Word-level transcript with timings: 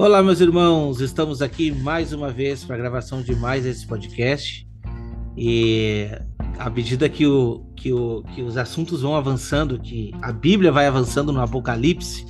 Olá, 0.00 0.22
meus 0.22 0.40
irmãos, 0.40 1.00
estamos 1.00 1.42
aqui 1.42 1.72
mais 1.72 2.12
uma 2.12 2.30
vez 2.30 2.62
para 2.62 2.76
a 2.76 2.78
gravação 2.78 3.20
de 3.20 3.34
mais 3.34 3.66
esse 3.66 3.84
podcast. 3.84 4.64
E 5.36 6.08
à 6.56 6.70
medida 6.70 7.08
que, 7.08 7.26
o, 7.26 7.66
que, 7.74 7.92
o, 7.92 8.22
que 8.32 8.40
os 8.40 8.56
assuntos 8.56 9.02
vão 9.02 9.16
avançando, 9.16 9.76
que 9.76 10.12
a 10.22 10.30
Bíblia 10.30 10.70
vai 10.70 10.86
avançando 10.86 11.32
no 11.32 11.40
Apocalipse, 11.40 12.24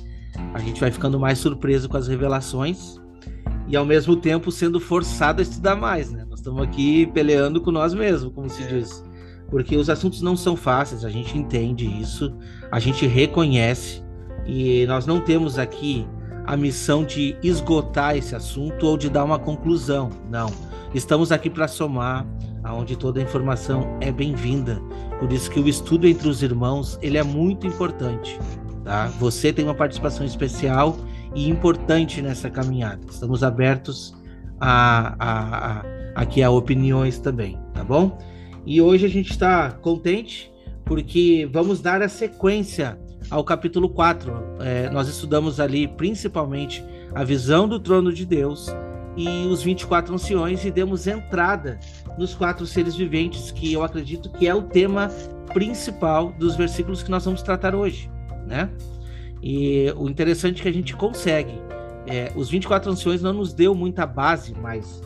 a 0.51 0.57
gente 0.57 0.81
vai 0.81 0.89
ficando 0.89 1.19
mais 1.19 1.37
surpreso 1.37 1.87
com 1.87 1.95
as 1.95 2.07
revelações 2.07 2.95
e 3.67 3.77
ao 3.77 3.85
mesmo 3.85 4.15
tempo 4.15 4.51
sendo 4.51 4.79
forçado 4.79 5.39
a 5.39 5.43
estudar 5.43 5.75
mais, 5.75 6.09
né? 6.09 6.25
Nós 6.27 6.39
estamos 6.39 6.63
aqui 6.63 7.05
peleando 7.13 7.61
com 7.61 7.69
nós 7.69 7.93
mesmos, 7.93 8.33
como 8.33 8.49
se 8.49 8.63
é. 8.63 8.65
diz. 8.65 9.05
Porque 9.47 9.77
os 9.77 9.91
assuntos 9.91 10.23
não 10.23 10.35
são 10.35 10.55
fáceis, 10.55 11.05
a 11.05 11.09
gente 11.09 11.37
entende 11.37 11.85
isso, 11.85 12.35
a 12.71 12.79
gente 12.79 13.05
reconhece 13.05 14.03
e 14.47 14.87
nós 14.87 15.05
não 15.05 15.21
temos 15.21 15.59
aqui 15.59 16.07
a 16.49 16.57
missão 16.57 17.05
de 17.05 17.37
esgotar 17.43 18.17
esse 18.17 18.35
assunto 18.35 18.87
ou 18.87 18.97
de 18.97 19.07
dar 19.07 19.23
uma 19.23 19.37
conclusão. 19.37 20.09
Não. 20.31 20.51
Estamos 20.95 21.31
aqui 21.31 21.47
para 21.47 21.67
somar, 21.67 22.25
aonde 22.63 22.97
toda 22.97 23.21
informação 23.21 23.95
é 24.01 24.11
bem-vinda. 24.11 24.81
Por 25.19 25.31
isso 25.31 25.51
que 25.51 25.59
o 25.59 25.69
estudo 25.69 26.07
entre 26.07 26.27
os 26.27 26.41
irmãos, 26.41 26.97
ele 27.03 27.19
é 27.19 27.23
muito 27.23 27.67
importante, 27.67 28.35
tá? 28.83 29.05
Você 29.19 29.53
tem 29.53 29.63
uma 29.63 29.75
participação 29.75 30.25
especial 30.25 30.97
e 31.35 31.47
importante 31.47 32.19
nessa 32.19 32.49
caminhada. 32.49 33.01
Estamos 33.07 33.43
abertos 33.43 34.15
a, 34.59 35.15
a, 35.19 35.81
a 35.81 35.85
aqui 36.15 36.41
a 36.41 36.49
opiniões 36.49 37.19
também, 37.19 37.59
tá 37.75 37.83
bom? 37.83 38.17
E 38.65 38.81
hoje 38.81 39.05
a 39.05 39.09
gente 39.09 39.29
está 39.29 39.69
contente 39.69 40.51
porque 40.83 41.47
vamos 41.53 41.79
dar 41.79 42.01
a 42.01 42.09
sequência 42.09 42.99
ao 43.29 43.43
capítulo 43.43 43.89
4. 43.89 44.31
É, 44.59 44.89
nós 44.89 45.07
estudamos 45.07 45.59
ali 45.59 45.87
principalmente 45.87 46.83
a 47.13 47.23
visão 47.23 47.67
do 47.67 47.79
trono 47.79 48.13
de 48.13 48.25
Deus 48.25 48.67
e 49.15 49.27
os 49.47 49.61
24 49.61 50.13
anciões 50.13 50.63
e 50.63 50.71
demos 50.71 51.07
entrada 51.07 51.79
nos 52.17 52.33
quatro 52.33 52.65
seres 52.65 52.95
viventes, 52.95 53.51
que 53.51 53.73
eu 53.73 53.83
acredito 53.83 54.29
que 54.31 54.47
é 54.47 54.53
o 54.53 54.63
tema 54.63 55.09
principal 55.53 56.31
dos 56.37 56.55
versículos 56.55 57.03
que 57.03 57.11
nós 57.11 57.25
vamos 57.25 57.41
tratar 57.41 57.75
hoje, 57.75 58.09
né? 58.47 58.69
E 59.41 59.91
o 59.97 60.09
interessante 60.09 60.59
é 60.59 60.63
que 60.63 60.69
a 60.69 60.73
gente 60.73 60.95
consegue. 60.95 61.53
É, 62.05 62.31
os 62.35 62.49
24 62.49 62.91
anciões 62.91 63.21
não 63.21 63.33
nos 63.33 63.53
deu 63.53 63.73
muita 63.73 64.05
base, 64.05 64.53
mas 64.59 65.01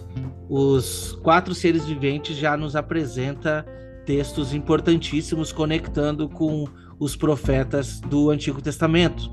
os 0.50 1.18
quatro 1.24 1.54
seres 1.54 1.86
viventes 1.86 2.36
já 2.38 2.56
nos 2.58 2.76
apresenta 2.76 3.66
textos 4.06 4.54
importantíssimos 4.54 5.52
conectando 5.52 6.28
com 6.30 6.68
os 7.00 7.16
profetas 7.16 8.00
do 8.00 8.30
Antigo 8.30 8.62
Testamento. 8.62 9.32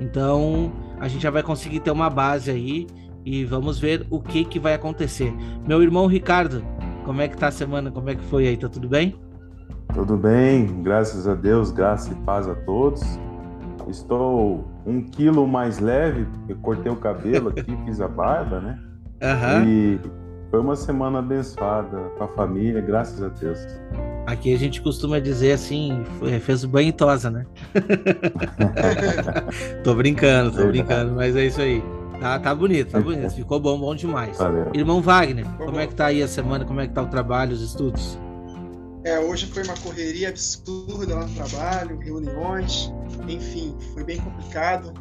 Então, 0.00 0.72
a 0.98 1.08
gente 1.08 1.22
já 1.22 1.30
vai 1.30 1.42
conseguir 1.42 1.80
ter 1.80 1.90
uma 1.90 2.10
base 2.10 2.50
aí 2.50 2.86
e 3.24 3.44
vamos 3.44 3.78
ver 3.78 4.06
o 4.10 4.20
que 4.20 4.44
que 4.44 4.58
vai 4.58 4.74
acontecer. 4.74 5.32
Meu 5.66 5.82
irmão 5.82 6.06
Ricardo, 6.06 6.64
como 7.04 7.20
é 7.20 7.28
que 7.28 7.36
tá 7.36 7.48
a 7.48 7.52
semana? 7.52 7.90
Como 7.90 8.10
é 8.10 8.14
que 8.14 8.24
foi 8.24 8.48
aí? 8.48 8.56
Tá 8.56 8.68
tudo 8.68 8.88
bem? 8.88 9.16
Tudo 9.94 10.16
bem, 10.16 10.82
graças 10.82 11.28
a 11.28 11.34
Deus, 11.34 11.70
graça 11.70 12.12
e 12.12 12.14
paz 12.24 12.48
a 12.48 12.54
todos. 12.54 13.02
Estou 13.88 14.64
um 14.86 15.02
quilo 15.02 15.46
mais 15.46 15.78
leve, 15.78 16.24
porque 16.24 16.54
cortei 16.54 16.90
o 16.90 16.96
cabelo 16.96 17.50
aqui, 17.50 17.76
fiz 17.84 18.00
a 18.00 18.08
barba, 18.08 18.60
né? 18.60 18.78
Uhum. 19.22 19.68
E 19.68 20.00
foi 20.52 20.60
uma 20.60 20.76
semana 20.76 21.20
abençoada 21.20 22.10
com 22.18 22.24
a 22.24 22.28
família, 22.28 22.82
graças 22.82 23.22
a 23.22 23.28
Deus. 23.28 23.58
Aqui 24.26 24.54
a 24.54 24.58
gente 24.58 24.82
costuma 24.82 25.18
dizer 25.18 25.52
assim, 25.52 26.04
fez 26.42 26.62
banho 26.66 26.90
e 26.90 26.92
tosa, 26.92 27.30
né? 27.30 27.46
tô 29.82 29.94
brincando, 29.94 30.54
tô 30.54 30.66
brincando, 30.66 31.14
mas 31.14 31.34
é 31.34 31.46
isso 31.46 31.58
aí. 31.58 31.82
Tá, 32.20 32.38
tá 32.38 32.54
bonito, 32.54 32.90
tá 32.90 33.00
bonito. 33.00 33.34
Ficou 33.34 33.58
bom, 33.58 33.80
bom 33.80 33.94
demais. 33.94 34.36
Valeu. 34.36 34.70
Irmão 34.74 35.00
Wagner, 35.00 35.46
como 35.56 35.80
é 35.80 35.86
que 35.86 35.94
tá 35.94 36.06
aí 36.06 36.22
a 36.22 36.28
semana? 36.28 36.66
Como 36.66 36.82
é 36.82 36.86
que 36.86 36.92
tá 36.92 37.00
o 37.00 37.08
trabalho, 37.08 37.54
os 37.54 37.62
estudos? 37.62 38.18
É, 39.04 39.18
hoje 39.18 39.46
foi 39.46 39.64
uma 39.64 39.76
correria 39.78 40.28
absurda 40.28 41.14
lá 41.14 41.26
no 41.26 41.34
trabalho, 41.34 41.98
reuniões, 41.98 42.92
enfim, 43.26 43.74
foi 43.94 44.04
bem 44.04 44.20
complicado, 44.20 44.92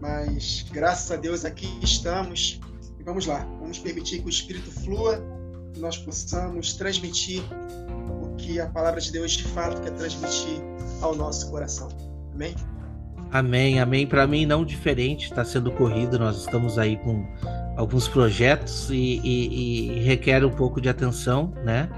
mas 0.00 0.66
graças 0.72 1.12
a 1.12 1.16
Deus 1.16 1.44
aqui 1.44 1.78
estamos. 1.80 2.60
Vamos 3.06 3.24
lá, 3.24 3.46
vamos 3.60 3.78
permitir 3.78 4.18
que 4.18 4.26
o 4.26 4.28
Espírito 4.28 4.68
flua, 4.68 5.22
que 5.72 5.78
nós 5.78 5.96
possamos 5.96 6.74
transmitir 6.74 7.40
o 8.20 8.34
que 8.34 8.58
a 8.58 8.66
palavra 8.66 9.00
de 9.00 9.12
Deus 9.12 9.30
de 9.30 9.44
fato 9.44 9.80
quer 9.80 9.92
transmitir 9.92 10.60
ao 11.00 11.14
nosso 11.14 11.48
coração. 11.48 11.88
Amém? 12.34 12.52
Amém, 13.30 13.78
amém. 13.78 14.08
Para 14.08 14.26
mim, 14.26 14.44
não 14.44 14.64
diferente, 14.64 15.26
está 15.26 15.44
sendo 15.44 15.70
corrido. 15.70 16.18
Nós 16.18 16.36
estamos 16.38 16.80
aí 16.80 16.96
com 16.96 17.24
alguns 17.76 18.08
projetos 18.08 18.90
e, 18.90 19.20
e, 19.22 19.98
e, 19.98 20.00
requer 20.00 20.44
um 20.44 20.50
pouco 20.50 20.80
de 20.80 20.88
atenção, 20.88 21.52
né? 21.64 21.88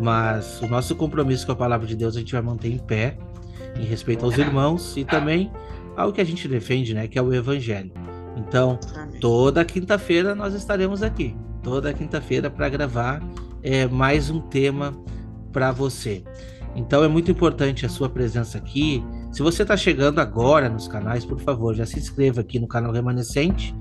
Mas 0.00 0.62
o 0.62 0.68
nosso 0.68 0.94
compromisso 0.94 1.44
com 1.44 1.52
a 1.52 1.56
palavra 1.56 1.88
de 1.88 1.96
Deus 1.96 2.16
a 2.16 2.20
gente 2.20 2.32
vai 2.32 2.42
manter 2.42 2.72
em 2.72 2.78
pé, 2.78 3.16
em 3.76 3.84
respeito 3.84 4.24
aos 4.24 4.38
irmãos 4.38 4.96
e 4.96 5.04
também 5.04 5.50
ao 5.96 6.12
que 6.12 6.20
a 6.20 6.24
gente 6.24 6.46
defende, 6.46 6.94
né? 6.94 7.08
Que 7.08 7.18
é 7.18 7.22
o 7.22 7.34
Evangelho. 7.34 7.92
Então, 8.36 8.78
toda 9.20 9.64
quinta-feira 9.64 10.34
nós 10.34 10.54
estaremos 10.54 11.02
aqui, 11.02 11.36
toda 11.62 11.92
quinta-feira 11.92 12.50
para 12.50 12.68
gravar 12.68 13.22
é, 13.62 13.86
mais 13.86 14.30
um 14.30 14.40
tema 14.40 14.94
para 15.52 15.70
você. 15.70 16.24
Então, 16.74 17.04
é 17.04 17.08
muito 17.08 17.30
importante 17.30 17.84
a 17.84 17.88
sua 17.88 18.08
presença 18.08 18.58
aqui 18.58 19.04
se 19.32 19.42
você 19.42 19.62
está 19.62 19.78
chegando 19.78 20.20
agora 20.20 20.68
nos 20.68 20.86
canais, 20.86 21.24
por 21.24 21.40
favor, 21.40 21.74
já 21.74 21.86
se 21.86 21.98
inscreva 21.98 22.42
aqui 22.42 22.58
no 22.58 22.68
canal 22.68 22.92
Remanescente, 22.92 23.74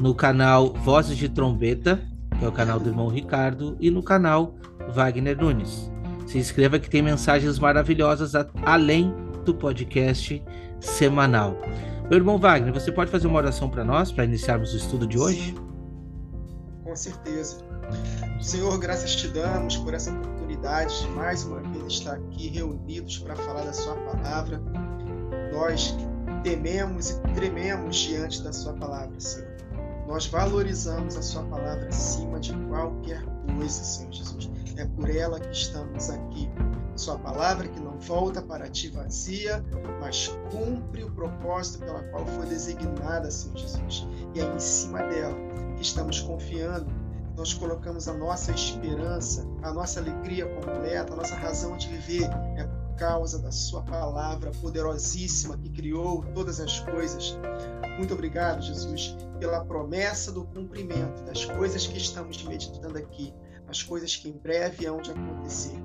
no 0.00 0.14
canal 0.14 0.72
Vozes 0.74 1.16
de 1.16 1.28
Trombeta, 1.28 2.00
que 2.38 2.44
é 2.44 2.48
o 2.48 2.52
canal 2.52 2.78
do 2.78 2.88
irmão 2.88 3.08
Ricardo, 3.08 3.76
e 3.80 3.90
no 3.90 4.00
canal 4.00 4.54
Wagner 4.94 5.36
Nunes. 5.36 5.90
Se 6.24 6.38
inscreva 6.38 6.78
que 6.78 6.88
tem 6.88 7.02
mensagens 7.02 7.58
maravilhosas 7.58 8.32
além 8.64 9.12
do 9.44 9.52
podcast 9.52 10.40
semanal. 10.78 11.60
Meu 12.08 12.18
irmão 12.18 12.38
Wagner, 12.38 12.72
você 12.72 12.92
pode 12.92 13.10
fazer 13.10 13.26
uma 13.26 13.38
oração 13.38 13.70
para 13.70 13.84
nós, 13.84 14.12
para 14.12 14.24
iniciarmos 14.24 14.74
o 14.74 14.76
estudo 14.76 15.06
de 15.06 15.18
hoje? 15.18 15.54
Com 16.84 16.94
certeza. 16.94 17.58
Senhor, 18.40 18.78
graças 18.78 19.16
te 19.16 19.28
damos 19.28 19.76
por 19.76 19.94
essa 19.94 20.10
oportunidade 20.10 21.00
de 21.00 21.08
mais 21.08 21.44
uma 21.44 21.60
vez 21.60 21.92
estar 21.92 22.14
aqui 22.14 22.48
reunidos 22.48 23.18
para 23.18 23.36
falar 23.36 23.64
da 23.64 23.72
Sua 23.72 23.94
palavra 23.94 24.60
nós 25.52 25.94
tememos 26.42 27.10
e 27.10 27.20
trememos 27.34 27.96
diante 27.96 28.42
da 28.42 28.52
Sua 28.52 28.72
palavra, 28.72 29.20
Senhor. 29.20 29.52
Nós 30.08 30.26
valorizamos 30.26 31.16
a 31.16 31.22
Sua 31.22 31.42
palavra 31.44 31.88
acima 31.88 32.40
de 32.40 32.54
qualquer 32.68 33.22
coisa, 33.56 33.84
Senhor 33.84 34.12
Jesus. 34.12 34.50
É 34.76 34.86
por 34.86 35.08
ela 35.08 35.38
que 35.38 35.52
estamos 35.52 36.10
aqui. 36.10 36.48
Sua 36.94 37.18
palavra 37.18 37.68
que 37.68 37.80
não 37.80 37.98
volta 37.98 38.42
para 38.42 38.68
ti 38.68 38.88
vazia, 38.88 39.64
mas 40.00 40.28
cumpre 40.50 41.04
o 41.04 41.10
propósito 41.10 41.84
pela 41.84 42.02
qual 42.04 42.26
foi 42.26 42.46
designada, 42.46 43.30
Senhor 43.30 43.56
Jesus. 43.56 44.06
E 44.34 44.40
é 44.40 44.44
em 44.44 44.60
cima 44.60 45.02
dela 45.04 45.34
que 45.76 45.82
estamos 45.82 46.20
confiando. 46.20 46.86
Nós 47.36 47.54
colocamos 47.54 48.08
a 48.08 48.12
nossa 48.12 48.52
esperança, 48.52 49.46
a 49.62 49.72
nossa 49.72 50.00
alegria 50.00 50.46
completa, 50.54 51.14
a 51.14 51.16
nossa 51.16 51.34
razão 51.34 51.76
de 51.78 51.88
viver. 51.88 52.28
É 52.56 52.82
causa 52.96 53.38
da 53.38 53.50
Sua 53.50 53.82
palavra 53.82 54.52
poderosíssima 54.60 55.56
que 55.58 55.70
criou 55.70 56.22
todas 56.34 56.60
as 56.60 56.78
coisas. 56.80 57.36
Muito 57.98 58.14
obrigado, 58.14 58.62
Jesus, 58.62 59.16
pela 59.38 59.64
promessa 59.64 60.30
do 60.30 60.44
cumprimento 60.44 61.24
das 61.24 61.44
coisas 61.44 61.86
que 61.86 61.98
estamos 61.98 62.42
meditando 62.44 62.96
aqui, 62.96 63.34
as 63.66 63.82
coisas 63.82 64.14
que 64.14 64.28
em 64.28 64.38
breve 64.38 64.86
hão 64.86 65.00
de 65.00 65.10
acontecer. 65.10 65.76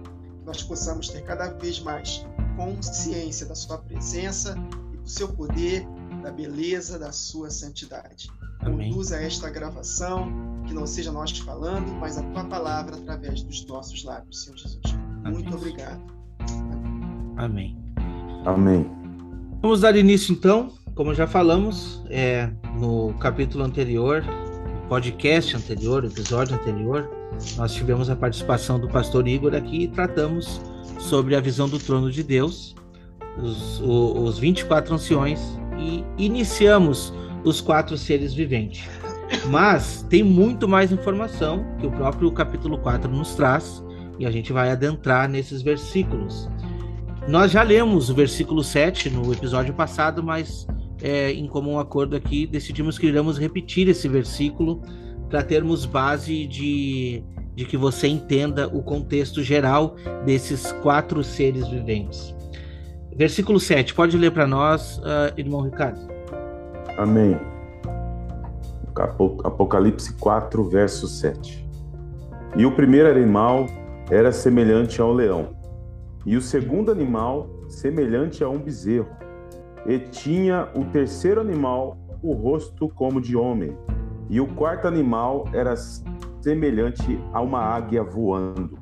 Nós 0.48 0.64
possamos 0.64 1.10
ter 1.10 1.24
cada 1.24 1.50
vez 1.50 1.82
mais 1.82 2.26
consciência 2.56 3.46
da 3.46 3.54
Sua 3.54 3.80
presença 3.80 4.56
e 4.94 4.98
do 4.98 5.08
Seu 5.08 5.28
poder, 5.28 5.86
da 6.24 6.32
beleza 6.32 6.98
da 6.98 7.12
Sua 7.12 7.50
santidade. 7.50 8.30
Amém. 8.62 8.90
Conduza 8.90 9.18
esta 9.18 9.50
gravação, 9.50 10.32
que 10.66 10.74
não 10.74 10.88
seja 10.88 11.12
nós 11.12 11.38
falando, 11.38 11.92
mas 12.00 12.18
a 12.18 12.24
Tua 12.24 12.46
palavra 12.46 12.96
através 12.96 13.44
dos 13.44 13.66
nossos 13.66 14.06
lábios, 14.06 14.44
Senhor 14.44 14.58
Jesus. 14.58 14.82
Amém. 15.26 15.34
Muito 15.34 15.54
obrigado. 15.54 16.02
Amém. 17.36 17.78
Amém. 18.46 18.90
Vamos 19.62 19.82
dar 19.82 19.98
início 19.98 20.32
então, 20.32 20.72
como 20.96 21.14
já 21.14 21.28
falamos 21.28 22.02
é, 22.10 22.50
no 22.80 23.14
capítulo 23.16 23.66
anterior, 23.66 24.24
no 24.24 24.88
podcast 24.88 25.58
anterior, 25.58 26.06
episódio 26.06 26.56
anterior, 26.56 27.17
nós 27.58 27.74
tivemos 27.74 28.10
a 28.10 28.16
participação 28.16 28.80
do 28.80 28.88
pastor 28.88 29.28
Igor 29.28 29.54
aqui 29.54 29.84
e 29.84 29.88
tratamos 29.88 30.62
sobre 31.00 31.36
a 31.36 31.40
visão 31.40 31.70
do 31.70 31.80
trono 31.80 32.12
de 32.12 32.24
Deus, 32.24 32.76
os, 33.42 33.80
os 33.82 34.40
24 34.40 34.94
anciões 34.94 35.40
e 35.78 36.04
iniciamos 36.18 37.14
os 37.44 37.62
quatro 37.62 37.98
seres 37.98 38.34
viventes. 38.34 38.88
Mas 39.50 40.06
tem 40.10 40.24
muito 40.24 40.68
mais 40.68 40.92
informação 40.92 41.66
que 41.80 41.86
o 41.86 41.92
próprio 41.92 42.32
capítulo 42.32 42.78
4 42.78 43.12
nos 43.12 43.36
traz 43.36 43.84
e 44.20 44.26
a 44.26 44.32
gente 44.32 44.52
vai 44.52 44.72
adentrar 44.72 45.30
nesses 45.30 45.62
versículos. 45.62 46.50
Nós 47.28 47.52
já 47.52 47.62
lemos 47.62 48.10
o 48.10 48.16
versículo 48.16 48.64
7 48.64 49.10
no 49.10 49.32
episódio 49.34 49.74
passado, 49.74 50.24
mas 50.24 50.66
é, 51.02 51.32
em 51.32 51.46
comum 51.46 51.78
acordo 51.78 52.16
aqui, 52.16 52.48
decidimos 52.48 52.98
que 52.98 53.08
iremos 53.08 53.38
repetir 53.38 53.88
esse 53.88 54.08
versículo 54.08 54.82
para 55.30 55.44
termos 55.44 55.86
base 55.86 56.46
de, 56.46 57.24
de 57.56 57.66
que 57.66 57.78
você 57.78 58.08
entenda 58.08 58.68
o 58.68 58.82
contexto 58.82 59.44
geral 59.44 59.96
desses 60.26 60.72
quatro 60.84 61.24
seres 61.24 61.68
viventes. 61.68 62.36
Versículo 63.16 63.60
7, 63.60 63.94
pode 63.94 64.16
ler 64.16 64.32
para 64.32 64.46
nós, 64.46 65.00
uh, 65.00 65.34
irmão 65.36 65.62
Ricardo? 65.62 66.00
Amém. 66.98 67.38
Apocalipse 69.44 70.14
4, 70.14 70.64
verso 70.70 71.08
7. 71.08 71.68
E 72.56 72.66
o 72.66 72.72
primeiro 72.72 73.10
animal 73.10 73.68
era 74.10 74.32
semelhante 74.32 75.02
ao 75.02 75.14
leão, 75.14 75.56
e 76.26 76.36
o 76.36 76.42
segundo 76.42 76.92
animal 76.92 77.50
semelhante 77.68 78.44
a 78.44 78.50
um 78.50 78.58
bezerro, 78.58 79.10
e 79.86 80.00
tinha 80.00 80.70
o 80.76 80.86
terceiro 80.86 81.42
animal 81.42 81.98
o 82.22 82.34
rosto 82.34 82.90
como 82.90 83.22
de 83.22 83.36
homem, 83.36 83.78
e 84.30 84.40
o 84.42 84.48
quarto 84.48 84.88
animal 84.88 85.48
era 85.54 85.76
semelhante 86.42 87.20
a 87.34 87.42
uma 87.42 87.60
águia 87.60 88.04
voando. 88.04 88.80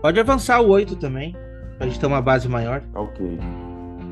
Pode 0.00 0.18
avançar 0.18 0.60
o 0.60 0.68
oito 0.68 0.96
também, 0.96 1.36
para 1.76 1.86
a 1.86 1.88
gente 1.88 2.00
ter 2.00 2.06
uma 2.06 2.20
base 2.20 2.48
maior. 2.48 2.82
Ok. 2.94 3.38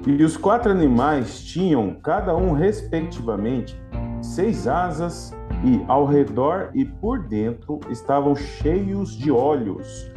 E 0.07 0.25
os 0.25 0.37
quatro 0.37 0.71
animais 0.71 1.43
tinham, 1.43 1.95
cada 1.95 2.35
um 2.35 2.53
respectivamente, 2.53 3.81
seis 4.23 4.67
asas 4.67 5.35
e 5.65 5.85
ao 5.89 6.07
redor 6.07 6.71
e 6.75 6.85
por 6.85 7.19
dentro 7.27 7.81
estavam 7.91 8.35
cheios 8.35 9.17
de 9.17 9.31
olhos, 9.31 10.11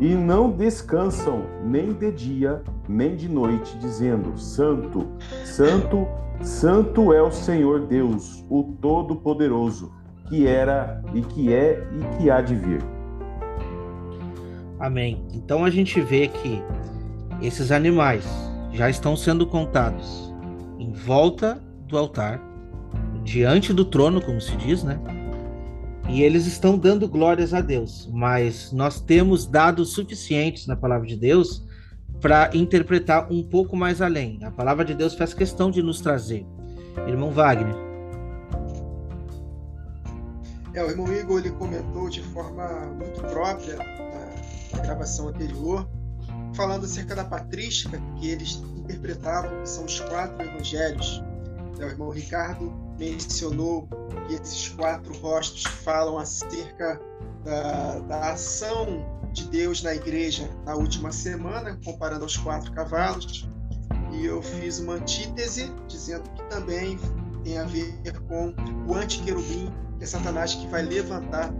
e 0.00 0.14
não 0.14 0.50
descansam 0.50 1.42
nem 1.64 1.92
de 1.92 2.12
dia 2.12 2.62
nem 2.88 3.14
de 3.14 3.28
noite, 3.28 3.76
dizendo: 3.78 4.38
Santo, 4.38 5.06
Santo, 5.44 6.06
Santo 6.40 7.12
é 7.12 7.20
o 7.20 7.30
Senhor 7.30 7.86
Deus, 7.86 8.44
o 8.48 8.62
Todo-Poderoso, 8.80 9.92
que 10.28 10.46
era 10.46 11.02
e 11.12 11.20
que 11.20 11.52
é 11.52 11.84
e 11.92 12.16
que 12.16 12.30
há 12.30 12.40
de 12.40 12.54
vir. 12.54 12.82
Amém. 14.78 15.26
Então 15.32 15.64
a 15.64 15.70
gente 15.70 16.00
vê 16.00 16.28
que 16.28 16.62
esses 17.42 17.72
animais 17.72 18.24
já 18.72 18.88
estão 18.88 19.16
sendo 19.16 19.46
contados 19.46 20.32
em 20.78 20.92
volta 20.92 21.60
do 21.88 21.98
altar 21.98 22.40
diante 23.24 23.72
do 23.72 23.84
trono, 23.84 24.20
como 24.20 24.40
se 24.40 24.56
diz, 24.56 24.84
né? 24.84 24.98
E 26.08 26.22
eles 26.22 26.46
estão 26.46 26.78
dando 26.78 27.08
glórias 27.08 27.52
a 27.52 27.60
Deus, 27.60 28.08
mas 28.12 28.72
nós 28.72 29.00
temos 29.00 29.44
dados 29.46 29.92
suficientes 29.92 30.66
na 30.66 30.76
palavra 30.76 31.06
de 31.06 31.16
Deus 31.16 31.66
para 32.20 32.50
interpretar 32.54 33.32
um 33.32 33.42
pouco 33.42 33.76
mais 33.76 34.02
além. 34.02 34.38
A 34.44 34.50
palavra 34.50 34.84
de 34.84 34.94
Deus 34.94 35.14
faz 35.14 35.32
questão 35.32 35.70
de 35.70 35.82
nos 35.82 36.00
trazer. 36.00 36.46
Irmão 37.06 37.30
Wagner. 37.30 37.74
É, 40.74 40.84
o 40.84 40.90
irmão 40.90 41.12
Igor 41.12 41.38
ele 41.38 41.50
comentou 41.50 42.08
de 42.08 42.22
forma 42.22 42.66
muito 42.96 43.20
própria 43.22 43.76
na, 43.76 44.82
gravação 44.82 45.28
anterior, 45.28 45.88
falando 46.54 46.84
acerca 46.84 47.14
da 47.14 47.24
patrística 47.24 48.00
que 48.16 48.28
eles 48.28 48.62
interpretavam, 48.76 49.62
que 49.62 49.68
são 49.68 49.84
os 49.84 50.00
quatro 50.00 50.44
evangelhos. 50.44 51.22
É, 51.80 51.84
o 51.84 51.88
irmão 51.88 52.10
Ricardo 52.10 52.72
mencionou 52.98 53.88
que 54.26 54.34
esses 54.34 54.68
quatro 54.68 55.16
rostos 55.18 55.64
falam 55.64 56.18
acerca 56.18 57.00
da, 57.44 57.98
da 58.00 58.32
ação 58.32 59.17
de 59.32 59.44
Deus 59.48 59.82
na 59.82 59.94
igreja 59.94 60.48
na 60.64 60.74
última 60.74 61.12
semana, 61.12 61.78
comparando 61.84 62.24
aos 62.24 62.36
quatro 62.36 62.72
cavalos. 62.72 63.48
E 64.12 64.24
eu 64.24 64.42
fiz 64.42 64.78
uma 64.78 64.94
antítese 64.94 65.72
dizendo 65.86 66.28
que 66.30 66.42
também 66.44 66.98
tem 67.44 67.58
a 67.58 67.64
ver 67.64 67.94
com 68.26 68.54
o 68.86 68.94
antiquerubim, 68.94 69.72
que 69.98 70.04
é 70.04 70.06
Satanás 70.06 70.54
que 70.54 70.66
vai 70.68 70.82
levantar 70.82 71.52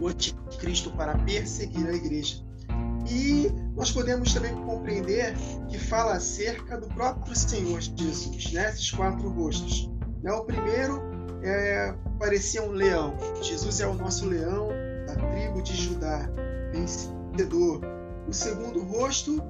o 0.00 0.08
anticristo 0.08 0.90
para 0.90 1.16
perseguir 1.18 1.86
a 1.86 1.92
igreja. 1.92 2.44
E 3.08 3.50
nós 3.74 3.92
podemos 3.92 4.34
também 4.34 4.54
compreender 4.64 5.34
que 5.68 5.78
fala 5.78 6.14
acerca 6.14 6.78
do 6.78 6.88
próprio 6.88 7.34
Senhor 7.36 7.80
Jesus, 7.80 8.52
né? 8.52 8.68
esses 8.70 8.90
quatro 8.90 9.28
rostos. 9.28 9.90
Né? 10.22 10.32
O 10.32 10.44
primeiro 10.44 11.00
é, 11.42 11.94
parecia 12.18 12.62
um 12.62 12.72
leão. 12.72 13.16
Jesus 13.40 13.80
é 13.80 13.86
o 13.86 13.94
nosso 13.94 14.26
leão 14.26 14.68
tribo 15.16 15.62
de 15.62 15.74
Judá, 15.74 16.30
vencedor. 16.72 17.80
O 18.28 18.32
segundo 18.32 18.82
rosto 18.82 19.42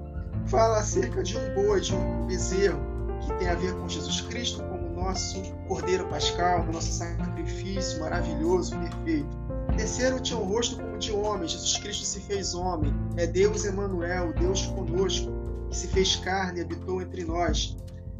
fala 0.46 0.78
acerca 0.78 1.22
de 1.22 1.36
um 1.36 1.54
boi, 1.54 1.80
de 1.80 1.94
um 1.94 2.26
bezerro, 2.26 2.80
que 3.20 3.32
tem 3.38 3.48
a 3.48 3.54
ver 3.54 3.74
com 3.74 3.88
Jesus 3.88 4.20
Cristo 4.22 4.62
como 4.62 4.90
nosso 4.90 5.42
Cordeiro 5.68 6.06
Pascal, 6.08 6.64
nosso 6.66 6.92
sacrifício 6.92 8.00
maravilhoso, 8.00 8.76
perfeito. 8.78 9.36
O 9.68 9.76
terceiro 9.76 10.20
tinha 10.20 10.38
um 10.38 10.44
rosto 10.44 10.76
como 10.76 10.98
de 10.98 11.12
homem, 11.12 11.48
Jesus 11.48 11.76
Cristo 11.78 12.04
se 12.04 12.20
fez 12.20 12.54
homem, 12.54 12.92
é 13.16 13.26
Deus 13.26 13.64
Emanuel, 13.64 14.32
Deus 14.32 14.66
conosco, 14.66 15.30
que 15.68 15.76
se 15.76 15.88
fez 15.88 16.16
carne 16.16 16.60
e 16.60 16.62
habitou 16.62 17.00
entre 17.00 17.24
nós. 17.24 17.76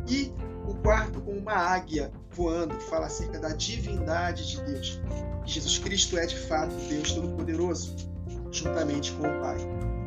E 0.08 0.32
o 0.66 0.74
quarto 0.74 1.20
com 1.20 1.32
uma 1.32 1.54
águia 1.54 2.10
voando, 2.36 2.76
que 2.76 2.84
fala 2.84 3.06
acerca 3.06 3.38
da 3.38 3.48
divindade 3.48 4.46
de 4.46 4.60
Deus. 4.60 5.00
Jesus 5.44 5.78
Cristo 5.78 6.18
é 6.18 6.26
de 6.26 6.36
fato 6.36 6.74
Deus 6.88 7.12
Todo-Poderoso, 7.12 7.96
juntamente 8.52 9.12
com 9.12 9.26
o 9.26 9.40
Pai. 9.40 9.56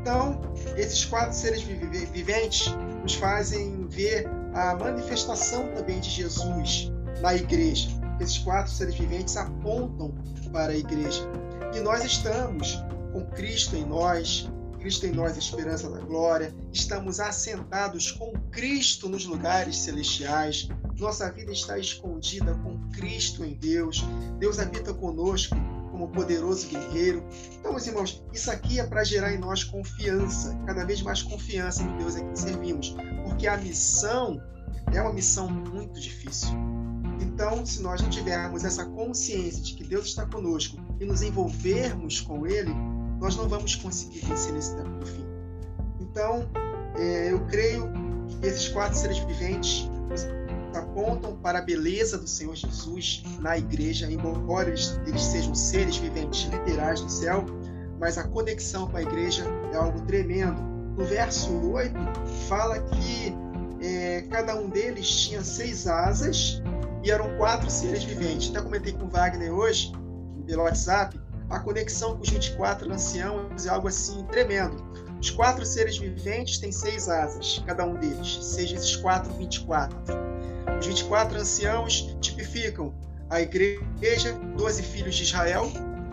Então, 0.01 0.39
esses 0.77 1.03
quatro 1.05 1.35
seres 1.35 1.61
viventes 1.61 2.73
nos 3.01 3.15
fazem 3.15 3.85
ver 3.87 4.27
a 4.53 4.75
manifestação 4.75 5.67
também 5.75 5.99
de 5.99 6.09
Jesus 6.09 6.91
na 7.21 7.35
igreja. 7.35 7.89
Esses 8.19 8.37
quatro 8.37 8.71
seres 8.71 8.95
viventes 8.95 9.35
apontam 9.35 10.13
para 10.51 10.73
a 10.73 10.75
igreja. 10.75 11.21
E 11.73 11.79
nós 11.79 12.03
estamos 12.03 12.81
com 13.11 13.25
Cristo 13.27 13.75
em 13.75 13.85
nós, 13.85 14.49
Cristo 14.79 15.05
em 15.05 15.11
nós, 15.11 15.35
a 15.35 15.39
esperança 15.39 15.89
da 15.89 15.99
glória. 15.99 16.53
Estamos 16.71 17.19
assentados 17.19 18.11
com 18.11 18.31
Cristo 18.49 19.09
nos 19.09 19.25
lugares 19.25 19.77
celestiais. 19.77 20.69
Nossa 20.97 21.31
vida 21.31 21.51
está 21.51 21.77
escondida 21.77 22.53
com 22.55 22.79
Cristo 22.91 23.43
em 23.43 23.53
Deus. 23.53 24.03
Deus 24.39 24.57
habita 24.59 24.93
conosco 24.93 25.55
como 25.91 26.07
poderoso 26.09 26.67
guerreiro. 26.67 27.23
Então, 27.59 27.71
meus 27.71 27.85
irmãos, 27.85 28.23
isso 28.33 28.49
aqui 28.49 28.79
é 28.79 28.87
para 28.87 29.03
gerar 29.03 29.33
em 29.33 29.37
nós 29.37 29.63
confiança, 29.63 30.57
cada 30.65 30.85
vez 30.85 31.01
mais 31.01 31.21
confiança 31.21 31.83
no 31.83 31.97
Deus 31.97 32.15
a 32.15 32.21
quem 32.21 32.35
servimos, 32.35 32.95
porque 33.25 33.47
a 33.47 33.57
missão 33.57 34.41
é 34.93 35.01
uma 35.01 35.11
missão 35.11 35.49
muito 35.49 35.99
difícil. 35.99 36.51
Então, 37.21 37.65
se 37.65 37.81
nós 37.81 38.01
não 38.01 38.09
tivermos 38.09 38.63
essa 38.63 38.85
consciência 38.85 39.61
de 39.61 39.73
que 39.73 39.83
Deus 39.83 40.07
está 40.07 40.25
conosco 40.25 40.77
e 40.99 41.05
nos 41.05 41.21
envolvermos 41.21 42.21
com 42.21 42.47
Ele, 42.47 42.73
nós 43.19 43.35
não 43.35 43.47
vamos 43.47 43.75
conseguir 43.75 44.25
vencer 44.25 44.53
nesse 44.53 44.75
tempo 44.75 44.89
do 44.99 45.05
fim. 45.05 45.25
Então, 45.99 46.49
é, 46.97 47.31
eu 47.31 47.39
creio 47.45 47.91
que 48.27 48.47
esses 48.47 48.69
quatro 48.69 48.97
seres 48.97 49.19
viventes 49.19 49.89
apontam 50.75 51.35
para 51.37 51.59
a 51.59 51.61
beleza 51.61 52.17
do 52.17 52.27
Senhor 52.27 52.55
Jesus 52.55 53.23
na 53.39 53.57
igreja, 53.57 54.09
embora 54.11 54.69
eles, 54.69 54.99
eles 55.05 55.21
sejam 55.21 55.53
seres 55.55 55.97
viventes 55.97 56.49
literais 56.51 57.01
do 57.01 57.09
céu, 57.09 57.45
mas 57.99 58.17
a 58.17 58.23
conexão 58.23 58.87
com 58.87 58.97
a 58.97 59.01
igreja 59.01 59.45
é 59.73 59.75
algo 59.75 59.99
tremendo. 60.01 60.61
No 60.97 61.05
verso 61.05 61.53
8, 61.71 61.93
fala 62.47 62.79
que 62.79 63.33
é, 63.81 64.21
cada 64.29 64.55
um 64.55 64.69
deles 64.69 65.09
tinha 65.09 65.43
seis 65.43 65.87
asas 65.87 66.61
e 67.03 67.11
eram 67.11 67.35
quatro 67.37 67.69
seres 67.69 68.03
viventes. 68.03 68.49
Até 68.49 68.61
comentei 68.61 68.93
com 68.93 69.05
o 69.05 69.09
Wagner 69.09 69.53
hoje, 69.53 69.91
pelo 70.45 70.63
WhatsApp, 70.63 71.19
a 71.49 71.59
conexão 71.59 72.15
com 72.15 72.23
os 72.23 72.29
24 72.29 72.91
anciãos 72.91 73.65
é 73.65 73.69
algo 73.69 73.87
assim 73.87 74.23
tremendo. 74.25 74.83
Os 75.19 75.29
quatro 75.29 75.65
seres 75.65 75.97
viventes 75.97 76.59
têm 76.59 76.71
seis 76.71 77.09
asas, 77.09 77.61
cada 77.65 77.85
um 77.85 77.95
deles, 77.95 78.39
seja 78.41 78.75
esses 78.75 78.95
quatro 78.95 79.33
24. 79.33 79.97
Os 80.79 80.85
24 80.85 81.39
anciãos 81.39 82.15
tipificam 82.21 82.93
a 83.29 83.41
igreja, 83.41 84.33
12 84.55 84.83
filhos 84.83 85.15
de 85.15 85.23
Israel, 85.23 85.69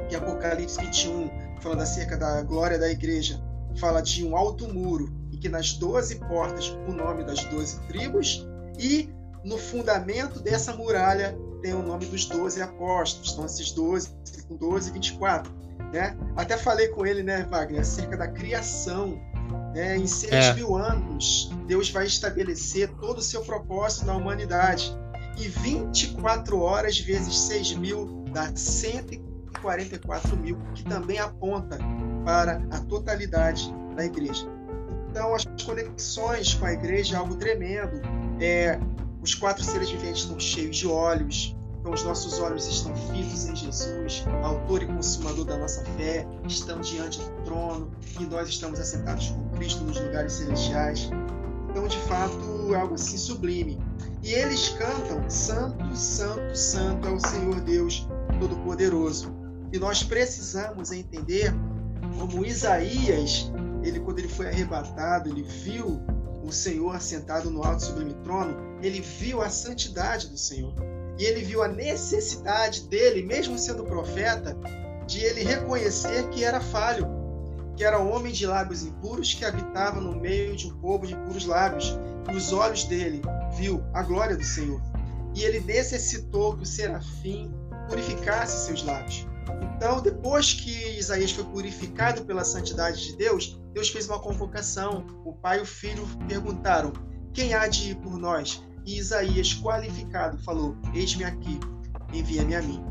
que 0.08 0.16
Apocalipse 0.16 0.80
21, 0.80 1.30
falando 1.60 1.82
acerca 1.82 2.16
da 2.16 2.42
glória 2.42 2.78
da 2.78 2.90
igreja, 2.90 3.40
fala 3.78 4.00
de 4.00 4.26
um 4.26 4.36
alto 4.36 4.72
muro 4.72 5.12
e 5.30 5.36
que 5.36 5.48
nas 5.48 5.74
12 5.74 6.16
portas 6.20 6.68
o 6.88 6.92
nome 6.92 7.24
das 7.24 7.44
12 7.44 7.80
tribos, 7.82 8.46
e 8.78 9.08
no 9.44 9.56
fundamento 9.56 10.40
dessa 10.40 10.74
muralha 10.74 11.36
tem 11.62 11.74
o 11.74 11.82
nome 11.82 12.06
dos 12.06 12.24
12 12.26 12.60
apóstolos, 12.62 13.32
então 13.32 13.46
esses 13.46 13.72
12, 13.72 14.10
12 14.50 14.90
e 14.90 14.92
24. 14.92 15.52
Né? 15.92 16.16
Até 16.36 16.56
falei 16.56 16.88
com 16.88 17.06
ele, 17.06 17.22
né, 17.22 17.46
Wagner, 17.50 17.80
acerca 17.80 18.16
da 18.16 18.28
criação. 18.28 19.20
Né? 19.74 19.96
Em 19.96 20.06
6 20.06 20.32
é. 20.32 20.54
mil 20.54 20.76
anos, 20.76 21.50
Deus 21.66 21.90
vai 21.90 22.06
estabelecer 22.06 22.88
todo 23.00 23.18
o 23.18 23.22
seu 23.22 23.42
propósito 23.42 24.06
na 24.06 24.16
humanidade. 24.16 24.96
E 25.38 25.48
24 25.48 26.58
horas 26.60 26.98
vezes 26.98 27.36
6 27.40 27.74
mil 27.74 28.24
dá 28.32 28.50
144 28.54 30.36
mil, 30.36 30.58
que 30.74 30.82
também 30.84 31.18
aponta 31.18 31.78
para 32.24 32.62
a 32.70 32.80
totalidade 32.80 33.72
da 33.94 34.04
igreja. 34.04 34.46
Então, 35.10 35.34
as 35.34 35.44
conexões 35.64 36.54
com 36.54 36.66
a 36.66 36.72
igreja 36.72 37.16
é 37.16 37.18
algo 37.18 37.36
tremendo. 37.36 38.00
É, 38.40 38.78
Os 39.26 39.34
quatro 39.34 39.64
seres 39.64 39.90
viventes 39.90 40.22
estão 40.22 40.38
cheios 40.38 40.76
de 40.76 40.86
olhos, 40.86 41.56
então 41.80 41.92
os 41.92 42.04
nossos 42.04 42.38
olhos 42.38 42.64
estão 42.68 42.94
fitos 42.94 43.48
em 43.48 43.56
Jesus, 43.56 44.24
autor 44.44 44.84
e 44.84 44.86
consumador 44.86 45.44
da 45.44 45.58
nossa 45.58 45.84
fé, 45.96 46.24
estamos 46.46 46.86
diante 46.86 47.18
do 47.18 47.42
trono 47.42 47.90
e 48.20 48.22
nós 48.22 48.48
estamos 48.48 48.78
assentados 48.78 49.30
com 49.30 49.48
Cristo 49.56 49.82
nos 49.82 50.00
lugares 50.00 50.32
celestiais. 50.32 51.10
Então, 51.68 51.88
de 51.88 51.98
fato, 52.02 52.72
é 52.72 52.76
algo 52.76 52.94
assim 52.94 53.18
sublime. 53.18 53.80
E 54.22 54.32
eles 54.32 54.68
cantam: 54.78 55.28
Santo, 55.28 55.96
Santo, 55.96 56.56
Santo 56.56 57.08
é 57.08 57.10
o 57.10 57.18
Senhor 57.18 57.60
Deus 57.62 58.06
Todo-Poderoso. 58.38 59.34
E 59.72 59.78
nós 59.80 60.04
precisamos 60.04 60.92
entender 60.92 61.52
como 62.16 62.46
Isaías, 62.46 63.50
ele 63.82 63.98
quando 63.98 64.20
ele 64.20 64.28
foi 64.28 64.46
arrebatado, 64.46 65.28
ele 65.28 65.42
viu 65.42 66.00
o 66.46 66.52
Senhor 66.52 66.94
assentado 66.94 67.50
no 67.50 67.64
alto 67.64 67.84
sublime 67.84 68.14
trono, 68.22 68.56
ele 68.80 69.00
viu 69.00 69.42
a 69.42 69.50
santidade 69.50 70.28
do 70.28 70.38
Senhor. 70.38 70.72
E 71.18 71.24
ele 71.24 71.42
viu 71.42 71.62
a 71.62 71.68
necessidade 71.68 72.82
dele, 72.88 73.22
mesmo 73.22 73.58
sendo 73.58 73.84
profeta, 73.84 74.56
de 75.06 75.20
ele 75.20 75.42
reconhecer 75.42 76.28
que 76.28 76.44
era 76.44 76.60
falho, 76.60 77.08
que 77.74 77.84
era 77.84 77.98
homem 77.98 78.32
de 78.32 78.46
lábios 78.46 78.84
impuros 78.84 79.34
que 79.34 79.44
habitava 79.44 80.00
no 80.00 80.14
meio 80.14 80.54
de 80.56 80.68
um 80.68 80.78
povo 80.78 81.06
de 81.06 81.16
puros 81.16 81.46
lábios. 81.46 81.98
E 82.30 82.36
os 82.36 82.52
olhos 82.52 82.84
dele 82.84 83.22
viu 83.56 83.82
a 83.92 84.02
glória 84.02 84.36
do 84.36 84.44
Senhor. 84.44 84.80
E 85.34 85.42
ele 85.42 85.60
necessitou 85.60 86.56
que 86.56 86.62
o 86.62 86.66
serafim 86.66 87.52
purificasse 87.88 88.66
seus 88.66 88.82
lábios. 88.82 89.26
Então, 89.76 90.00
depois 90.00 90.54
que 90.54 90.98
Isaías 90.98 91.32
foi 91.32 91.44
purificado 91.44 92.24
pela 92.24 92.44
santidade 92.44 93.02
de 93.04 93.16
Deus, 93.16 93.60
Deus 93.72 93.88
fez 93.88 94.08
uma 94.08 94.18
convocação. 94.18 95.06
O 95.24 95.32
pai 95.34 95.58
e 95.58 95.62
o 95.62 95.66
filho 95.66 96.06
perguntaram: 96.26 96.92
Quem 97.32 97.54
há 97.54 97.66
de 97.66 97.90
ir 97.90 97.96
por 97.96 98.18
nós? 98.18 98.62
E 98.84 98.98
Isaías, 98.98 99.54
qualificado, 99.54 100.38
falou: 100.38 100.76
Eis-me 100.94 101.24
aqui, 101.24 101.60
envia-me 102.12 102.54
a 102.54 102.62
mim. 102.62 102.82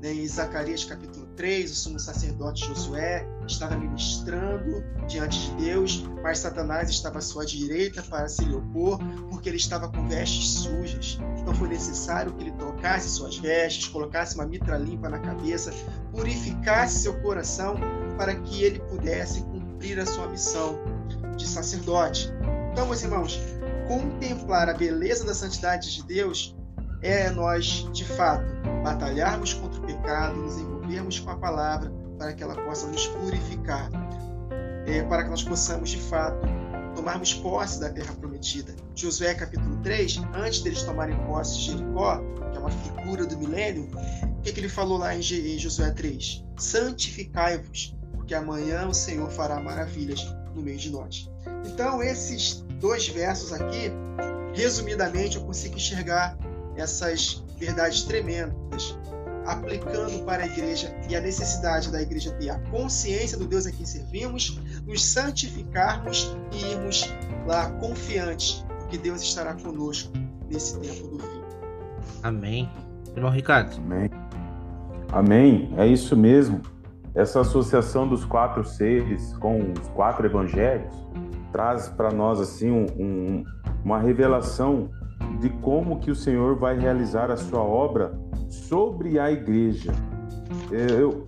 Né, 0.00 0.14
em 0.14 0.26
Zacarias 0.26 0.82
capítulo 0.82 1.26
3, 1.36 1.70
o 1.70 1.74
sumo 1.74 2.00
sacerdote 2.00 2.64
Josué 2.64 3.28
estava 3.46 3.76
ministrando 3.76 4.82
diante 5.06 5.38
de 5.38 5.64
Deus, 5.64 6.08
mas 6.22 6.38
Satanás 6.38 6.88
estava 6.88 7.18
à 7.18 7.20
sua 7.20 7.44
direita 7.44 8.02
para 8.04 8.26
se 8.26 8.42
lhe 8.44 8.54
opor, 8.54 8.98
porque 9.28 9.50
ele 9.50 9.58
estava 9.58 9.90
com 9.90 10.08
vestes 10.08 10.60
sujas. 10.60 11.18
Então 11.38 11.54
foi 11.54 11.68
necessário 11.68 12.32
que 12.32 12.44
ele 12.44 12.52
trocasse 12.80 13.10
suas 13.10 13.36
vestes, 13.36 13.88
colocasse 13.88 14.34
uma 14.34 14.46
mitra 14.46 14.78
limpa 14.78 15.08
na 15.08 15.18
cabeça, 15.18 15.70
purificasse 16.12 17.00
seu 17.00 17.14
coração 17.20 17.76
para 18.16 18.34
que 18.34 18.64
ele 18.64 18.80
pudesse 18.80 19.42
cumprir 19.42 19.98
a 20.00 20.06
sua 20.06 20.26
missão 20.28 20.78
de 21.36 21.46
sacerdote. 21.46 22.32
Então, 22.72 22.86
meus 22.86 23.02
irmãos, 23.02 23.38
contemplar 23.86 24.68
a 24.70 24.74
beleza 24.74 25.26
da 25.26 25.34
santidade 25.34 25.94
de 25.94 26.02
Deus 26.04 26.56
é 27.02 27.30
nós, 27.30 27.86
de 27.92 28.04
fato, 28.04 28.44
batalharmos 28.82 29.52
contra 29.54 29.80
o 29.80 29.86
pecado, 29.86 30.36
nos 30.36 30.56
envolvermos 30.56 31.18
com 31.18 31.30
a 31.30 31.36
palavra 31.36 31.92
para 32.18 32.32
que 32.32 32.42
ela 32.42 32.54
possa 32.64 32.86
nos 32.86 33.06
purificar, 33.08 33.90
é, 34.86 35.02
para 35.02 35.24
que 35.24 35.30
nós 35.30 35.42
possamos, 35.42 35.90
de 35.90 35.98
fato, 35.98 36.46
tomarmos 36.94 37.34
posse 37.34 37.80
da 37.80 37.90
terra 37.90 38.12
prometida. 38.14 38.74
Josué 38.94 39.34
capítulo 39.34 39.76
3, 39.82 40.20
antes 40.34 40.60
deles 40.60 40.82
tomarem 40.82 41.16
posse 41.26 41.56
de 41.56 41.72
Jericó, 41.72 42.20
uma 42.60 42.70
figura 42.70 43.26
do 43.26 43.36
milênio, 43.38 43.88
o 44.22 44.42
que, 44.42 44.52
que 44.52 44.60
ele 44.60 44.68
falou 44.68 44.98
lá 44.98 45.14
em 45.14 45.22
Josué 45.22 45.90
3? 45.90 46.44
Santificai-vos, 46.56 47.96
porque 48.12 48.34
amanhã 48.34 48.86
o 48.86 48.94
Senhor 48.94 49.30
fará 49.30 49.60
maravilhas 49.60 50.24
no 50.54 50.62
meio 50.62 50.78
de 50.78 50.90
nós. 50.90 51.30
Então, 51.66 52.02
esses 52.02 52.64
dois 52.80 53.08
versos 53.08 53.52
aqui, 53.52 53.90
resumidamente, 54.54 55.36
eu 55.36 55.42
consigo 55.42 55.76
enxergar 55.76 56.36
essas 56.76 57.44
verdades 57.58 58.02
tremendas, 58.04 58.96
aplicando 59.46 60.24
para 60.24 60.44
a 60.44 60.46
igreja 60.46 60.94
e 61.08 61.16
a 61.16 61.20
necessidade 61.20 61.90
da 61.90 62.00
igreja 62.00 62.30
ter 62.32 62.50
a 62.50 62.58
consciência 62.70 63.36
do 63.36 63.46
Deus 63.46 63.66
a 63.66 63.72
quem 63.72 63.84
servimos, 63.84 64.58
nos 64.86 65.04
santificarmos 65.04 66.34
e 66.52 66.72
irmos 66.72 67.04
lá 67.46 67.70
confiantes 67.72 68.64
que 68.88 68.98
Deus 68.98 69.22
estará 69.22 69.54
conosco 69.54 70.12
nesse 70.48 70.78
tempo 70.78 71.06
do 71.08 71.18
fim. 71.18 71.39
Amém. 72.22 72.68
Irmão 73.14 73.30
Ricardo. 73.30 73.76
Amém. 73.78 74.10
Amém. 75.12 75.74
É 75.76 75.86
isso 75.86 76.16
mesmo. 76.16 76.60
Essa 77.14 77.40
associação 77.40 78.06
dos 78.06 78.24
quatro 78.24 78.64
seres 78.64 79.36
com 79.38 79.72
os 79.72 79.88
quatro 79.88 80.26
evangelhos 80.26 80.94
traz 81.52 81.88
para 81.88 82.12
nós 82.12 82.40
assim 82.40 82.70
um, 82.70 82.86
um, 82.98 83.44
uma 83.84 83.98
revelação 83.98 84.88
de 85.40 85.48
como 85.48 85.98
que 85.98 86.10
o 86.10 86.14
Senhor 86.14 86.56
vai 86.56 86.78
realizar 86.78 87.30
a 87.30 87.36
sua 87.36 87.60
obra 87.60 88.12
sobre 88.48 89.18
a 89.18 89.30
igreja. 89.30 89.92
Eu, 90.70 91.26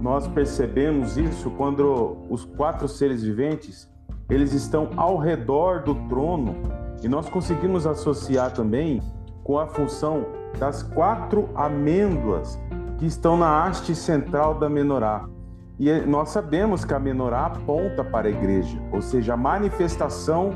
nós 0.00 0.26
percebemos 0.28 1.16
isso 1.16 1.50
quando 1.50 2.16
os 2.30 2.44
quatro 2.44 2.88
seres 2.88 3.22
viventes 3.22 3.88
eles 4.30 4.52
estão 4.52 4.90
ao 4.96 5.16
redor 5.16 5.82
do 5.82 5.94
trono 6.08 6.54
e 7.02 7.08
nós 7.08 7.28
conseguimos 7.28 7.86
associar 7.86 8.52
também 8.52 9.00
com 9.48 9.58
a 9.58 9.66
função 9.66 10.26
das 10.58 10.82
quatro 10.82 11.48
amêndoas 11.54 12.60
que 12.98 13.06
estão 13.06 13.34
na 13.34 13.64
haste 13.64 13.94
central 13.94 14.58
da 14.58 14.68
menorá. 14.68 15.26
E 15.78 15.90
nós 16.02 16.28
sabemos 16.28 16.84
que 16.84 16.92
a 16.92 16.98
menorá 16.98 17.46
aponta 17.46 18.04
para 18.04 18.28
a 18.28 18.30
igreja, 18.30 18.78
ou 18.92 19.00
seja, 19.00 19.32
a 19.32 19.36
manifestação 19.38 20.50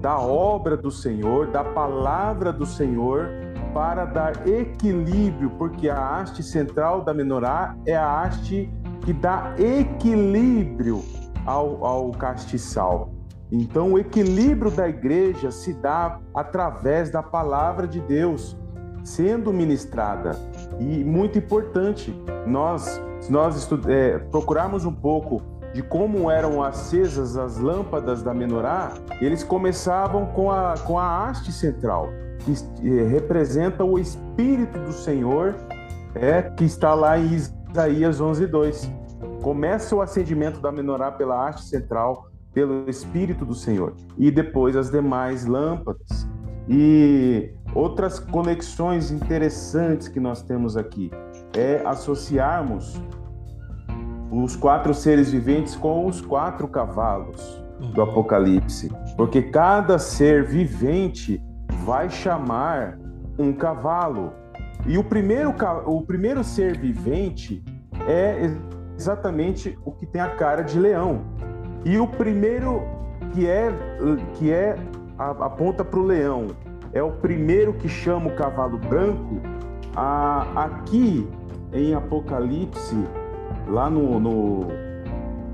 da 0.00 0.18
obra 0.18 0.78
do 0.78 0.90
Senhor, 0.90 1.48
da 1.48 1.62
palavra 1.62 2.50
do 2.50 2.64
Senhor, 2.64 3.28
para 3.74 4.06
dar 4.06 4.48
equilíbrio, 4.48 5.50
porque 5.58 5.90
a 5.90 6.16
haste 6.16 6.42
central 6.42 7.02
da 7.02 7.12
menorá 7.12 7.76
é 7.84 7.94
a 7.94 8.22
haste 8.22 8.72
que 9.02 9.12
dá 9.12 9.54
equilíbrio 9.58 11.02
ao, 11.44 11.84
ao 11.84 12.12
castiçal. 12.12 13.17
Então, 13.50 13.92
o 13.92 13.98
equilíbrio 13.98 14.70
da 14.70 14.88
igreja 14.88 15.50
se 15.50 15.72
dá 15.72 16.20
através 16.34 17.10
da 17.10 17.22
palavra 17.22 17.86
de 17.86 18.00
Deus 18.00 18.56
sendo 19.02 19.52
ministrada. 19.52 20.38
E 20.78 21.02
muito 21.02 21.38
importante, 21.38 22.14
nós, 22.46 23.00
se 23.20 23.32
nós 23.32 23.68
é, 23.88 24.18
procurarmos 24.18 24.84
um 24.84 24.92
pouco 24.92 25.42
de 25.72 25.82
como 25.82 26.30
eram 26.30 26.62
acesas 26.62 27.36
as 27.36 27.58
lâmpadas 27.58 28.22
da 28.22 28.34
menorá, 28.34 28.92
eles 29.20 29.42
começavam 29.42 30.26
com 30.26 30.50
a, 30.50 30.74
com 30.86 30.98
a 30.98 31.28
haste 31.28 31.52
central, 31.52 32.08
que 32.40 32.52
é, 32.86 33.02
representa 33.04 33.84
o 33.84 33.98
Espírito 33.98 34.78
do 34.78 34.92
Senhor, 34.92 35.54
é, 36.14 36.42
que 36.42 36.64
está 36.64 36.94
lá 36.94 37.18
em 37.18 37.34
Isaías 37.34 38.20
11:2. 38.20 38.90
Começa 39.42 39.94
o 39.94 40.02
acendimento 40.02 40.60
da 40.60 40.72
menorá 40.72 41.12
pela 41.12 41.48
haste 41.48 41.68
central, 41.68 42.28
pelo 42.52 42.88
Espírito 42.88 43.44
do 43.44 43.54
Senhor, 43.54 43.94
e 44.16 44.30
depois 44.30 44.76
as 44.76 44.90
demais 44.90 45.44
lâmpadas. 45.44 46.28
E 46.68 47.50
outras 47.74 48.18
conexões 48.18 49.10
interessantes 49.10 50.08
que 50.08 50.20
nós 50.20 50.42
temos 50.42 50.76
aqui 50.76 51.10
é 51.56 51.82
associarmos 51.86 53.00
os 54.30 54.54
quatro 54.54 54.92
seres 54.92 55.30
viventes 55.30 55.74
com 55.74 56.06
os 56.06 56.20
quatro 56.20 56.68
cavalos 56.68 57.62
do. 57.94 58.02
Apocalipse, 58.02 58.90
porque 59.16 59.42
cada 59.42 59.98
ser 59.98 60.44
vivente 60.44 61.40
vai 61.84 62.10
chamar 62.10 62.98
um 63.38 63.52
cavalo. 63.52 64.32
E 64.86 64.98
o 64.98 65.04
primeiro, 65.04 65.54
o 65.86 66.02
primeiro 66.02 66.42
ser 66.42 66.76
vivente 66.76 67.64
é 68.06 68.50
exatamente 68.96 69.78
o 69.84 69.92
que 69.92 70.06
tem 70.06 70.20
a 70.20 70.34
cara 70.36 70.62
de 70.62 70.78
leão. 70.78 71.22
E 71.88 71.96
o 71.96 72.06
primeiro 72.06 72.82
que 73.32 73.46
é 73.46 73.72
que 74.34 74.52
é 74.52 74.76
aponta 75.18 75.82
para 75.82 75.98
o 75.98 76.02
leão 76.02 76.48
é 76.92 77.02
o 77.02 77.12
primeiro 77.12 77.72
que 77.72 77.88
chama 77.88 78.28
o 78.28 78.36
cavalo 78.36 78.76
branco. 78.76 79.40
aqui 80.54 81.26
em 81.72 81.94
Apocalipse 81.94 82.94
lá 83.66 83.88
no, 83.88 84.20
no, 84.20 84.66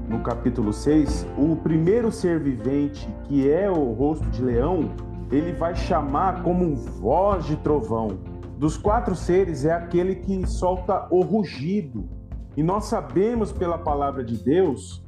no 0.08 0.18
capítulo 0.24 0.72
6, 0.72 1.24
o 1.38 1.54
primeiro 1.54 2.10
ser 2.10 2.40
vivente, 2.40 3.08
que 3.28 3.48
é 3.48 3.70
o 3.70 3.92
rosto 3.92 4.26
de 4.30 4.42
leão, 4.42 4.90
ele 5.30 5.52
vai 5.52 5.76
chamar 5.76 6.42
como 6.42 6.74
voz 6.74 7.44
de 7.44 7.54
trovão. 7.58 8.18
Dos 8.58 8.76
quatro 8.76 9.14
seres, 9.14 9.64
é 9.64 9.72
aquele 9.72 10.16
que 10.16 10.44
solta 10.48 11.06
o 11.12 11.20
rugido. 11.22 12.08
E 12.56 12.62
nós 12.62 12.86
sabemos 12.86 13.52
pela 13.52 13.78
palavra 13.78 14.24
de 14.24 14.36
Deus 14.36 15.03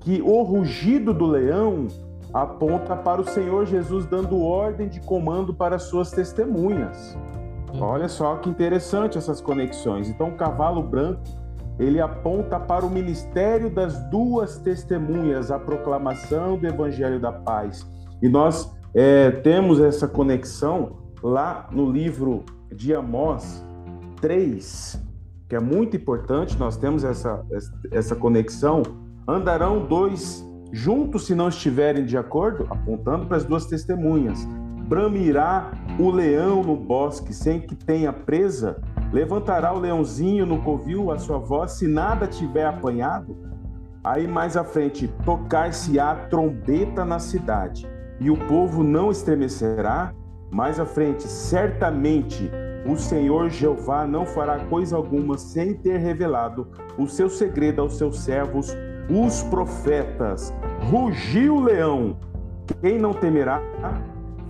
que 0.00 0.22
o 0.22 0.42
rugido 0.42 1.12
do 1.12 1.26
leão 1.26 1.86
aponta 2.32 2.94
para 2.96 3.20
o 3.20 3.28
Senhor 3.28 3.66
Jesus 3.66 4.06
dando 4.06 4.40
ordem 4.40 4.88
de 4.88 5.00
comando 5.00 5.54
para 5.54 5.78
suas 5.78 6.10
testemunhas. 6.10 7.16
Hum. 7.72 7.80
Olha 7.80 8.08
só 8.08 8.36
que 8.36 8.48
interessante 8.48 9.18
essas 9.18 9.40
conexões. 9.40 10.08
Então, 10.08 10.28
o 10.28 10.36
cavalo 10.36 10.82
branco 10.82 11.22
ele 11.78 12.00
aponta 12.00 12.58
para 12.58 12.84
o 12.84 12.90
ministério 12.90 13.70
das 13.70 13.98
duas 14.10 14.58
testemunhas, 14.58 15.50
a 15.50 15.58
proclamação 15.58 16.58
do 16.58 16.66
Evangelho 16.66 17.20
da 17.20 17.30
Paz. 17.30 17.88
E 18.20 18.28
nós 18.28 18.74
é, 18.92 19.30
temos 19.30 19.80
essa 19.80 20.08
conexão 20.08 20.98
lá 21.22 21.68
no 21.70 21.90
livro 21.90 22.44
de 22.74 22.92
Amós 22.92 23.64
3, 24.20 25.00
que 25.48 25.54
é 25.54 25.60
muito 25.60 25.96
importante, 25.96 26.58
nós 26.58 26.76
temos 26.76 27.04
essa, 27.04 27.44
essa 27.92 28.16
conexão. 28.16 28.82
Andarão 29.28 29.84
dois 29.84 30.42
juntos 30.72 31.26
se 31.26 31.34
não 31.34 31.48
estiverem 31.48 32.06
de 32.06 32.16
acordo, 32.16 32.66
apontando 32.70 33.26
para 33.26 33.36
as 33.36 33.44
duas 33.44 33.66
testemunhas. 33.66 34.42
Bramirá 34.88 35.70
o 35.98 36.10
leão 36.10 36.62
no 36.62 36.74
bosque 36.74 37.34
sem 37.34 37.60
que 37.60 37.74
tenha 37.74 38.10
presa? 38.10 38.80
Levantará 39.12 39.74
o 39.74 39.78
leãozinho 39.78 40.46
no 40.46 40.62
covil 40.62 41.10
a 41.10 41.18
sua 41.18 41.36
voz 41.36 41.72
se 41.72 41.86
nada 41.86 42.26
tiver 42.26 42.64
apanhado? 42.64 43.36
Aí 44.02 44.26
mais 44.26 44.56
à 44.56 44.64
frente, 44.64 45.08
tocar-se-á 45.26 46.14
trombeta 46.30 47.04
na 47.04 47.18
cidade, 47.18 47.86
e 48.18 48.30
o 48.30 48.36
povo 48.46 48.82
não 48.82 49.10
estremecerá? 49.10 50.14
Mais 50.50 50.80
à 50.80 50.86
frente, 50.86 51.24
certamente 51.24 52.50
o 52.86 52.96
Senhor 52.96 53.50
Jeová 53.50 54.06
não 54.06 54.24
fará 54.24 54.58
coisa 54.66 54.96
alguma 54.96 55.36
sem 55.36 55.74
ter 55.74 55.98
revelado 55.98 56.68
o 56.96 57.06
seu 57.06 57.28
segredo 57.28 57.82
aos 57.82 57.98
seus 57.98 58.20
servos, 58.20 58.74
os 59.10 59.42
profetas. 59.44 60.52
Rugiu 60.90 61.56
o 61.56 61.60
leão, 61.60 62.16
quem 62.80 62.98
não 62.98 63.12
temerá? 63.12 63.62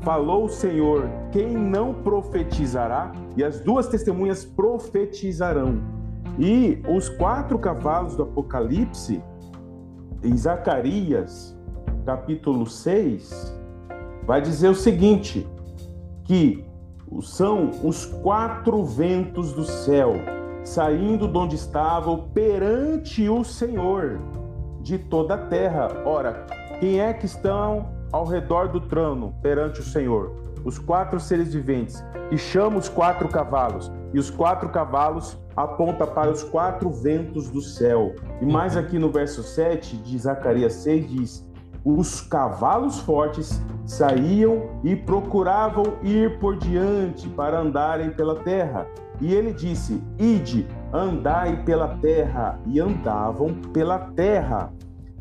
Falou 0.03 0.45
o 0.45 0.49
Senhor, 0.49 1.09
quem 1.33 1.57
não 1.57 1.95
profetizará? 1.95 3.13
E 3.37 3.45
as 3.45 3.61
duas 3.61 3.89
testemunhas 3.89 4.45
profetizarão. 4.45 5.81
E 6.39 6.83
os 6.89 7.09
quatro 7.09 7.59
cavalos 7.59 8.17
do 8.17 8.23
Apocalipse, 8.25 9.23
em 10.23 10.37
Zacarias, 10.37 11.57
capítulo 12.05 12.67
6, 12.67 13.57
vai 14.25 14.41
dizer 14.41 14.69
o 14.69 14.75
seguinte: 14.75 15.47
que 16.25 16.65
são 17.23 17.71
os 17.83 18.05
quatro 18.07 18.85
ventos 18.85 19.53
do 19.53 19.65
céu, 19.65 20.15
saindo 20.63 21.27
de 21.27 21.39
onde 21.39 21.57
estavam 21.57 22.29
perante 22.29 23.29
o 23.29 23.43
Senhor 23.43 24.21
de 24.89 24.99
toda 24.99 25.35
a 25.35 25.39
terra. 25.39 25.89
Ora, 26.07 26.47
quem 26.81 27.01
é 27.01 27.13
que 27.13 27.27
estão 27.27 27.91
ao 28.11 28.25
redor 28.25 28.69
do 28.69 28.81
trono 28.81 29.35
perante 29.43 29.81
o 29.81 29.85
Senhor? 29.85 30.35
Os 30.65 30.79
quatro 30.79 31.21
seres 31.21 31.53
viventes, 31.53 32.03
que 32.31 32.39
chamam 32.39 32.79
os 32.79 32.89
quatro 32.89 33.29
cavalos, 33.29 33.93
e 34.15 34.19
os 34.19 34.31
quatro 34.31 34.71
cavalos 34.71 35.39
aponta 35.55 36.07
para 36.07 36.31
os 36.31 36.43
quatro 36.43 36.91
ventos 36.91 37.51
do 37.51 37.61
céu. 37.61 38.15
E 38.41 38.47
mais 38.47 38.77
aqui 38.77 38.99
no 38.99 39.11
verso 39.11 39.43
7 39.43 39.99
de 39.99 40.19
Zacarias 40.19 40.73
6 40.75 41.09
diz: 41.11 41.48
os 41.85 42.21
cavalos 42.21 42.99
fortes 43.01 43.63
saíam 43.87 44.81
e 44.85 44.95
procuravam 44.95 45.85
ir 46.03 46.39
por 46.39 46.57
diante 46.57 47.29
para 47.29 47.61
andarem 47.61 48.11
pela 48.11 48.37
terra. 48.37 48.87
E 49.21 49.35
ele 49.35 49.53
disse: 49.53 50.03
Ide, 50.19 50.67
andai 50.93 51.63
pela 51.65 51.97
terra. 51.99 52.59
E 52.67 52.81
andavam 52.81 53.55
pela 53.73 53.99
terra. 53.99 54.73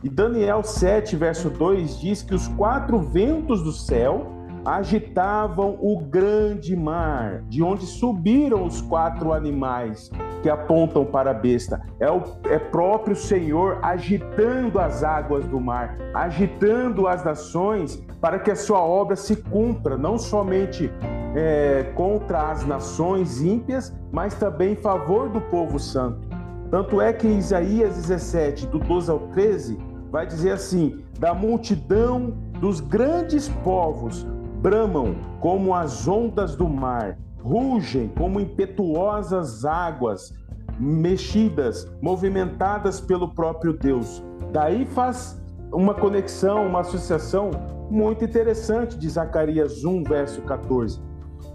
E 0.04 0.10
Daniel 0.10 0.64
7, 0.64 1.16
verso 1.16 1.50
2 1.50 2.00
diz 2.00 2.22
que 2.22 2.36
os 2.36 2.48
quatro 2.50 3.00
ventos 3.00 3.64
do 3.64 3.72
céu 3.72 4.37
agitavam 4.68 5.78
o 5.82 5.98
grande 5.98 6.76
mar, 6.76 7.42
de 7.48 7.64
onde 7.64 7.86
subiram 7.86 8.66
os 8.66 8.82
quatro 8.82 9.32
animais 9.32 10.12
que 10.44 10.50
apontam 10.50 11.06
para 11.06 11.32
a 11.32 11.34
besta. 11.34 11.82
É 12.02 12.12
o 12.12 12.22
é 12.50 12.60
próprio 12.60 13.16
Senhor 13.16 13.80
agitando 13.82 14.78
as 14.78 15.06
águas 15.06 15.48
do 15.48 15.62
mar, 15.62 15.96
agitando 16.14 17.08
as 17.08 17.24
nações 17.24 17.96
para 18.20 18.40
que 18.40 18.52
a 18.52 18.58
sua 18.58 18.82
obra 18.82 19.16
se 19.16 19.38
cumpra, 19.38 19.98
não 19.98 20.18
somente 20.18 20.92
é, 21.34 21.90
contra 21.96 22.52
as 22.52 22.66
nações 22.66 23.42
ímpias, 23.42 23.96
mas 24.12 24.34
também 24.36 24.74
em 24.74 24.76
favor 24.76 25.30
do 25.30 25.40
povo 25.40 25.80
santo. 25.80 26.28
Tanto 26.70 27.00
é 27.00 27.14
que 27.14 27.26
Isaías 27.26 27.96
17, 27.96 28.68
do 28.68 28.80
12 28.80 29.10
ao 29.10 29.20
13, 29.30 29.80
vai 30.12 30.26
dizer 30.26 30.52
assim: 30.52 31.06
da 31.18 31.34
multidão 31.34 32.34
dos 32.60 32.82
grandes 32.82 33.48
povos 33.64 34.28
bramam 34.62 35.16
como 35.40 35.74
as 35.74 36.08
ondas 36.08 36.56
do 36.56 36.68
mar, 36.68 37.18
rugem 37.42 38.10
como 38.10 38.40
impetuosas 38.40 39.66
águas, 39.66 40.34
mexidas, 40.80 41.90
movimentadas 42.02 43.00
pelo 43.00 43.34
próprio 43.34 43.74
Deus. 43.74 44.24
Daí 44.52 44.86
faz 44.86 45.42
uma 45.72 45.94
conexão, 45.94 46.66
uma 46.66 46.82
associação 46.82 47.52
muito 47.90 48.26
interessante 48.26 48.98
de 48.98 49.10
Zacarias 49.10 49.84
1, 49.84 50.04
verso 50.04 50.42
14. 50.42 51.02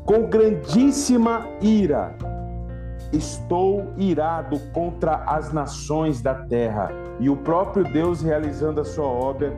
Com 0.04 0.28
grandíssima 0.28 1.46
ira 1.60 2.16
estou 3.12 3.92
irado 3.96 4.58
contra 4.72 5.16
as 5.26 5.52
nações 5.52 6.22
da 6.22 6.34
terra, 6.34 6.90
e 7.20 7.28
o 7.28 7.36
próprio 7.36 7.84
Deus 7.84 8.22
realizando 8.22 8.80
a 8.80 8.84
sua 8.84 9.06
obra 9.06 9.54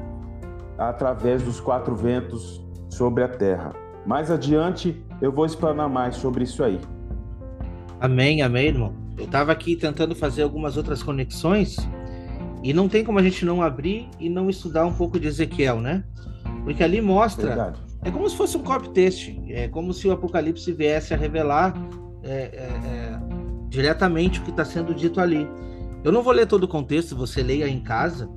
através 0.76 1.42
dos 1.42 1.60
quatro 1.60 1.94
ventos 1.94 2.63
sobre 2.94 3.24
a 3.24 3.28
terra. 3.28 3.74
Mais 4.06 4.30
adiante 4.30 5.02
eu 5.20 5.32
vou 5.32 5.44
explanar 5.44 5.88
mais 5.88 6.16
sobre 6.16 6.44
isso 6.44 6.62
aí. 6.62 6.80
Amém, 8.00 8.42
amém, 8.42 8.68
irmão. 8.68 8.94
Eu 9.18 9.24
estava 9.24 9.52
aqui 9.52 9.76
tentando 9.76 10.14
fazer 10.14 10.42
algumas 10.42 10.76
outras 10.76 11.02
conexões 11.02 11.76
e 12.62 12.72
não 12.72 12.88
tem 12.88 13.04
como 13.04 13.18
a 13.18 13.22
gente 13.22 13.44
não 13.44 13.62
abrir 13.62 14.08
e 14.18 14.28
não 14.28 14.48
estudar 14.48 14.86
um 14.86 14.92
pouco 14.92 15.18
de 15.18 15.26
Ezequiel, 15.26 15.80
né? 15.80 16.04
Porque 16.64 16.82
ali 16.82 17.00
mostra. 17.00 17.48
Verdade. 17.48 17.80
É 18.02 18.10
como 18.10 18.28
se 18.28 18.36
fosse 18.36 18.56
um 18.56 18.62
copy-paste. 18.62 19.40
É 19.48 19.68
como 19.68 19.92
se 19.92 20.06
o 20.06 20.12
Apocalipse 20.12 20.70
viesse 20.72 21.14
a 21.14 21.16
revelar 21.16 21.74
é, 22.22 22.30
é, 22.30 22.36
é, 22.36 23.18
diretamente 23.68 24.40
o 24.40 24.42
que 24.42 24.50
está 24.50 24.64
sendo 24.64 24.94
dito 24.94 25.20
ali. 25.20 25.48
Eu 26.02 26.12
não 26.12 26.22
vou 26.22 26.32
ler 26.32 26.46
todo 26.46 26.64
o 26.64 26.68
contexto, 26.68 27.16
você 27.16 27.42
leia 27.42 27.66
em 27.66 27.80
casa, 27.80 28.28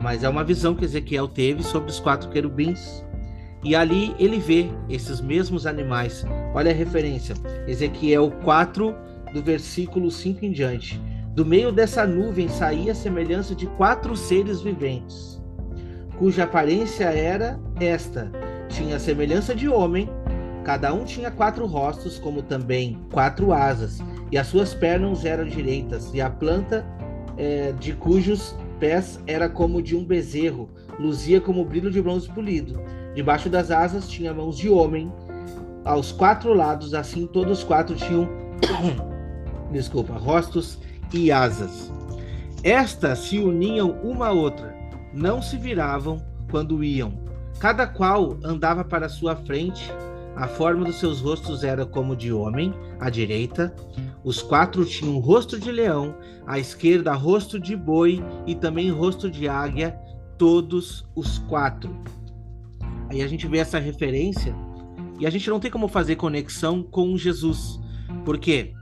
mas 0.00 0.24
é 0.24 0.28
uma 0.28 0.42
visão 0.42 0.74
que 0.74 0.84
Ezequiel 0.84 1.28
teve 1.28 1.62
sobre 1.62 1.90
os 1.90 2.00
quatro 2.00 2.30
querubins 2.30 3.04
e 3.62 3.76
ali 3.76 4.14
ele 4.18 4.38
vê 4.38 4.70
esses 4.88 5.20
mesmos 5.20 5.66
animais. 5.66 6.24
Olha 6.54 6.70
a 6.70 6.74
referência, 6.74 7.34
Ezequiel 7.66 8.30
4, 8.42 8.94
do 9.32 9.42
versículo 9.42 10.10
5 10.10 10.44
em 10.44 10.50
diante. 10.50 11.00
Do 11.34 11.46
meio 11.46 11.72
dessa 11.72 12.06
nuvem 12.06 12.48
saía 12.48 12.92
a 12.92 12.94
semelhança 12.94 13.54
de 13.54 13.66
quatro 13.66 14.16
seres 14.16 14.60
viventes, 14.60 15.40
cuja 16.18 16.44
aparência 16.44 17.04
era 17.04 17.58
esta: 17.80 18.30
tinha 18.68 18.96
a 18.96 19.00
semelhança 19.00 19.54
de 19.54 19.68
homem, 19.68 20.10
cada 20.64 20.92
um 20.92 21.04
tinha 21.04 21.30
quatro 21.30 21.64
rostos, 21.64 22.18
como 22.18 22.42
também 22.42 22.98
quatro 23.10 23.52
asas, 23.52 24.00
e 24.30 24.36
as 24.36 24.48
suas 24.48 24.74
pernas 24.74 25.24
eram 25.24 25.46
direitas, 25.46 26.12
e 26.12 26.20
a 26.20 26.28
planta 26.28 26.84
é, 27.38 27.72
de 27.72 27.94
cujos 27.94 28.54
pés 28.78 29.18
era 29.26 29.48
como 29.48 29.80
de 29.80 29.96
um 29.96 30.04
bezerro, 30.04 30.68
luzia 30.98 31.40
como 31.40 31.64
brilho 31.64 31.90
de 31.90 32.02
bronze 32.02 32.28
polido 32.28 32.78
Debaixo 33.14 33.48
das 33.48 33.70
asas 33.70 34.08
tinha 34.08 34.32
mãos 34.32 34.56
de 34.56 34.68
homem. 34.68 35.12
Aos 35.84 36.12
quatro 36.12 36.54
lados, 36.54 36.94
assim, 36.94 37.26
todos 37.26 37.58
os 37.58 37.64
quatro 37.64 37.94
tinham, 37.96 38.28
desculpa, 39.72 40.14
rostos 40.14 40.78
e 41.12 41.30
asas. 41.30 41.90
Estas 42.62 43.18
se 43.18 43.38
uniam 43.38 43.98
uma 44.04 44.28
a 44.28 44.32
outra, 44.32 44.72
não 45.12 45.42
se 45.42 45.56
viravam 45.56 46.22
quando 46.50 46.84
iam. 46.84 47.12
Cada 47.58 47.86
qual 47.86 48.38
andava 48.44 48.84
para 48.84 49.08
sua 49.08 49.34
frente. 49.34 49.92
A 50.34 50.48
forma 50.48 50.84
dos 50.86 50.98
seus 50.98 51.20
rostos 51.20 51.62
era 51.62 51.84
como 51.84 52.16
de 52.16 52.32
homem, 52.32 52.72
à 52.98 53.10
direita. 53.10 53.74
Os 54.24 54.40
quatro 54.40 54.84
tinham 54.84 55.18
rosto 55.18 55.58
de 55.60 55.70
leão, 55.70 56.14
à 56.46 56.58
esquerda 56.58 57.12
rosto 57.12 57.60
de 57.60 57.76
boi 57.76 58.24
e 58.46 58.54
também 58.54 58.90
rosto 58.90 59.30
de 59.30 59.46
águia, 59.48 59.98
todos 60.38 61.04
os 61.14 61.38
quatro. 61.38 61.94
Aí 63.12 63.20
a 63.20 63.28
gente 63.28 63.46
vê 63.46 63.58
essa 63.58 63.78
referência 63.78 64.56
e 65.20 65.26
a 65.26 65.30
gente 65.30 65.50
não 65.50 65.60
tem 65.60 65.70
como 65.70 65.86
fazer 65.86 66.16
conexão 66.16 66.82
com 66.82 67.14
Jesus. 67.14 67.78
Por 68.24 68.38
quê? 68.38 68.72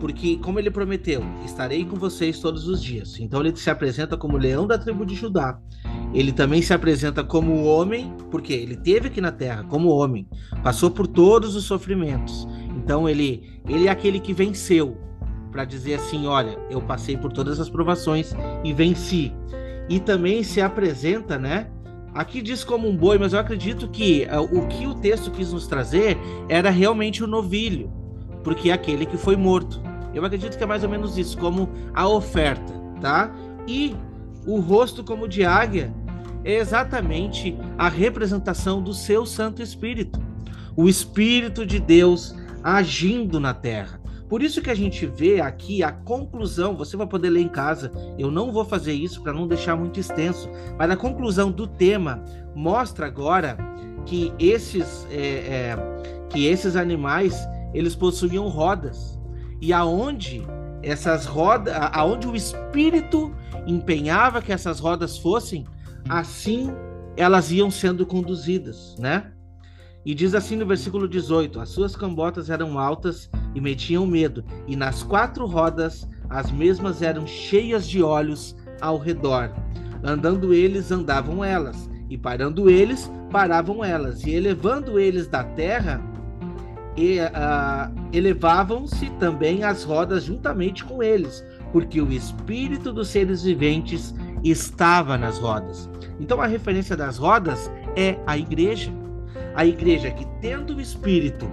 Porque, 0.00 0.38
como 0.38 0.58
ele 0.58 0.72
prometeu, 0.72 1.22
estarei 1.44 1.84
com 1.84 1.94
vocês 1.94 2.40
todos 2.40 2.66
os 2.66 2.82
dias. 2.82 3.20
Então 3.20 3.38
ele 3.40 3.54
se 3.54 3.70
apresenta 3.70 4.16
como 4.16 4.36
leão 4.36 4.66
da 4.66 4.76
tribo 4.76 5.06
de 5.06 5.14
Judá. 5.14 5.60
Ele 6.12 6.32
também 6.32 6.60
se 6.60 6.74
apresenta 6.74 7.22
como 7.22 7.62
homem, 7.62 8.12
porque 8.28 8.52
ele 8.52 8.76
teve 8.76 9.06
aqui 9.06 9.20
na 9.20 9.30
terra 9.30 9.62
como 9.62 9.90
homem, 9.90 10.26
passou 10.64 10.90
por 10.90 11.06
todos 11.06 11.54
os 11.54 11.62
sofrimentos. 11.62 12.48
Então 12.76 13.08
ele, 13.08 13.60
ele 13.68 13.86
é 13.86 13.90
aquele 13.90 14.18
que 14.18 14.34
venceu, 14.34 14.98
para 15.52 15.64
dizer 15.64 15.94
assim: 15.94 16.26
olha, 16.26 16.58
eu 16.68 16.82
passei 16.82 17.16
por 17.16 17.32
todas 17.32 17.60
as 17.60 17.70
provações 17.70 18.34
e 18.64 18.72
venci. 18.72 19.32
E 19.88 20.00
também 20.00 20.42
se 20.42 20.60
apresenta, 20.60 21.38
né, 21.38 21.70
Aqui 22.12 22.42
diz 22.42 22.64
como 22.64 22.88
um 22.88 22.96
boi, 22.96 23.18
mas 23.18 23.32
eu 23.32 23.38
acredito 23.38 23.88
que 23.88 24.26
uh, 24.26 24.42
o 24.42 24.66
que 24.66 24.86
o 24.86 24.94
texto 24.94 25.30
quis 25.30 25.52
nos 25.52 25.66
trazer 25.66 26.18
era 26.48 26.68
realmente 26.68 27.22
o 27.22 27.26
novilho, 27.26 27.92
porque 28.42 28.70
é 28.70 28.72
aquele 28.72 29.06
que 29.06 29.16
foi 29.16 29.36
morto. 29.36 29.80
Eu 30.12 30.24
acredito 30.24 30.58
que 30.58 30.64
é 30.64 30.66
mais 30.66 30.82
ou 30.82 30.90
menos 30.90 31.16
isso, 31.16 31.38
como 31.38 31.68
a 31.94 32.08
oferta, 32.08 32.72
tá? 33.00 33.32
E 33.66 33.94
o 34.44 34.58
rosto 34.58 35.04
como 35.04 35.28
de 35.28 35.44
águia 35.44 35.94
é 36.44 36.54
exatamente 36.54 37.56
a 37.78 37.88
representação 37.88 38.82
do 38.82 38.92
seu 38.92 39.24
Santo 39.24 39.62
Espírito. 39.62 40.20
o 40.76 40.88
Espírito 40.88 41.66
de 41.66 41.78
Deus 41.78 42.34
agindo 42.62 43.38
na 43.38 43.52
terra. 43.52 43.99
Por 44.30 44.44
isso 44.44 44.62
que 44.62 44.70
a 44.70 44.76
gente 44.76 45.06
vê 45.06 45.40
aqui 45.40 45.82
a 45.82 45.90
conclusão, 45.90 46.76
você 46.76 46.96
vai 46.96 47.04
poder 47.04 47.30
ler 47.30 47.40
em 47.40 47.48
casa, 47.48 47.90
eu 48.16 48.30
não 48.30 48.52
vou 48.52 48.64
fazer 48.64 48.92
isso 48.92 49.20
para 49.24 49.32
não 49.32 49.48
deixar 49.48 49.74
muito 49.74 49.98
extenso, 49.98 50.48
mas 50.78 50.88
a 50.88 50.96
conclusão 50.96 51.50
do 51.50 51.66
tema 51.66 52.24
mostra 52.54 53.06
agora 53.06 53.58
que 54.06 54.32
esses, 54.38 55.04
é, 55.10 55.16
é, 55.16 55.76
que 56.28 56.46
esses 56.46 56.76
animais 56.76 57.36
eles 57.74 57.96
possuíam 57.96 58.46
rodas 58.46 59.18
e 59.60 59.72
aonde 59.72 60.46
essas 60.80 61.26
rodas, 61.26 61.74
aonde 61.92 62.28
o 62.28 62.36
espírito 62.36 63.34
empenhava 63.66 64.40
que 64.40 64.52
essas 64.52 64.78
rodas 64.78 65.18
fossem, 65.18 65.66
assim 66.08 66.72
elas 67.16 67.50
iam 67.50 67.68
sendo 67.68 68.06
conduzidas, 68.06 68.94
né? 68.96 69.32
E 70.04 70.14
diz 70.14 70.34
assim 70.34 70.56
no 70.56 70.66
versículo 70.66 71.06
18: 71.06 71.60
As 71.60 71.68
suas 71.68 71.94
cambotas 71.94 72.48
eram 72.48 72.78
altas 72.78 73.30
e 73.54 73.60
metiam 73.60 74.06
medo, 74.06 74.44
e 74.66 74.76
nas 74.76 75.02
quatro 75.02 75.46
rodas 75.46 76.08
as 76.28 76.50
mesmas 76.50 77.02
eram 77.02 77.26
cheias 77.26 77.88
de 77.88 78.02
olhos 78.02 78.56
ao 78.80 78.98
redor. 78.98 79.50
Andando 80.02 80.54
eles, 80.54 80.90
andavam 80.90 81.44
elas, 81.44 81.90
e 82.08 82.16
parando 82.16 82.70
eles, 82.70 83.10
paravam 83.30 83.84
elas, 83.84 84.24
e 84.24 84.30
elevando 84.30 84.98
eles 84.98 85.26
da 85.26 85.44
terra, 85.44 86.00
e, 86.96 87.18
uh, 87.20 88.08
elevavam-se 88.12 89.10
também 89.18 89.64
as 89.64 89.84
rodas 89.84 90.24
juntamente 90.24 90.84
com 90.84 91.02
eles, 91.02 91.44
porque 91.72 92.00
o 92.00 92.10
espírito 92.10 92.92
dos 92.92 93.08
seres 93.08 93.42
viventes 93.42 94.14
estava 94.42 95.18
nas 95.18 95.38
rodas. 95.38 95.88
Então 96.18 96.40
a 96.40 96.46
referência 96.46 96.96
das 96.96 97.16
rodas 97.16 97.70
é 97.96 98.18
a 98.26 98.36
igreja. 98.36 98.92
A 99.54 99.64
igreja 99.66 100.10
que, 100.10 100.26
tendo 100.40 100.76
o 100.76 100.80
Espírito 100.80 101.50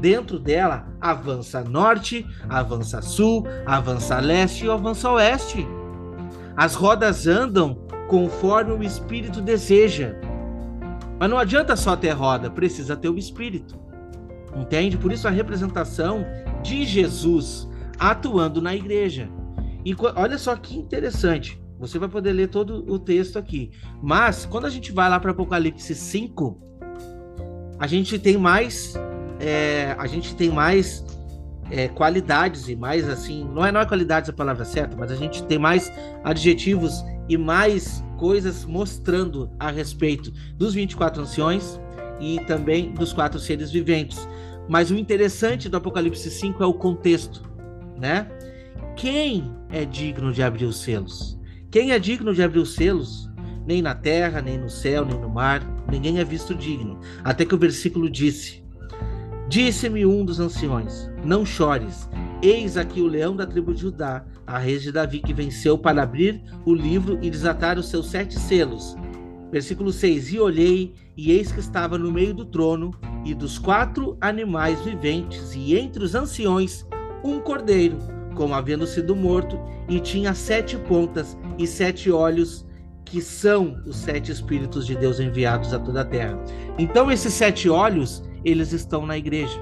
dentro 0.00 0.38
dela, 0.38 0.86
avança 1.00 1.62
norte, 1.62 2.26
avança 2.48 3.00
sul, 3.00 3.46
avança 3.64 4.18
leste 4.20 4.66
e 4.66 4.70
avança 4.70 5.10
oeste. 5.10 5.66
As 6.56 6.74
rodas 6.74 7.26
andam 7.26 7.74
conforme 8.08 8.72
o 8.72 8.82
Espírito 8.82 9.40
deseja. 9.40 10.14
Mas 11.18 11.30
não 11.30 11.38
adianta 11.38 11.76
só 11.76 11.96
ter 11.96 12.10
roda, 12.10 12.50
precisa 12.50 12.96
ter 12.96 13.08
o 13.08 13.18
Espírito. 13.18 13.78
Entende? 14.56 14.96
Por 14.96 15.12
isso 15.12 15.26
a 15.26 15.30
representação 15.30 16.24
de 16.62 16.84
Jesus 16.84 17.68
atuando 17.98 18.60
na 18.60 18.74
igreja. 18.74 19.28
E 19.84 19.94
olha 20.16 20.38
só 20.38 20.54
que 20.56 20.76
interessante. 20.76 21.60
Você 21.78 21.98
vai 21.98 22.08
poder 22.08 22.32
ler 22.32 22.48
todo 22.48 22.84
o 22.90 22.98
texto 22.98 23.38
aqui. 23.38 23.70
Mas, 24.02 24.46
quando 24.46 24.66
a 24.66 24.70
gente 24.70 24.92
vai 24.92 25.08
lá 25.10 25.18
para 25.18 25.32
Apocalipse 25.32 25.94
5, 25.94 26.73
a 27.78 27.86
gente 27.86 28.18
tem 28.18 28.36
mais 28.36 28.94
é, 29.40 29.94
a 29.98 30.06
gente 30.06 30.34
tem 30.36 30.50
mais 30.50 31.04
é, 31.70 31.88
qualidades 31.88 32.68
e 32.68 32.76
mais 32.76 33.08
assim 33.08 33.48
não 33.52 33.64
é 33.64 33.72
não 33.72 33.80
é 33.80 33.86
qualidades 33.86 34.30
a 34.30 34.32
palavra 34.32 34.64
certa 34.64 34.96
mas 34.96 35.10
a 35.10 35.16
gente 35.16 35.42
tem 35.44 35.58
mais 35.58 35.92
adjetivos 36.22 37.04
e 37.28 37.36
mais 37.36 38.02
coisas 38.18 38.64
mostrando 38.64 39.50
a 39.58 39.70
respeito 39.70 40.32
dos 40.56 40.74
24 40.74 41.22
anciões 41.22 41.80
e 42.20 42.38
também 42.46 42.92
dos 42.92 43.12
quatro 43.12 43.40
seres 43.40 43.70
viventes. 43.70 44.28
Mas 44.68 44.90
o 44.90 44.96
interessante 44.96 45.68
do 45.68 45.76
Apocalipse 45.76 46.30
5 46.30 46.62
é 46.62 46.66
o 46.66 46.72
contexto 46.72 47.54
né? 47.96 48.28
Quem 48.96 49.52
é 49.70 49.84
digno 49.84 50.32
de 50.32 50.42
abrir 50.42 50.64
os 50.64 50.80
selos? 50.82 51.38
Quem 51.70 51.92
é 51.92 51.98
digno 51.98 52.34
de 52.34 52.42
abrir 52.42 52.60
os 52.60 52.74
selos 52.74 53.28
nem 53.66 53.80
na 53.82 53.94
terra 53.94 54.42
nem 54.42 54.58
no 54.58 54.68
céu 54.68 55.04
nem 55.04 55.18
no 55.18 55.28
mar 55.28 55.62
ninguém 55.90 56.18
é 56.18 56.24
visto 56.24 56.54
digno. 56.54 56.98
Até 57.22 57.44
que 57.44 57.54
o 57.54 57.58
versículo 57.58 58.10
disse: 58.10 58.62
Disse-me 59.48 60.04
um 60.04 60.24
dos 60.24 60.40
anciões: 60.40 61.10
Não 61.24 61.44
chores, 61.44 62.08
eis 62.42 62.76
aqui 62.76 63.00
o 63.00 63.06
leão 63.06 63.36
da 63.36 63.46
tribo 63.46 63.72
de 63.72 63.82
Judá, 63.82 64.24
a 64.46 64.58
rei 64.58 64.78
de 64.78 64.92
Davi, 64.92 65.20
que 65.20 65.32
venceu 65.32 65.78
para 65.78 66.02
abrir 66.02 66.42
o 66.64 66.74
livro 66.74 67.18
e 67.22 67.30
desatar 67.30 67.78
os 67.78 67.88
seus 67.88 68.10
sete 68.10 68.38
selos. 68.38 68.96
Versículo 69.50 69.92
6: 69.92 70.32
E 70.32 70.40
olhei, 70.40 70.94
e 71.16 71.30
eis 71.30 71.52
que 71.52 71.60
estava 71.60 71.96
no 71.96 72.10
meio 72.10 72.34
do 72.34 72.44
trono 72.44 72.92
e 73.24 73.34
dos 73.34 73.58
quatro 73.58 74.16
animais 74.20 74.80
viventes, 74.80 75.54
e 75.54 75.76
entre 75.76 76.02
os 76.02 76.14
anciões, 76.14 76.84
um 77.22 77.38
cordeiro, 77.40 77.98
como 78.34 78.54
havendo 78.54 78.86
sido 78.86 79.14
morto, 79.14 79.58
e 79.88 80.00
tinha 80.00 80.34
sete 80.34 80.76
pontas 80.76 81.38
e 81.56 81.66
sete 81.66 82.10
olhos 82.10 82.66
que 83.14 83.22
são 83.22 83.80
os 83.86 83.94
sete 83.94 84.32
Espíritos 84.32 84.84
de 84.84 84.96
Deus 84.96 85.20
enviados 85.20 85.72
a 85.72 85.78
toda 85.78 86.00
a 86.00 86.04
terra. 86.04 86.36
Então, 86.76 87.12
esses 87.12 87.32
sete 87.32 87.68
olhos, 87.68 88.24
eles 88.44 88.72
estão 88.72 89.06
na 89.06 89.16
igreja. 89.16 89.56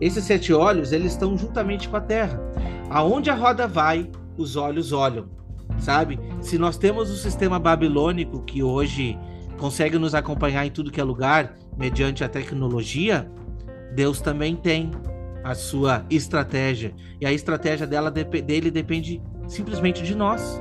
Esses 0.00 0.24
sete 0.24 0.52
olhos, 0.52 0.90
eles 0.90 1.12
estão 1.12 1.38
juntamente 1.38 1.88
com 1.88 1.96
a 1.96 2.00
terra. 2.00 2.42
Aonde 2.90 3.30
a 3.30 3.34
roda 3.36 3.68
vai, 3.68 4.10
os 4.36 4.56
olhos 4.56 4.90
olham, 4.90 5.26
sabe? 5.78 6.18
Se 6.40 6.58
nós 6.58 6.76
temos 6.76 7.12
o 7.12 7.16
sistema 7.16 7.60
babilônico 7.60 8.42
que 8.42 8.60
hoje 8.60 9.16
consegue 9.56 9.96
nos 9.96 10.12
acompanhar 10.12 10.66
em 10.66 10.70
tudo 10.72 10.90
que 10.90 11.00
é 11.00 11.04
lugar, 11.04 11.54
mediante 11.78 12.24
a 12.24 12.28
tecnologia, 12.28 13.30
Deus 13.94 14.20
também 14.20 14.56
tem 14.56 14.90
a 15.44 15.54
sua 15.54 16.04
estratégia. 16.10 16.92
E 17.20 17.24
a 17.24 17.32
estratégia 17.32 17.86
dela, 17.86 18.10
dele 18.10 18.68
depende 18.68 19.22
simplesmente 19.46 20.02
de 20.02 20.16
nós 20.16 20.60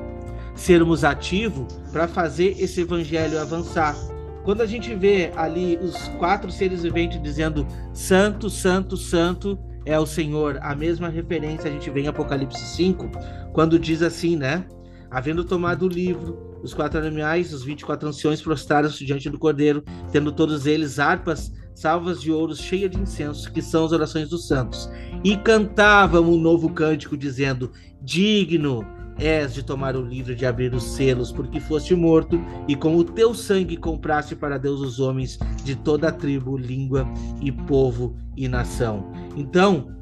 sermos 0.61 1.03
ativos 1.03 1.65
para 1.91 2.07
fazer 2.07 2.55
esse 2.59 2.81
evangelho 2.81 3.39
avançar. 3.39 3.95
Quando 4.43 4.61
a 4.61 4.65
gente 4.67 4.93
vê 4.95 5.31
ali 5.35 5.77
os 5.77 6.07
quatro 6.19 6.51
seres 6.51 6.83
viventes 6.83 7.21
dizendo 7.21 7.67
santo, 7.93 8.49
santo, 8.49 8.95
santo 8.95 9.59
é 9.85 9.99
o 9.99 10.05
Senhor, 10.05 10.59
a 10.61 10.75
mesma 10.75 11.09
referência 11.09 11.69
a 11.69 11.73
gente 11.73 11.89
vê 11.89 12.01
em 12.01 12.07
Apocalipse 12.07 12.63
5, 12.75 13.09
quando 13.53 13.79
diz 13.79 14.03
assim, 14.03 14.35
né? 14.35 14.65
Havendo 15.09 15.43
tomado 15.43 15.85
o 15.85 15.89
livro, 15.89 16.59
os 16.63 16.73
quatro 16.73 16.99
animais, 16.99 17.51
os 17.53 17.63
24 17.63 18.07
anciões 18.07 18.41
prostraram-se 18.41 19.03
diante 19.03 19.29
do 19.29 19.39
cordeiro, 19.39 19.83
tendo 20.11 20.31
todos 20.31 20.67
eles 20.67 20.99
harpas 20.99 21.51
salvas 21.73 22.21
de 22.21 22.31
ouro 22.31 22.55
cheias 22.55 22.91
de 22.91 22.99
incenso, 22.99 23.51
que 23.51 23.61
são 23.61 23.85
as 23.85 23.91
orações 23.91 24.29
dos 24.29 24.47
santos. 24.47 24.89
E 25.23 25.35
cantavam 25.35 26.23
um 26.23 26.37
novo 26.37 26.69
cântico, 26.69 27.17
dizendo: 27.17 27.71
Digno 28.01 28.85
és 29.21 29.53
de 29.53 29.63
tomar 29.63 29.95
o 29.95 30.01
livro 30.01 30.35
de 30.35 30.45
abrir 30.45 30.73
os 30.73 30.83
selos, 30.83 31.31
porque 31.31 31.59
foste 31.59 31.95
morto, 31.95 32.43
e 32.67 32.75
com 32.75 32.97
o 32.97 33.03
teu 33.03 33.33
sangue 33.33 33.77
compraste 33.77 34.35
para 34.35 34.57
Deus 34.57 34.81
os 34.81 34.99
homens 34.99 35.37
de 35.63 35.75
toda 35.75 36.09
a 36.09 36.11
tribo, 36.11 36.57
língua 36.57 37.07
e 37.39 37.51
povo 37.51 38.15
e 38.35 38.47
nação. 38.47 39.11
Então, 39.37 39.95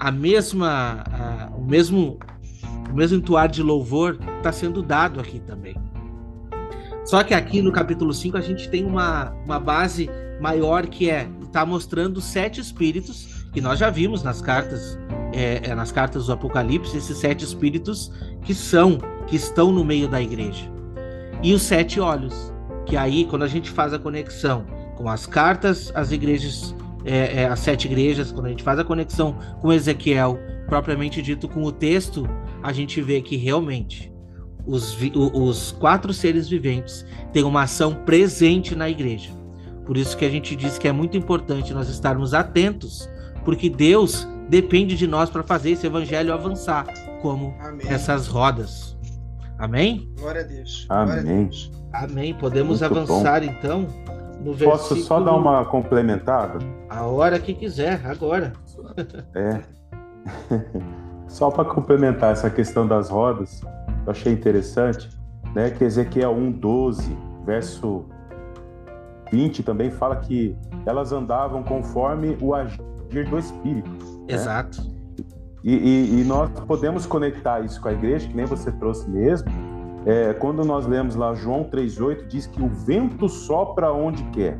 a 0.00 0.10
mesma, 0.10 1.04
a, 1.12 1.52
o 1.54 1.62
mesmo, 1.62 2.18
o 2.90 2.94
mesmo 2.94 3.18
entoar 3.18 3.48
de 3.48 3.62
louvor 3.62 4.18
está 4.38 4.50
sendo 4.50 4.82
dado 4.82 5.20
aqui 5.20 5.38
também. 5.40 5.76
Só 7.04 7.22
que 7.22 7.34
aqui 7.34 7.60
no 7.60 7.70
capítulo 7.70 8.14
5 8.14 8.36
a 8.36 8.40
gente 8.40 8.68
tem 8.70 8.84
uma, 8.84 9.30
uma 9.44 9.60
base 9.60 10.08
maior 10.40 10.86
que 10.86 11.10
é 11.10 11.28
está 11.54 11.64
mostrando 11.64 12.20
sete 12.20 12.60
espíritos 12.60 13.46
que 13.52 13.60
nós 13.60 13.78
já 13.78 13.88
vimos 13.88 14.24
nas 14.24 14.42
cartas 14.42 14.98
é, 15.32 15.70
é, 15.70 15.74
nas 15.74 15.92
cartas 15.92 16.26
do 16.26 16.32
Apocalipse 16.32 16.96
esses 16.96 17.16
sete 17.16 17.44
espíritos 17.44 18.10
que 18.44 18.54
são, 18.54 18.98
que 19.26 19.34
estão 19.34 19.72
no 19.72 19.84
meio 19.84 20.06
da 20.06 20.22
igreja. 20.22 20.70
E 21.42 21.52
os 21.52 21.62
sete 21.62 21.98
olhos, 21.98 22.52
que 22.86 22.96
aí, 22.96 23.24
quando 23.24 23.42
a 23.42 23.48
gente 23.48 23.70
faz 23.70 23.92
a 23.92 23.98
conexão 23.98 24.64
com 24.96 25.08
as 25.08 25.26
cartas, 25.26 25.90
as 25.94 26.12
igrejas, 26.12 26.74
é, 27.04 27.42
é, 27.42 27.46
as 27.46 27.60
sete 27.60 27.86
igrejas, 27.86 28.30
quando 28.30 28.46
a 28.46 28.50
gente 28.50 28.62
faz 28.62 28.78
a 28.78 28.84
conexão 28.84 29.36
com 29.60 29.72
Ezequiel, 29.72 30.38
propriamente 30.66 31.20
dito 31.20 31.48
com 31.48 31.62
o 31.64 31.72
texto, 31.72 32.28
a 32.62 32.72
gente 32.72 33.00
vê 33.00 33.20
que 33.20 33.36
realmente 33.36 34.12
os, 34.66 34.96
os 35.14 35.72
quatro 35.72 36.12
seres 36.12 36.48
viventes 36.48 37.04
têm 37.32 37.44
uma 37.44 37.62
ação 37.62 37.94
presente 37.94 38.74
na 38.74 38.88
igreja. 38.88 39.30
Por 39.84 39.96
isso 39.96 40.16
que 40.16 40.24
a 40.24 40.30
gente 40.30 40.56
diz 40.56 40.78
que 40.78 40.88
é 40.88 40.92
muito 40.92 41.16
importante 41.16 41.74
nós 41.74 41.88
estarmos 41.88 42.32
atentos, 42.32 43.08
porque 43.44 43.68
Deus 43.68 44.26
depende 44.48 44.96
de 44.96 45.06
nós 45.06 45.30
para 45.30 45.42
fazer 45.42 45.70
esse 45.70 45.86
evangelho 45.86 46.32
avançar, 46.32 46.86
como 47.20 47.54
Amém. 47.60 47.86
essas 47.88 48.26
rodas. 48.26 48.96
Amém? 49.58 50.12
Glória 50.18 50.42
a 50.42 50.44
Deus. 50.44 50.86
Amém. 50.88 51.18
A 51.18 51.22
Deus. 51.22 51.72
Amém. 51.92 52.34
Podemos 52.34 52.80
Muito 52.80 52.98
avançar 52.98 53.40
bom. 53.40 53.46
então 53.46 53.88
no 54.40 54.52
versículo. 54.52 54.70
Posso 54.72 54.96
só 54.96 55.20
dar 55.20 55.34
uma 55.34 55.64
complementada? 55.64 56.58
A 56.90 57.04
hora 57.04 57.38
que 57.38 57.54
quiser, 57.54 58.04
agora. 58.04 58.52
É. 59.34 59.60
só 61.28 61.50
para 61.50 61.64
complementar 61.64 62.32
essa 62.32 62.48
questão 62.48 62.86
das 62.86 63.10
rodas, 63.10 63.60
eu 64.06 64.10
achei 64.10 64.32
interessante, 64.32 65.08
né, 65.54 65.70
que 65.70 65.84
Ezequiel 65.84 66.34
1:12, 66.34 67.16
verso 67.44 68.06
20 69.30 69.62
também 69.62 69.90
fala 69.90 70.16
que 70.16 70.56
elas 70.86 71.12
andavam 71.12 71.62
conforme 71.62 72.36
o 72.40 72.54
agir 72.54 72.80
do 73.28 73.38
espírito. 73.38 74.13
Né? 74.28 74.34
Exato. 74.34 74.82
Né? 74.82 74.94
E, 75.62 75.72
e, 75.72 76.20
e, 76.20 76.24
nós 76.24 76.50
podemos 76.66 77.06
conectar 77.06 77.60
isso 77.60 77.80
com 77.80 77.88
a 77.88 77.92
igreja, 77.92 78.28
que 78.28 78.36
nem 78.36 78.44
você 78.44 78.70
trouxe 78.72 79.08
mesmo. 79.08 79.48
É, 80.04 80.34
quando 80.34 80.62
nós 80.62 80.86
lemos 80.86 81.14
lá 81.16 81.34
João 81.34 81.64
3,8, 81.64 82.26
diz 82.26 82.46
que 82.46 82.62
o 82.62 82.68
vento 82.68 83.28
sopra 83.30 83.90
onde 83.90 84.22
quer. 84.24 84.58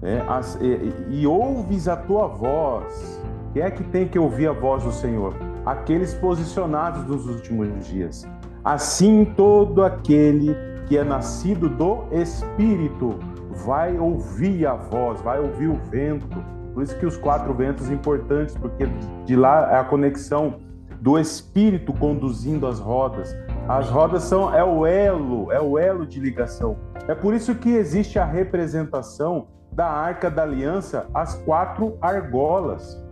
né? 0.00 0.24
As, 0.28 0.56
e, 0.60 0.92
e 1.10 1.26
ouves 1.26 1.88
a 1.88 1.96
tua 1.96 2.28
voz. 2.28 3.20
Quem 3.52 3.62
é 3.62 3.70
que 3.70 3.82
tem 3.82 4.06
que 4.06 4.18
ouvir 4.18 4.46
a 4.48 4.52
voz 4.52 4.84
do 4.84 4.92
Senhor? 4.92 5.34
Aqueles 5.64 6.14
posicionados 6.14 7.04
nos 7.06 7.26
últimos 7.26 7.88
dias. 7.88 8.24
Assim, 8.62 9.24
todo 9.36 9.82
aquele 9.82 10.54
que 10.86 10.96
é 10.96 11.02
nascido 11.02 11.68
do 11.68 12.04
Espírito 12.12 13.18
vai 13.64 13.98
ouvir 13.98 14.66
a 14.66 14.74
voz, 14.74 15.20
vai 15.20 15.40
ouvir 15.40 15.68
o 15.68 15.76
vento. 15.90 16.55
Por 16.76 16.82
isso 16.82 16.98
que 16.98 17.06
os 17.06 17.16
quatro 17.16 17.54
ventos 17.54 17.88
importantes, 17.88 18.54
porque 18.54 18.84
de 19.24 19.34
lá 19.34 19.72
é 19.72 19.78
a 19.78 19.84
conexão 19.84 20.56
do 21.00 21.18
Espírito 21.18 21.90
conduzindo 21.94 22.66
as 22.66 22.78
rodas. 22.78 23.34
As 23.66 23.88
rodas 23.88 24.24
são 24.24 24.54
é 24.54 24.62
o 24.62 24.84
elo, 24.84 25.50
é 25.50 25.58
o 25.58 25.78
elo 25.78 26.06
de 26.06 26.20
ligação. 26.20 26.76
É 27.08 27.14
por 27.14 27.32
isso 27.32 27.54
que 27.54 27.70
existe 27.70 28.18
a 28.18 28.26
representação 28.26 29.46
da 29.72 29.86
Arca 29.86 30.30
da 30.30 30.42
Aliança, 30.42 31.08
as 31.14 31.34
quatro 31.44 31.96
argolas, 31.98 33.02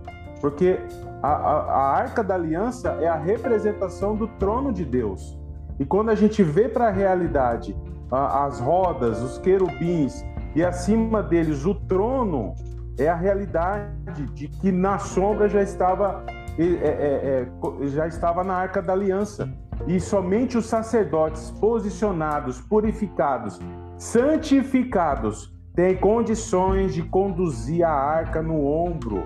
porque 0.43 0.79
a, 1.23 1.29
a, 1.31 1.61
a 1.63 1.97
Arca 1.97 2.23
da 2.23 2.35
Aliança 2.35 2.99
é 3.01 3.09
a 3.09 3.17
representação 3.17 4.15
do 4.15 4.29
trono 4.29 4.75
de 4.75 4.85
Deus. 4.85 5.39
E 5.81 5.87
quando 5.87 6.11
a 6.11 6.15
gente 6.15 6.43
vê 6.43 6.69
para 6.69 6.89
a 6.89 6.91
realidade 6.91 7.75
as 8.11 8.61
rodas, 8.61 9.23
os 9.23 9.39
querubins 9.39 10.23
e 10.55 10.63
acima 10.63 11.23
deles 11.23 11.65
o 11.65 11.75
trono, 11.75 12.55
é 12.99 13.09
a 13.09 13.15
realidade 13.15 14.27
de 14.35 14.49
que 14.49 14.71
na 14.71 14.99
sombra 14.99 15.49
já 15.49 15.63
estava 15.63 16.25
é, 16.57 16.63
é, 16.63 17.49
é, 17.83 17.87
já 17.89 18.07
estava 18.07 18.45
na 18.45 18.55
Arca 18.55 18.81
da 18.81 18.93
Aliança. 18.93 19.53
E 19.89 19.99
somente 19.99 20.57
os 20.57 20.67
sacerdotes 20.67 21.51
posicionados, 21.51 22.61
purificados, 22.61 23.59
santificados, 23.99 25.53
têm 25.75 25.97
condições 25.97 26.95
de 26.95 27.03
conduzir 27.03 27.85
a 27.85 27.91
arca 27.91 28.41
no 28.41 28.65
ombro, 28.65 29.25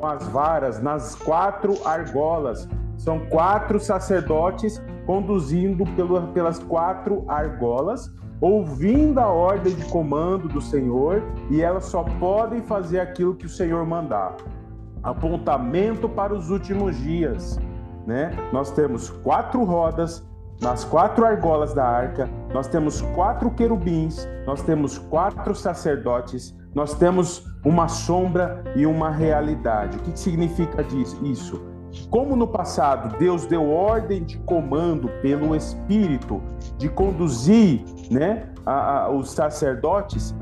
com 0.00 0.06
as 0.06 0.26
varas, 0.26 0.82
nas 0.82 1.14
quatro 1.14 1.74
argolas. 1.86 2.68
São 2.96 3.20
quatro 3.26 3.78
sacerdotes 3.78 4.82
conduzindo 5.06 5.84
pelas 6.32 6.58
quatro 6.58 7.24
argolas, 7.28 8.12
ouvindo 8.40 9.18
a 9.18 9.26
ordem 9.26 9.74
de 9.74 9.84
comando 9.86 10.48
do 10.48 10.60
Senhor, 10.60 11.22
e 11.50 11.62
elas 11.62 11.86
só 11.86 12.02
podem 12.02 12.62
fazer 12.62 13.00
aquilo 13.00 13.34
que 13.34 13.46
o 13.46 13.48
Senhor 13.48 13.84
mandar. 13.86 14.36
Apontamento 15.02 16.08
para 16.08 16.34
os 16.34 16.50
últimos 16.50 16.96
dias. 16.96 17.58
Né? 18.06 18.30
Nós 18.52 18.70
temos 18.70 19.10
quatro 19.10 19.64
rodas 19.64 20.26
nas 20.60 20.84
quatro 20.84 21.26
argolas 21.26 21.74
da 21.74 21.84
arca, 21.84 22.28
nós 22.52 22.68
temos 22.68 23.02
quatro 23.14 23.50
querubins, 23.50 24.26
nós 24.46 24.62
temos 24.62 24.98
quatro 24.98 25.54
sacerdotes, 25.54 26.54
nós 26.74 26.94
temos 26.94 27.44
uma 27.64 27.88
sombra 27.88 28.62
e 28.76 28.86
uma 28.86 29.10
realidade. 29.10 29.98
O 29.98 30.00
que 30.00 30.18
significa 30.18 30.82
isso? 31.22 31.73
Como 32.10 32.36
no 32.36 32.46
passado 32.46 33.16
Deus 33.18 33.46
deu 33.46 33.70
ordem 33.70 34.24
de 34.24 34.38
comando 34.38 35.08
pelo 35.22 35.54
Espírito 35.54 36.42
de 36.78 36.88
conduzir 36.88 37.84
né, 38.10 38.48
a, 38.64 39.04
a, 39.04 39.10
os 39.10 39.30
sacerdotes, 39.30 40.34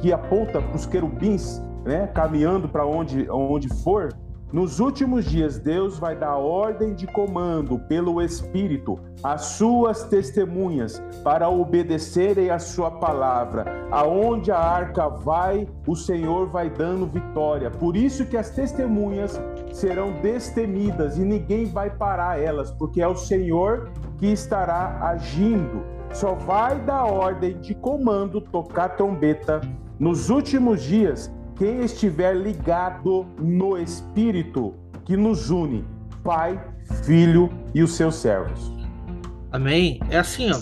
que 0.00 0.12
aponta 0.12 0.60
para 0.60 0.76
os 0.76 0.86
querubins, 0.86 1.62
né, 1.84 2.06
caminhando 2.08 2.68
para 2.68 2.86
onde, 2.86 3.28
onde 3.30 3.68
for, 3.82 4.10
nos 4.52 4.78
últimos 4.78 5.24
dias, 5.24 5.58
Deus 5.58 5.98
vai 5.98 6.14
dar 6.14 6.36
ordem 6.36 6.94
de 6.94 7.04
comando 7.08 7.80
pelo 7.80 8.22
Espírito 8.22 8.96
às 9.20 9.42
suas 9.42 10.04
testemunhas 10.04 11.02
para 11.24 11.48
obedecerem 11.48 12.48
a 12.50 12.58
sua 12.60 12.92
palavra. 12.92 13.88
Aonde 13.90 14.52
a 14.52 14.58
arca 14.58 15.08
vai, 15.08 15.66
o 15.84 15.96
Senhor 15.96 16.46
vai 16.46 16.70
dando 16.70 17.06
vitória. 17.06 17.72
Por 17.72 17.96
isso 17.96 18.24
que 18.24 18.36
as 18.36 18.50
testemunhas 18.50 19.40
serão 19.76 20.12
destemidas 20.22 21.18
e 21.18 21.20
ninguém 21.20 21.66
vai 21.66 21.90
parar 21.90 22.40
elas, 22.40 22.70
porque 22.70 23.02
é 23.02 23.06
o 23.06 23.14
Senhor 23.14 23.90
que 24.16 24.26
estará 24.26 24.98
agindo. 25.02 25.84
Só 26.14 26.34
vai 26.34 26.80
dar 26.80 27.04
ordem 27.04 27.58
de 27.60 27.74
comando, 27.74 28.40
tocar 28.40 28.96
trombeta 28.96 29.60
nos 29.98 30.30
últimos 30.30 30.82
dias 30.82 31.30
quem 31.56 31.80
estiver 31.80 32.34
ligado 32.34 33.26
no 33.38 33.76
Espírito 33.76 34.74
que 35.04 35.14
nos 35.14 35.50
une, 35.50 35.84
Pai, 36.24 36.58
Filho 37.04 37.50
e 37.74 37.82
os 37.82 37.94
seus 37.94 38.14
servos. 38.14 38.72
Amém. 39.52 40.00
É 40.08 40.18
assim, 40.18 40.50
ó. 40.52 40.58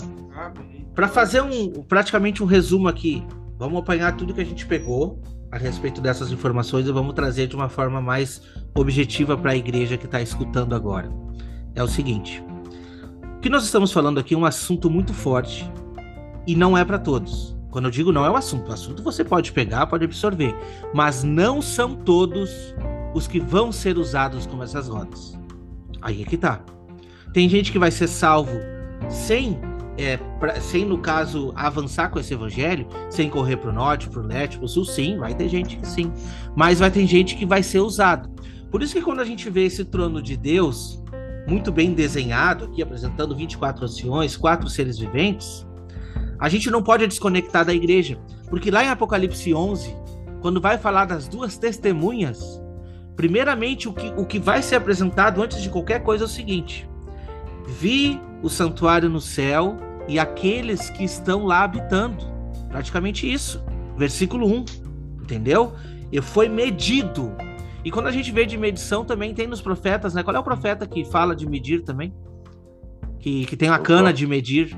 Para 0.93 1.07
fazer 1.07 1.41
um 1.41 1.83
praticamente 1.83 2.43
um 2.43 2.45
resumo 2.45 2.89
aqui, 2.89 3.25
vamos 3.57 3.79
apanhar 3.79 4.15
tudo 4.17 4.33
que 4.33 4.41
a 4.41 4.45
gente 4.45 4.65
pegou 4.65 5.21
a 5.55 5.57
respeito 5.57 6.01
dessas 6.01 6.33
informações 6.33 6.85
e 6.85 6.91
vamos 6.91 7.13
trazer 7.13 7.47
de 7.47 7.55
uma 7.55 7.69
forma 7.69 8.01
mais 8.01 8.41
objetiva 8.75 9.37
para 9.37 9.51
a 9.51 9.55
igreja 9.55 9.95
que 9.95 10.05
está 10.05 10.21
escutando 10.21 10.75
agora. 10.75 11.09
É 11.73 11.81
o 11.81 11.87
seguinte: 11.87 12.43
o 13.37 13.39
que 13.39 13.49
nós 13.49 13.63
estamos 13.63 13.91
falando 13.91 14.19
aqui 14.19 14.33
é 14.33 14.37
um 14.37 14.43
assunto 14.43 14.89
muito 14.89 15.13
forte 15.13 15.71
e 16.45 16.55
não 16.55 16.77
é 16.77 16.83
para 16.83 16.99
todos. 16.99 17.55
Quando 17.71 17.85
eu 17.85 17.91
digo 17.91 18.11
não 18.11 18.25
é 18.25 18.29
o 18.29 18.35
assunto, 18.35 18.69
o 18.69 18.73
assunto 18.73 19.01
você 19.01 19.23
pode 19.23 19.53
pegar, 19.53 19.87
pode 19.87 20.03
absorver, 20.03 20.53
mas 20.93 21.23
não 21.23 21.61
são 21.61 21.95
todos 21.95 22.49
os 23.13 23.25
que 23.25 23.39
vão 23.39 23.71
ser 23.71 23.97
usados 23.97 24.45
como 24.45 24.61
essas 24.61 24.89
rodas. 24.89 25.39
Aí 26.01 26.21
é 26.21 26.25
que 26.25 26.37
tá. 26.37 26.59
Tem 27.33 27.47
gente 27.47 27.71
que 27.71 27.79
vai 27.79 27.91
ser 27.91 28.07
salvo 28.07 28.59
sem, 29.09 29.57
é, 29.97 30.17
pra, 30.39 30.59
sem 30.59 30.85
no 30.85 30.97
caso, 30.97 31.53
avançar 31.55 32.09
com 32.09 32.19
esse 32.19 32.33
evangelho, 32.33 32.87
sem 33.09 33.29
correr 33.29 33.57
pro 33.57 33.71
norte, 33.71 34.09
pro 34.09 34.21
leste, 34.21 34.57
pro 34.57 34.67
sul, 34.67 34.85
sim, 34.85 35.17
vai 35.17 35.33
ter 35.33 35.47
gente 35.47 35.77
que 35.77 35.87
sim. 35.87 36.11
Mas 36.55 36.79
vai 36.79 36.91
ter 36.91 37.05
gente 37.07 37.35
que 37.35 37.45
vai 37.45 37.63
ser 37.63 37.79
usado. 37.79 38.29
Por 38.69 38.83
isso 38.83 38.93
que 38.93 39.01
quando 39.01 39.21
a 39.21 39.25
gente 39.25 39.49
vê 39.49 39.65
esse 39.65 39.85
trono 39.85 40.21
de 40.21 40.35
Deus, 40.35 41.01
muito 41.47 41.71
bem 41.71 41.93
desenhado, 41.93 42.65
aqui 42.65 42.81
apresentando 42.81 43.35
24 43.35 43.85
anciões, 43.85 44.35
quatro 44.35 44.69
seres 44.69 44.97
viventes, 44.97 45.65
a 46.39 46.49
gente 46.49 46.69
não 46.69 46.83
pode 46.83 47.07
desconectar 47.07 47.63
da 47.63 47.73
igreja, 47.73 48.19
porque 48.49 48.69
lá 48.69 48.83
em 48.83 48.89
Apocalipse 48.89 49.53
11, 49.53 49.95
quando 50.41 50.59
vai 50.59 50.77
falar 50.77 51.05
das 51.05 51.27
duas 51.27 51.57
testemunhas, 51.57 52.61
primeiramente 53.15 53.87
o 53.87 53.93
que, 53.93 54.07
o 54.17 54.25
que 54.25 54.39
vai 54.39 54.61
ser 54.61 54.75
apresentado 54.75 55.41
antes 55.41 55.61
de 55.61 55.69
qualquer 55.69 56.03
coisa 56.03 56.25
é 56.25 56.27
o 56.27 56.29
seguinte: 56.29 56.89
Vi 57.79 58.19
o 58.45 58.49
santuário 58.49 59.09
no 59.09 59.19
céu 59.19 59.75
e 60.07 60.19
aqueles 60.19 60.91
que 60.91 61.03
estão 61.03 61.45
lá 61.45 61.63
habitando. 61.63 62.23
Praticamente 62.69 63.31
isso. 63.31 63.65
Versículo 63.97 64.47
1. 64.47 64.65
Entendeu? 65.23 65.73
E 66.11 66.21
foi 66.21 66.47
medido. 66.47 67.35
E 67.83 67.89
quando 67.89 68.05
a 68.05 68.11
gente 68.11 68.31
vê 68.31 68.45
de 68.45 68.55
medição, 68.55 69.03
também 69.03 69.33
tem 69.33 69.47
nos 69.47 69.61
profetas, 69.61 70.13
né? 70.13 70.21
Qual 70.21 70.35
é 70.35 70.39
o 70.39 70.43
profeta 70.43 70.85
que 70.85 71.03
fala 71.05 71.35
de 71.35 71.49
medir 71.49 71.81
também? 71.81 72.13
Que, 73.19 73.45
que 73.45 73.57
tem 73.57 73.69
a 73.69 73.79
cana 73.79 74.13
de 74.13 74.27
medir. 74.27 74.77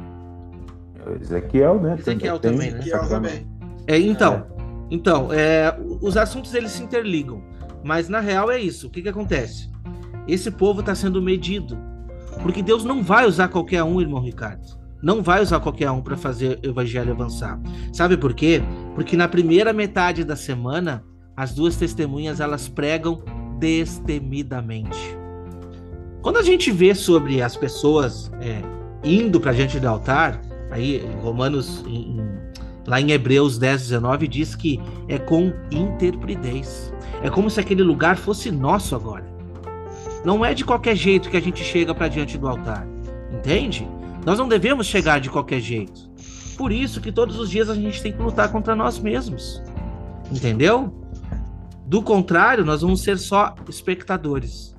Ezequiel, 1.19 1.81
né? 1.81 1.97
Ezequiel 1.99 2.39
também, 2.39 2.71
né? 2.71 2.79
Ezequiel 2.79 3.09
também. 3.09 3.47
É, 3.85 3.99
então, 3.99 4.33
é. 4.33 4.45
então 4.89 5.27
é, 5.33 5.77
os 6.01 6.15
assuntos 6.15 6.53
eles 6.53 6.71
se 6.71 6.81
interligam, 6.81 7.43
mas 7.83 8.07
na 8.07 8.21
real 8.21 8.49
é 8.49 8.59
isso. 8.59 8.87
O 8.87 8.89
que, 8.89 9.01
que 9.01 9.09
acontece? 9.09 9.69
Esse 10.25 10.51
povo 10.51 10.79
está 10.79 10.95
sendo 10.95 11.21
medido, 11.21 11.77
porque 12.41 12.61
Deus 12.61 12.83
não 12.83 13.03
vai 13.03 13.25
usar 13.25 13.47
qualquer 13.47 13.83
um, 13.83 13.99
irmão 14.01 14.21
Ricardo. 14.21 14.77
Não 15.01 15.21
vai 15.21 15.41
usar 15.41 15.59
qualquer 15.59 15.91
um 15.91 16.01
para 16.01 16.17
fazer 16.17 16.59
o 16.63 16.69
evangelho 16.69 17.11
avançar. 17.11 17.59
Sabe 17.93 18.17
por 18.17 18.33
quê? 18.33 18.61
Porque 18.95 19.15
na 19.15 19.27
primeira 19.27 19.71
metade 19.71 20.23
da 20.23 20.35
semana, 20.35 21.03
as 21.35 21.53
duas 21.53 21.75
testemunhas 21.75 22.39
elas 22.39 22.67
pregam 22.67 23.21
destemidamente. 23.59 25.17
Quando 26.21 26.37
a 26.37 26.43
gente 26.43 26.71
vê 26.71 26.95
sobre 26.95 27.41
as 27.41 27.55
pessoas 27.55 28.31
é, 28.41 28.61
indo 29.03 29.39
para 29.39 29.53
diante 29.53 29.79
do 29.79 29.87
altar, 29.87 30.41
Aí, 30.69 31.03
Romanos, 31.21 31.83
em, 31.87 32.21
lá 32.85 32.99
em 32.99 33.11
Hebreus 33.11 33.57
10, 33.57 33.81
19, 33.83 34.27
diz 34.27 34.55
que 34.55 34.79
é 35.07 35.17
com 35.17 35.53
interpridez. 35.71 36.93
É 37.23 37.29
como 37.29 37.49
se 37.49 37.59
aquele 37.59 37.83
lugar 37.83 38.17
fosse 38.17 38.51
nosso 38.51 38.95
agora. 38.95 39.25
Não 40.27 40.43
é 40.43 40.53
de 40.53 40.65
qualquer 40.65 40.93
jeito 40.93 41.29
que 41.29 41.37
a 41.37 41.39
gente 41.39 41.63
chega 41.63 41.95
para 41.95 42.09
diante 42.09 42.37
do 42.37 42.49
altar. 42.49 42.85
Entende? 43.31 43.87
Nós 44.25 44.37
não 44.37 44.45
devemos 44.45 44.85
chegar 44.85 45.21
de 45.21 45.29
qualquer 45.29 45.61
jeito. 45.61 46.11
Por 46.57 46.69
isso 46.69 46.99
que 46.99 47.13
todos 47.13 47.39
os 47.39 47.49
dias 47.49 47.69
a 47.69 47.75
gente 47.75 48.01
tem 48.01 48.11
que 48.11 48.21
lutar 48.21 48.51
contra 48.51 48.75
nós 48.75 48.99
mesmos. 48.99 49.63
Entendeu? 50.29 50.93
Do 51.85 52.01
contrário, 52.01 52.65
nós 52.65 52.81
vamos 52.81 53.03
ser 53.03 53.17
só 53.17 53.55
espectadores. 53.69 54.75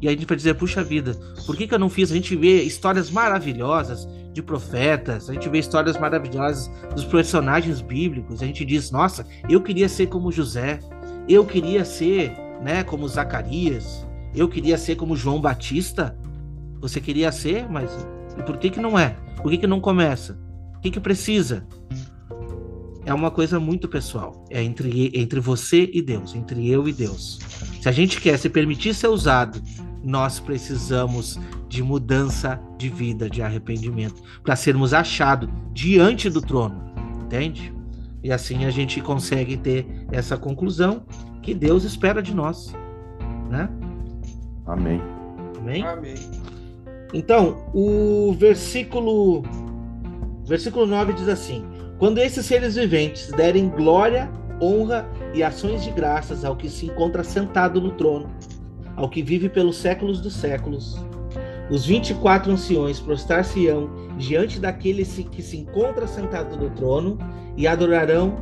E 0.00 0.06
aí 0.06 0.14
a 0.14 0.16
gente 0.16 0.28
vai 0.28 0.36
dizer, 0.36 0.54
puxa 0.54 0.84
vida, 0.84 1.18
por 1.44 1.56
que, 1.56 1.66
que 1.66 1.74
eu 1.74 1.78
não 1.80 1.90
fiz? 1.90 2.12
A 2.12 2.14
gente 2.14 2.36
vê 2.36 2.62
histórias 2.62 3.10
maravilhosas 3.10 4.06
de 4.32 4.44
profetas, 4.44 5.28
a 5.28 5.32
gente 5.32 5.48
vê 5.48 5.58
histórias 5.58 5.98
maravilhosas 5.98 6.70
dos 6.94 7.04
personagens 7.04 7.80
bíblicos, 7.80 8.40
a 8.40 8.46
gente 8.46 8.64
diz, 8.64 8.92
nossa, 8.92 9.26
eu 9.48 9.60
queria 9.60 9.88
ser 9.88 10.06
como 10.06 10.30
José, 10.30 10.78
eu 11.28 11.44
queria 11.44 11.84
ser, 11.84 12.32
né, 12.62 12.84
como 12.84 13.08
Zacarias, 13.08 14.03
eu 14.34 14.48
queria 14.48 14.76
ser 14.76 14.96
como 14.96 15.16
João 15.16 15.40
Batista. 15.40 16.16
Você 16.80 17.00
queria 17.00 17.30
ser, 17.32 17.68
mas 17.68 17.90
por 18.44 18.56
que 18.58 18.70
que 18.70 18.80
não 18.80 18.98
é? 18.98 19.16
Por 19.42 19.50
que 19.50 19.58
que 19.58 19.66
não 19.66 19.80
começa? 19.80 20.38
O 20.76 20.80
que 20.80 20.90
que 20.90 21.00
precisa? 21.00 21.66
é 23.06 23.12
uma 23.12 23.30
coisa 23.30 23.60
muito 23.60 23.88
pessoal. 23.88 24.44
É 24.50 24.62
entre, 24.62 25.10
entre 25.14 25.40
você 25.40 25.90
e 25.92 26.00
Deus, 26.00 26.34
entre 26.34 26.68
eu 26.68 26.88
e 26.88 26.92
Deus. 26.92 27.38
Se 27.80 27.88
a 27.88 27.92
gente 27.92 28.20
quer 28.20 28.38
se 28.38 28.48
permitir 28.48 28.94
ser 28.94 29.08
usado, 29.08 29.62
nós 30.02 30.40
precisamos 30.40 31.38
de 31.68 31.82
mudança 31.82 32.60
de 32.78 32.88
vida, 32.88 33.28
de 33.28 33.42
arrependimento, 33.42 34.22
para 34.42 34.56
sermos 34.56 34.94
achados 34.94 35.48
diante 35.72 36.30
do 36.30 36.40
trono, 36.40 36.94
entende? 37.24 37.74
E 38.22 38.32
assim 38.32 38.64
a 38.64 38.70
gente 38.70 39.00
consegue 39.00 39.56
ter 39.56 39.86
essa 40.10 40.36
conclusão 40.36 41.04
que 41.42 41.54
Deus 41.54 41.84
espera 41.84 42.22
de 42.22 42.34
nós, 42.34 42.72
né? 43.50 43.68
Amém. 44.66 45.00
Amém. 45.58 45.82
Amém. 45.82 46.14
Então, 47.12 47.64
o 47.72 48.32
versículo 48.32 49.42
versículo 50.44 50.86
9 50.86 51.12
diz 51.12 51.28
assim: 51.28 51.64
quando 51.98 52.18
esses 52.18 52.44
seres 52.44 52.74
viventes 52.74 53.30
derem 53.30 53.68
glória, 53.68 54.30
honra 54.60 55.08
e 55.32 55.42
ações 55.42 55.82
de 55.84 55.90
graças 55.90 56.44
ao 56.44 56.56
que 56.56 56.68
se 56.68 56.86
encontra 56.86 57.22
sentado 57.22 57.80
no 57.80 57.92
trono, 57.92 58.28
ao 58.96 59.08
que 59.08 59.22
vive 59.22 59.48
pelos 59.48 59.76
séculos 59.76 60.20
dos 60.20 60.34
séculos, 60.34 60.98
os 61.70 61.86
24 61.86 62.52
anciões 62.52 63.00
prostrar-se-ão 63.00 63.88
diante 64.18 64.60
daquele 64.60 65.04
que 65.04 65.42
se 65.42 65.56
encontra 65.56 66.06
sentado 66.06 66.56
no 66.56 66.70
trono 66.70 67.18
e 67.56 67.66
adorarão 67.66 68.36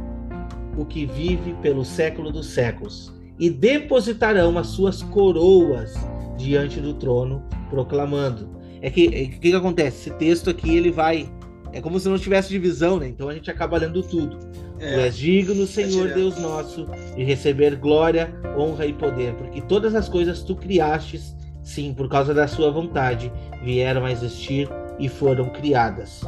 o 0.77 0.85
que 0.85 1.07
vive 1.07 1.55
pelo 1.63 1.85
século 1.85 2.33
dos 2.33 2.47
séculos, 2.47 3.13
e 3.39 3.51
depositarão 3.51 4.57
as 4.59 4.69
suas 4.69 5.03
coroas 5.03 5.95
diante 6.37 6.81
do 6.81 6.95
trono, 6.95 7.43
proclamando. 7.71 8.49
É 8.81 8.91
que 8.91 9.07
o 9.07 9.15
é, 9.15 9.27
que, 9.27 9.39
que 9.39 9.55
acontece? 9.55 10.11
Esse 10.11 10.19
texto 10.19 10.51
aqui 10.51 10.77
ele 10.77 10.91
vai 10.91 11.29
é 11.73 11.81
como 11.81 11.99
se 11.99 12.09
não 12.09 12.19
tivesse 12.19 12.51
divisão, 12.51 12.99
né? 12.99 13.09
Então 13.09 13.29
a 13.29 13.35
gente 13.35 13.51
acaba 13.51 13.79
lendo 13.79 14.03
tudo. 14.03 14.39
É, 14.79 14.95
tu 14.95 15.01
és 15.01 15.17
digno, 15.17 15.67
Senhor 15.67 16.11
é 16.11 16.15
Deus 16.15 16.39
nosso, 16.39 16.87
de 17.17 17.25
receber 17.25 17.77
glória, 17.77 18.35
honra 18.57 18.85
e 18.85 18.93
poder, 18.93 19.35
porque 19.35 19.63
todas 19.63 19.95
as 19.95 20.09
coisas 20.09 20.43
tu 20.43 20.55
criastes, 20.55 21.35
sim, 21.63 21.95
por 21.95 22.09
causa 22.09 22.35
da 22.35 22.47
sua 22.47 22.71
vontade, 22.71 23.33
vieram 23.63 24.05
a 24.05 24.13
existir 24.13 24.69
e 24.99 25.09
foram 25.09 25.49
criadas. 25.51 26.23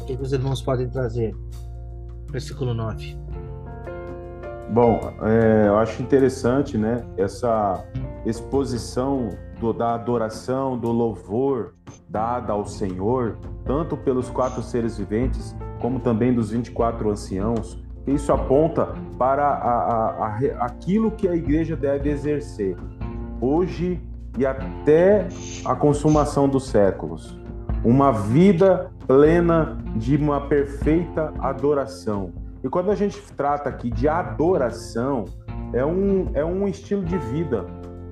O 0.00 0.04
que, 0.04 0.12
os 0.20 0.32
irmãos 0.32 0.60
podem 0.60 0.88
trazer? 0.88 1.34
Versículo 2.30 2.74
9. 2.74 3.16
Bom, 4.70 5.00
é, 5.22 5.68
eu 5.68 5.78
acho 5.78 6.02
interessante, 6.02 6.76
né? 6.76 7.02
Essa 7.16 7.84
exposição 8.26 9.30
do, 9.58 9.72
da 9.72 9.94
adoração, 9.94 10.78
do 10.78 10.92
louvor 10.92 11.74
dada 12.08 12.52
ao 12.52 12.66
Senhor, 12.66 13.38
tanto 13.64 13.96
pelos 13.96 14.28
quatro 14.28 14.62
seres 14.62 14.98
viventes, 14.98 15.56
como 15.80 16.00
também 16.00 16.34
dos 16.34 16.50
24 16.50 17.10
anciãos. 17.10 17.82
Isso 18.06 18.32
aponta 18.32 18.94
para 19.18 19.46
a, 19.46 19.72
a, 19.72 20.26
a, 20.26 20.66
aquilo 20.66 21.10
que 21.10 21.26
a 21.28 21.34
igreja 21.34 21.74
deve 21.76 22.10
exercer, 22.10 22.76
hoje 23.40 24.00
e 24.38 24.46
até 24.46 25.28
a 25.64 25.74
consumação 25.74 26.48
dos 26.48 26.68
séculos. 26.68 27.38
Uma 27.84 28.12
vida 28.12 28.90
plena 29.06 29.78
de 29.96 30.16
uma 30.16 30.42
perfeita 30.42 31.32
adoração. 31.38 32.32
E 32.68 32.70
quando 32.70 32.90
a 32.90 32.94
gente 32.94 33.18
trata 33.34 33.70
aqui 33.70 33.90
de 33.90 34.06
adoração, 34.06 35.24
é 35.72 35.82
um, 35.82 36.28
é 36.34 36.44
um 36.44 36.68
estilo 36.68 37.02
de 37.02 37.16
vida, 37.16 37.64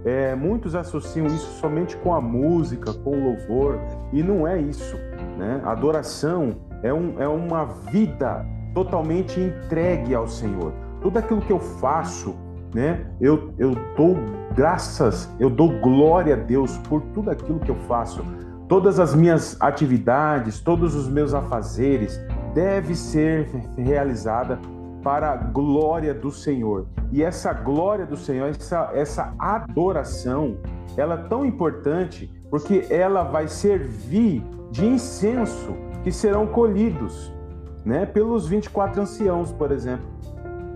é, 0.02 0.34
muitos 0.34 0.74
associam 0.74 1.26
isso 1.26 1.60
somente 1.60 1.94
com 1.98 2.14
a 2.14 2.22
música, 2.22 2.90
com 2.94 3.10
o 3.10 3.22
louvor, 3.22 3.78
e 4.14 4.22
não 4.22 4.48
é 4.48 4.58
isso. 4.58 4.96
Né? 5.36 5.60
Adoração 5.62 6.56
é, 6.82 6.90
um, 6.90 7.20
é 7.20 7.28
uma 7.28 7.66
vida 7.66 8.46
totalmente 8.72 9.38
entregue 9.38 10.14
ao 10.14 10.26
Senhor. 10.26 10.72
Tudo 11.02 11.18
aquilo 11.18 11.42
que 11.42 11.52
eu 11.52 11.60
faço, 11.60 12.34
né? 12.74 13.04
eu, 13.20 13.52
eu 13.58 13.76
dou 13.94 14.16
graças, 14.54 15.30
eu 15.38 15.50
dou 15.50 15.68
glória 15.80 16.32
a 16.32 16.38
Deus 16.38 16.78
por 16.88 17.02
tudo 17.12 17.30
aquilo 17.30 17.60
que 17.60 17.70
eu 17.70 17.76
faço. 17.86 18.24
Todas 18.66 18.98
as 18.98 19.14
minhas 19.14 19.54
atividades, 19.60 20.60
todos 20.60 20.94
os 20.94 21.10
meus 21.10 21.34
afazeres 21.34 22.18
deve 22.56 22.94
ser 22.94 23.46
realizada 23.76 24.58
para 25.02 25.30
a 25.30 25.36
glória 25.36 26.14
do 26.14 26.30
Senhor. 26.30 26.86
E 27.12 27.22
essa 27.22 27.52
glória 27.52 28.06
do 28.06 28.16
Senhor, 28.16 28.48
essa, 28.48 28.90
essa 28.94 29.34
adoração, 29.38 30.56
ela 30.96 31.14
é 31.16 31.28
tão 31.28 31.44
importante 31.44 32.32
porque 32.48 32.86
ela 32.88 33.24
vai 33.24 33.46
servir 33.46 34.42
de 34.70 34.86
incenso 34.86 35.76
que 36.02 36.10
serão 36.10 36.46
colhidos 36.46 37.30
né, 37.84 38.06
pelos 38.06 38.48
24 38.48 39.02
anciãos, 39.02 39.52
por 39.52 39.70
exemplo. 39.70 40.06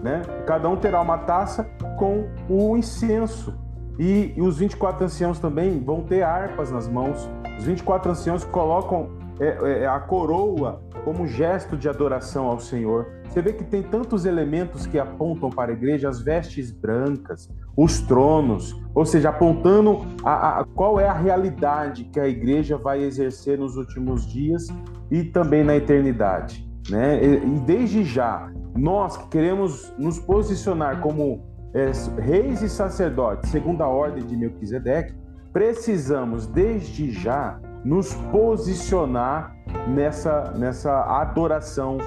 Né? 0.02 0.20
Cada 0.46 0.68
um 0.68 0.76
terá 0.76 1.00
uma 1.00 1.16
taça 1.16 1.64
com 1.98 2.28
o 2.46 2.76
incenso. 2.76 3.58
E, 3.98 4.34
e 4.36 4.42
os 4.42 4.58
24 4.58 5.06
anciãos 5.06 5.38
também 5.38 5.82
vão 5.82 6.02
ter 6.02 6.22
harpas 6.24 6.70
nas 6.70 6.86
mãos. 6.86 7.26
Os 7.58 7.64
24 7.64 8.12
anciãos 8.12 8.44
colocam 8.44 9.18
é, 9.40 9.82
é, 9.82 9.86
a 9.86 9.98
coroa 9.98 10.82
como 11.04 11.26
gesto 11.26 11.76
de 11.76 11.88
adoração 11.88 12.46
ao 12.46 12.58
Senhor. 12.60 13.06
Você 13.28 13.40
vê 13.40 13.52
que 13.52 13.64
tem 13.64 13.82
tantos 13.82 14.24
elementos 14.24 14.86
que 14.86 14.98
apontam 14.98 15.50
para 15.50 15.70
a 15.70 15.74
igreja, 15.74 16.08
as 16.08 16.20
vestes 16.20 16.70
brancas, 16.70 17.48
os 17.76 18.00
tronos, 18.00 18.76
ou 18.94 19.04
seja, 19.04 19.30
apontando 19.30 20.00
a, 20.24 20.60
a, 20.60 20.64
qual 20.64 20.98
é 20.98 21.08
a 21.08 21.12
realidade 21.12 22.04
que 22.04 22.18
a 22.18 22.28
igreja 22.28 22.76
vai 22.76 23.02
exercer 23.02 23.58
nos 23.58 23.76
últimos 23.76 24.26
dias 24.26 24.66
e 25.10 25.24
também 25.24 25.64
na 25.64 25.76
eternidade. 25.76 26.68
Né? 26.90 27.24
E, 27.24 27.36
e 27.36 27.60
desde 27.60 28.04
já, 28.04 28.50
nós 28.74 29.16
que 29.16 29.28
queremos 29.28 29.92
nos 29.98 30.18
posicionar 30.18 31.00
como 31.00 31.44
é, 31.72 31.92
reis 32.20 32.62
e 32.62 32.68
sacerdotes, 32.68 33.50
segundo 33.50 33.82
a 33.82 33.88
ordem 33.88 34.24
de 34.24 34.36
Melquisedeque, 34.36 35.14
precisamos 35.52 36.46
desde 36.46 37.10
já 37.10 37.60
nos 37.84 38.14
posicionar 38.30 39.56
nessa, 39.88 40.52
nessa 40.52 41.20
adoração 41.20 41.98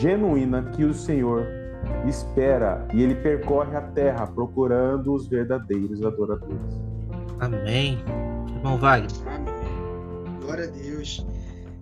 genuína 0.00 0.62
que 0.72 0.84
o 0.84 0.94
Senhor 0.94 1.46
espera 2.06 2.86
e 2.92 3.02
ele 3.02 3.14
percorre 3.16 3.76
a 3.76 3.80
terra 3.80 4.26
procurando 4.26 5.14
os 5.14 5.26
verdadeiros 5.28 6.02
adoradores. 6.02 6.80
Amém. 7.38 7.98
Irmão 8.56 8.78
Wagner. 8.78 9.10
Amém. 9.26 10.40
Glória 10.42 10.64
a 10.64 10.70
Deus. 10.70 11.26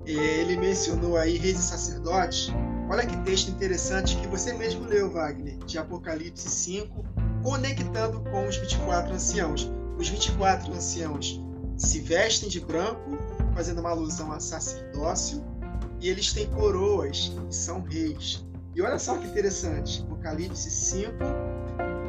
Ele 0.07 0.57
mencionou 0.57 1.17
aí 1.17 1.37
reis 1.37 1.59
e 1.59 1.63
sacerdotes. 1.63 2.53
Olha 2.89 3.05
que 3.05 3.17
texto 3.19 3.51
interessante 3.51 4.17
que 4.17 4.27
você 4.27 4.55
mesmo 4.55 4.87
leu, 4.87 5.11
Wagner, 5.11 5.59
de 5.67 5.77
Apocalipse 5.77 6.49
5, 6.49 7.05
conectando 7.43 8.21
com 8.31 8.49
os 8.49 8.57
24 8.57 9.13
anciãos. 9.13 9.71
Os 9.99 10.09
24 10.09 10.73
anciãos 10.73 11.43
se 11.77 12.01
vestem 12.01 12.49
de 12.49 12.61
branco, 12.61 13.19
fazendo 13.59 13.81
uma 13.81 13.91
alusão 13.91 14.31
a 14.31 14.39
sacerdócio, 14.39 15.45
e 16.01 16.09
eles 16.09 16.33
têm 16.33 16.47
coroas 16.47 17.33
e 17.51 17.53
são 17.53 17.83
reis. 17.83 18.47
E 18.73 18.81
olha 18.81 19.01
só 19.01 19.19
que 19.19 19.27
interessante, 19.27 20.01
Apocalipse 20.03 20.71
5, 20.71 21.11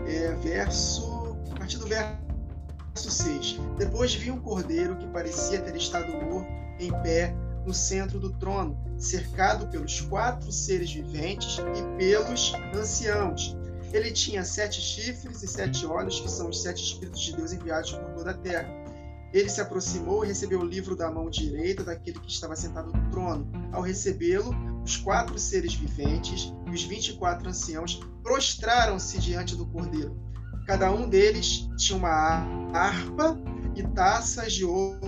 é, 0.05 0.31
verso, 0.43 1.35
a 1.49 1.57
partir 1.57 1.77
do 1.79 1.87
verso 1.87 3.09
6. 3.09 3.59
Depois 3.79 4.13
vi 4.13 4.29
um 4.29 4.39
cordeiro 4.39 4.95
que 4.97 5.07
parecia 5.07 5.59
ter 5.59 5.75
estado 5.75 6.11
morto 6.23 6.47
em 6.79 6.91
pé 7.01 7.33
no 7.65 7.73
centro 7.73 8.19
do 8.19 8.31
trono, 8.33 8.79
cercado 8.99 9.67
pelos 9.69 10.01
quatro 10.01 10.51
seres 10.51 10.93
viventes 10.93 11.57
e 11.57 11.97
pelos 11.97 12.53
anciãos. 12.75 13.57
Ele 13.91 14.11
tinha 14.11 14.45
sete 14.45 14.79
chifres 14.79 15.41
e 15.41 15.47
sete 15.47 15.83
olhos, 15.87 16.19
que 16.19 16.29
são 16.29 16.49
os 16.49 16.61
sete 16.61 16.83
Espíritos 16.83 17.21
de 17.21 17.35
Deus 17.35 17.53
enviados 17.53 17.91
por 17.91 18.07
toda 18.11 18.29
a 18.29 18.35
terra. 18.35 18.88
Ele 19.33 19.49
se 19.49 19.61
aproximou 19.61 20.23
e 20.23 20.27
recebeu 20.27 20.59
o 20.59 20.65
livro 20.65 20.95
da 20.95 21.11
mão 21.11 21.29
direita 21.29 21.83
daquele 21.83 22.19
que 22.19 22.31
estava 22.31 22.55
sentado 22.55 22.91
no 22.91 23.11
trono. 23.11 23.47
Ao 23.71 23.81
recebê-lo, 23.81 24.55
os 24.83 24.97
quatro 24.97 25.37
seres 25.37 25.73
viventes 25.73 26.53
e 26.65 26.71
os 26.71 26.83
vinte 26.83 27.09
e 27.09 27.13
quatro 27.13 27.47
anciãos 27.47 27.99
prostraram-se 28.23 29.19
diante 29.19 29.55
do 29.55 29.65
cordeiro. 29.67 30.17
Cada 30.65 30.91
um 30.91 31.07
deles 31.07 31.67
tinha 31.77 31.97
uma 31.97 32.45
harpa 32.73 33.37
e 33.75 33.83
taças 33.83 34.53
de 34.53 34.65
ouro 34.65 34.99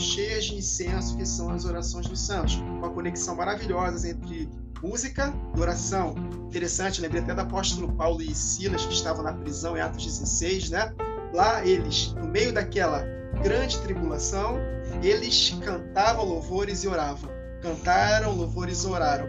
cheias 0.00 0.46
de 0.46 0.56
incenso, 0.56 1.16
que 1.16 1.26
são 1.26 1.50
as 1.50 1.64
orações 1.64 2.06
dos 2.06 2.20
santos. 2.20 2.54
Uma 2.56 2.90
conexão 2.90 3.36
maravilhosa 3.36 4.08
entre 4.08 4.48
música 4.82 5.32
e 5.56 5.60
oração. 5.60 6.14
Interessante, 6.46 7.00
lembrei 7.00 7.22
até 7.22 7.34
do 7.34 7.40
apóstolo 7.40 7.92
Paulo 7.92 8.22
e 8.22 8.34
Silas, 8.34 8.84
que 8.84 8.94
estavam 8.94 9.22
na 9.22 9.32
prisão 9.32 9.76
em 9.76 9.80
Atos 9.80 10.04
16, 10.04 10.70
né? 10.70 10.94
Lá 11.32 11.64
eles, 11.64 12.12
no 12.14 12.26
meio 12.26 12.52
daquela 12.52 13.06
grande 13.42 13.78
tribulação, 13.80 14.58
eles 15.02 15.56
cantavam 15.64 16.24
louvores 16.24 16.82
e 16.84 16.88
oravam. 16.88 17.30
Cantaram 17.62 18.34
louvores 18.34 18.82
e 18.82 18.86
oraram. 18.86 19.26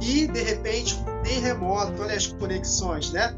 E 0.00 0.26
de 0.26 0.42
repente, 0.42 0.94
um 0.96 1.22
terremoto, 1.22 2.02
olha 2.02 2.14
as 2.14 2.26
conexões, 2.26 3.12
né? 3.12 3.34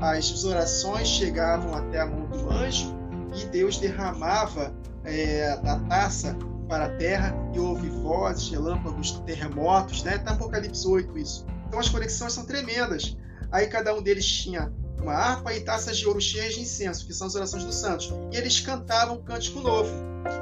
As 0.00 0.44
orações 0.44 1.08
chegavam 1.08 1.74
até 1.74 2.00
a 2.00 2.06
mão 2.06 2.26
do 2.26 2.50
anjo 2.50 2.94
e 3.34 3.44
Deus 3.46 3.78
derramava 3.78 4.74
é, 5.04 5.56
da 5.58 5.78
taça 5.80 6.36
para 6.68 6.86
a 6.86 6.90
terra 6.90 7.34
e 7.52 7.58
houve 7.58 7.88
vozes, 7.88 8.48
relâmpagos, 8.50 9.12
terremotos, 9.26 10.02
né? 10.02 10.18
Tá 10.18 10.32
Apocalipse 10.32 10.86
8 10.86 11.18
isso. 11.18 11.46
Então 11.68 11.78
as 11.78 11.88
conexões 11.88 12.32
são 12.32 12.44
tremendas. 12.44 13.16
Aí 13.50 13.66
cada 13.66 13.94
um 13.94 14.02
deles 14.02 14.26
tinha 14.26 14.72
uma 15.00 15.12
harpa 15.12 15.52
e 15.52 15.60
taças 15.60 15.98
de 15.98 16.06
ouro 16.06 16.20
cheias 16.20 16.54
de 16.54 16.60
incenso, 16.60 17.06
que 17.06 17.12
são 17.12 17.26
as 17.26 17.34
orações 17.34 17.64
dos 17.64 17.74
santos. 17.74 18.12
E 18.32 18.36
eles 18.36 18.60
cantavam 18.60 19.16
um 19.16 19.22
cântico 19.22 19.60
novo. 19.60 19.90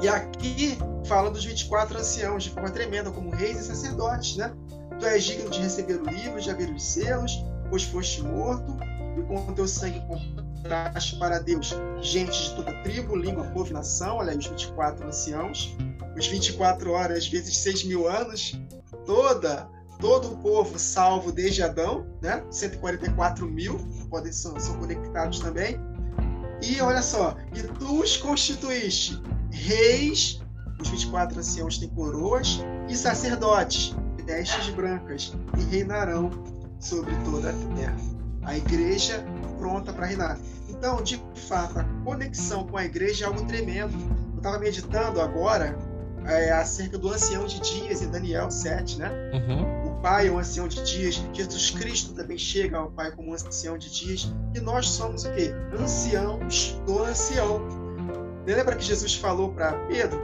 E 0.01 0.09
aqui 0.09 0.79
fala 1.07 1.31
dos 1.31 1.45
24 1.45 1.99
anciãos 1.99 2.45
de 2.45 2.51
forma 2.51 2.71
tremenda, 2.71 3.11
como 3.11 3.31
reis 3.31 3.59
e 3.59 3.65
sacerdotes, 3.65 4.37
né? 4.37 4.53
Tu 4.99 5.07
és 5.07 5.25
digno 5.25 5.51
de 5.51 5.61
receber 5.61 6.01
o 6.01 6.05
livro, 6.05 6.41
de 6.41 6.51
abrir 6.51 6.73
os 6.73 6.85
selos, 6.85 7.45
pois 7.69 7.83
foste 7.83 8.23
morto, 8.23 8.77
e 9.19 9.23
com 9.23 9.51
o 9.51 9.55
teu 9.55 9.67
sangue 9.67 10.01
compraste 10.07 11.17
para 11.17 11.39
Deus 11.41 11.75
gente 12.01 12.51
de 12.51 12.55
toda 12.55 12.83
tribo, 12.83 13.17
língua, 13.17 13.45
povo 13.47 13.71
e 13.71 13.73
nação. 13.73 14.19
Olha 14.19 14.31
aí 14.31 14.39
os 14.39 14.47
24 14.47 15.07
anciãos, 15.07 15.77
os 16.17 16.27
24 16.27 16.91
horas 16.93 17.27
vezes 17.27 17.57
6 17.59 17.85
mil 17.85 18.09
anos, 18.09 18.59
toda 19.05 19.69
todo 20.03 20.33
o 20.33 20.37
povo 20.39 20.77
salvo 20.81 21.31
desde 21.31 21.63
Adão, 21.63 22.05
né? 22.21 22.45
144 22.51 23.47
mil 23.47 23.79
podem 24.11 24.33
são, 24.33 24.59
são 24.59 24.77
conectados 24.79 25.39
também. 25.39 25.79
E 26.61 26.81
olha 26.81 27.01
só, 27.01 27.37
e 27.55 27.63
tu 27.63 28.01
os 28.01 28.17
constituíste 28.17 29.23
reis, 29.51 30.43
os 30.81 30.89
24 30.89 31.39
anciãos 31.39 31.79
têm 31.79 31.89
coroas, 31.91 32.59
e 32.89 32.97
sacerdotes, 32.97 33.95
vestes 34.27 34.71
brancas, 34.71 35.33
e 35.57 35.63
reinarão 35.71 36.31
sobre 36.81 37.15
toda 37.25 37.51
a 37.51 37.77
terra. 37.77 37.97
A 38.43 38.57
igreja 38.57 39.25
pronta 39.59 39.93
para 39.93 40.07
reinar. 40.07 40.39
Então, 40.69 41.01
de 41.01 41.23
fato, 41.47 41.79
a 41.79 41.85
conexão 42.05 42.67
com 42.67 42.77
a 42.77 42.85
igreja 42.85 43.25
é 43.25 43.29
algo 43.29 43.45
tremendo. 43.47 43.97
Eu 44.33 44.39
estava 44.39 44.59
meditando 44.59 45.21
agora 45.21 45.79
é, 46.27 46.53
acerca 46.53 46.99
do 46.99 47.09
ancião 47.09 47.47
de 47.47 47.61
dias 47.61 48.03
em 48.03 48.11
Daniel 48.11 48.51
7, 48.51 48.99
né? 48.99 49.11
Uhum. 49.33 49.83
Pai 50.03 50.27
é 50.27 50.33
um 50.33 50.39
ancião 50.39 50.67
de 50.67 50.83
dias, 50.83 51.23
Jesus 51.33 51.71
Cristo 51.71 52.13
também 52.13 52.37
chega 52.37 52.77
ao 52.77 52.91
Pai 52.91 53.13
como 53.13 53.31
um 53.31 53.35
ancião 53.35 53.79
de 53.79 53.89
dias, 53.89 54.35
e 54.53 54.59
nós 54.59 54.89
somos 54.89 55.25
o 55.25 55.33
quê? 55.33 55.53
Anciãos 55.79 56.77
do 56.85 57.05
ancião. 57.05 57.63
Lembra 58.45 58.75
que 58.75 58.85
Jesus 58.85 59.15
falou 59.15 59.53
para 59.53 59.73
Pedro: 59.87 60.21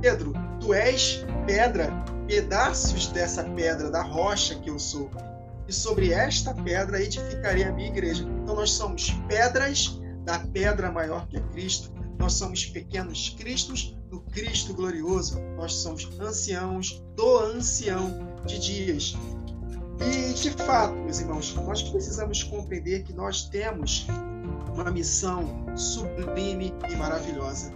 Pedro, 0.00 0.32
tu 0.58 0.72
és 0.72 1.26
pedra, 1.46 1.92
pedaços 2.26 3.08
dessa 3.08 3.44
pedra, 3.44 3.90
da 3.90 4.00
rocha 4.00 4.54
que 4.54 4.70
eu 4.70 4.78
sou. 4.78 5.10
E 5.68 5.72
sobre 5.74 6.10
esta 6.10 6.54
pedra 6.54 7.02
edificarei 7.02 7.64
a 7.64 7.72
minha 7.72 7.88
igreja. 7.88 8.24
Então 8.42 8.54
nós 8.54 8.70
somos 8.70 9.10
pedras 9.28 10.00
da 10.24 10.38
pedra 10.38 10.90
maior 10.90 11.28
que 11.28 11.36
é 11.36 11.40
Cristo. 11.52 11.92
Nós 12.18 12.32
somos 12.32 12.64
pequenos 12.64 13.36
cristos 13.38 13.94
do 14.08 14.20
Cristo 14.20 14.74
glorioso. 14.74 15.40
Nós 15.56 15.74
somos 15.74 16.08
anciãos 16.20 17.02
do 17.14 17.38
ancião 17.38 18.36
de 18.46 18.58
dias. 18.58 19.14
E, 20.00 20.32
de 20.32 20.50
fato, 20.50 20.94
meus 20.94 21.20
irmãos, 21.20 21.54
nós 21.54 21.82
precisamos 21.82 22.42
compreender 22.42 23.02
que 23.02 23.12
nós 23.12 23.48
temos 23.48 24.06
uma 24.72 24.90
missão 24.90 25.66
sublime 25.76 26.72
e 26.88 26.96
maravilhosa. 26.96 27.72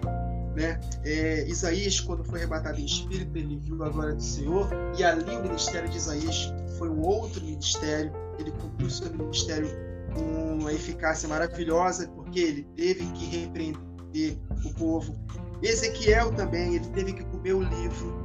Né? 0.55 0.81
É, 1.05 1.47
Isaías, 1.49 1.99
quando 1.99 2.23
foi 2.25 2.41
arrebatado 2.41 2.79
em 2.79 2.85
espírito, 2.85 3.37
ele 3.37 3.57
viu 3.57 3.83
a 3.83 3.89
glória 3.89 4.15
do 4.15 4.23
Senhor, 4.23 4.69
e 4.97 5.03
ali 5.03 5.35
o 5.35 5.43
ministério 5.43 5.89
de 5.89 5.97
Isaías 5.97 6.53
foi 6.79 6.89
um 6.89 7.01
outro 7.01 7.43
ministério, 7.43 8.13
ele 8.39 8.51
cumpriu 8.53 8.91
seu 8.91 9.11
ministério 9.11 9.69
com 10.15 10.59
uma 10.61 10.73
eficácia 10.73 11.29
maravilhosa, 11.29 12.07
porque 12.09 12.39
ele 12.39 12.63
teve 12.77 13.05
que 13.13 13.25
repreender 13.25 14.39
o 14.65 14.75
povo. 14.75 15.19
Ezequiel 15.63 16.33
também, 16.33 16.75
ele 16.75 16.87
teve 16.89 17.13
que 17.13 17.25
comer 17.25 17.55
o 17.55 17.63
livro, 17.63 18.23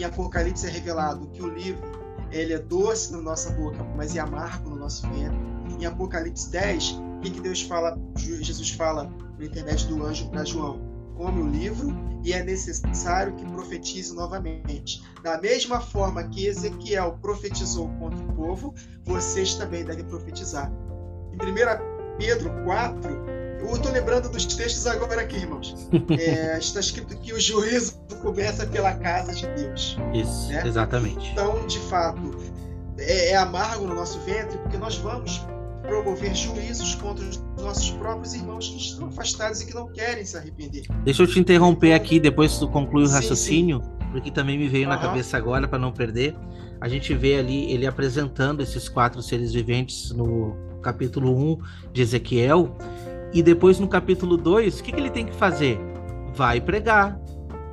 em 0.00 0.04
Apocalipse 0.04 0.66
é 0.66 0.70
revelado 0.70 1.28
que 1.28 1.42
o 1.42 1.48
livro 1.48 1.86
ele 2.32 2.54
é 2.54 2.58
doce 2.58 3.12
na 3.12 3.20
nossa 3.20 3.50
boca, 3.50 3.84
mas 3.96 4.16
é 4.16 4.20
amargo 4.20 4.70
no 4.70 4.76
nosso 4.76 5.02
ventre. 5.10 5.38
Em 5.78 5.84
Apocalipse 5.84 6.50
10, 6.50 6.92
o 6.92 7.20
que, 7.20 7.38
Deus 7.38 7.60
fala, 7.60 7.98
Jesus 8.16 8.70
fala 8.70 9.12
no 9.38 9.44
intermédio 9.44 9.88
do 9.88 10.06
anjo 10.06 10.30
para 10.30 10.42
João? 10.44 10.80
Come 11.16 11.42
o 11.42 11.46
livro 11.46 11.94
e 12.24 12.32
é 12.32 12.42
necessário 12.42 13.34
que 13.34 13.44
profetize 13.44 14.14
novamente. 14.14 15.02
Da 15.22 15.38
mesma 15.38 15.82
forma 15.82 16.26
que 16.28 16.46
Ezequiel 16.46 17.18
profetizou 17.20 17.90
contra 17.98 18.24
o 18.24 18.32
povo, 18.32 18.74
vocês 19.04 19.54
também 19.54 19.84
devem 19.84 20.04
profetizar. 20.06 20.72
Em 21.30 21.36
1 21.36 22.16
Pedro 22.16 22.50
4, 22.64 23.39
eu 23.62 23.74
estou 23.74 23.92
lembrando 23.92 24.28
dos 24.28 24.44
textos 24.44 24.86
agora 24.86 25.22
aqui, 25.22 25.36
irmãos. 25.36 25.88
É, 26.18 26.56
está 26.58 26.80
escrito 26.80 27.16
que 27.18 27.32
o 27.32 27.40
juízo 27.40 27.94
começa 28.22 28.66
pela 28.66 28.94
casa 28.94 29.32
de 29.32 29.46
Deus. 29.48 29.96
Isso, 30.14 30.48
né? 30.48 30.66
exatamente. 30.66 31.30
Então, 31.30 31.66
de 31.66 31.78
fato, 31.80 32.20
é, 32.98 33.30
é 33.30 33.36
amargo 33.36 33.86
no 33.86 33.94
nosso 33.94 34.18
ventre, 34.20 34.58
porque 34.58 34.76
nós 34.76 34.96
vamos 34.96 35.44
promover 35.82 36.34
juízos 36.34 36.94
contra 36.94 37.24
os 37.24 37.40
nossos 37.58 37.90
próprios 37.92 38.34
irmãos 38.34 38.68
que 38.68 38.76
estão 38.76 39.08
afastados 39.08 39.60
e 39.60 39.66
que 39.66 39.74
não 39.74 39.88
querem 39.88 40.24
se 40.24 40.36
arrepender. 40.36 40.84
Deixa 41.04 41.22
eu 41.22 41.26
te 41.26 41.38
interromper 41.38 41.94
aqui, 41.94 42.20
depois 42.20 42.58
tu 42.58 42.68
conclui 42.68 43.04
o 43.04 43.06
sim, 43.06 43.14
raciocínio, 43.14 43.82
sim. 43.82 44.10
porque 44.12 44.30
também 44.30 44.58
me 44.58 44.68
veio 44.68 44.84
uhum. 44.84 44.90
na 44.90 44.98
cabeça 44.98 45.36
agora, 45.36 45.66
para 45.66 45.78
não 45.78 45.92
perder. 45.92 46.36
A 46.80 46.88
gente 46.88 47.12
vê 47.14 47.36
ali 47.38 47.70
ele 47.72 47.86
apresentando 47.86 48.62
esses 48.62 48.88
quatro 48.88 49.20
seres 49.22 49.52
viventes 49.52 50.12
no 50.12 50.56
capítulo 50.82 51.36
1 51.36 51.58
de 51.92 52.02
Ezequiel, 52.02 52.76
e 53.32 53.42
depois 53.42 53.78
no 53.78 53.88
capítulo 53.88 54.36
2, 54.36 54.80
o 54.80 54.82
que, 54.82 54.92
que 54.92 55.00
ele 55.00 55.10
tem 55.10 55.26
que 55.26 55.34
fazer? 55.34 55.78
Vai 56.34 56.60
pregar. 56.60 57.18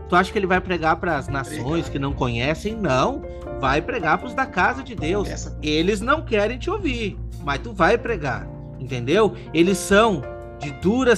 Tu 0.08 0.16
acha 0.16 0.32
que 0.32 0.38
ele 0.38 0.48
vai 0.48 0.62
pregar 0.62 0.98
para 0.98 1.18
as 1.18 1.28
nações 1.28 1.90
que 1.90 2.00
não 2.00 2.14
conhecem? 2.14 2.76
Não. 2.76 3.22
Vai 3.60 3.82
pregar 3.82 4.18
para 4.18 4.28
os 4.28 4.34
da 4.34 4.46
casa 4.46 4.84
de 4.84 4.96
Deus. 4.96 5.50
Eles 5.62 6.00
não 6.00 6.24
querem 6.24 6.58
te 6.58 6.70
ouvir, 6.70 7.18
mas 7.44 7.60
tu 7.60 7.74
vai 7.74 7.98
pregar. 7.98 8.48
Entendeu? 8.80 9.34
Eles 9.54 9.78
são 9.78 10.22
de 10.60 10.72
dura, 10.72 11.14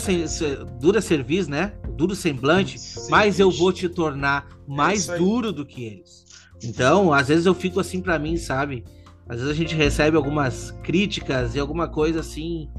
dura 0.79 1.01
serviço, 1.01 1.49
né? 1.49 1.73
Duro 1.91 2.15
semblante, 2.15 2.79
Sim, 2.79 3.11
mas 3.11 3.39
eu 3.39 3.51
vou 3.51 3.73
te 3.73 3.89
tornar 3.89 4.47
mais 4.65 5.09
é 5.09 5.17
duro 5.17 5.51
do 5.51 5.65
que 5.65 5.83
eles. 5.83 6.25
Então, 6.63 7.13
às 7.13 7.27
vezes 7.27 7.45
eu 7.45 7.53
fico 7.53 7.79
assim 7.79 8.01
para 8.01 8.17
mim, 8.17 8.37
sabe? 8.37 8.85
Às 9.27 9.37
vezes 9.37 9.51
a 9.51 9.55
gente 9.55 9.75
recebe 9.75 10.15
algumas 10.15 10.71
críticas 10.83 11.55
e 11.55 11.59
alguma 11.59 11.87
coisa 11.87 12.21
assim 12.21 12.69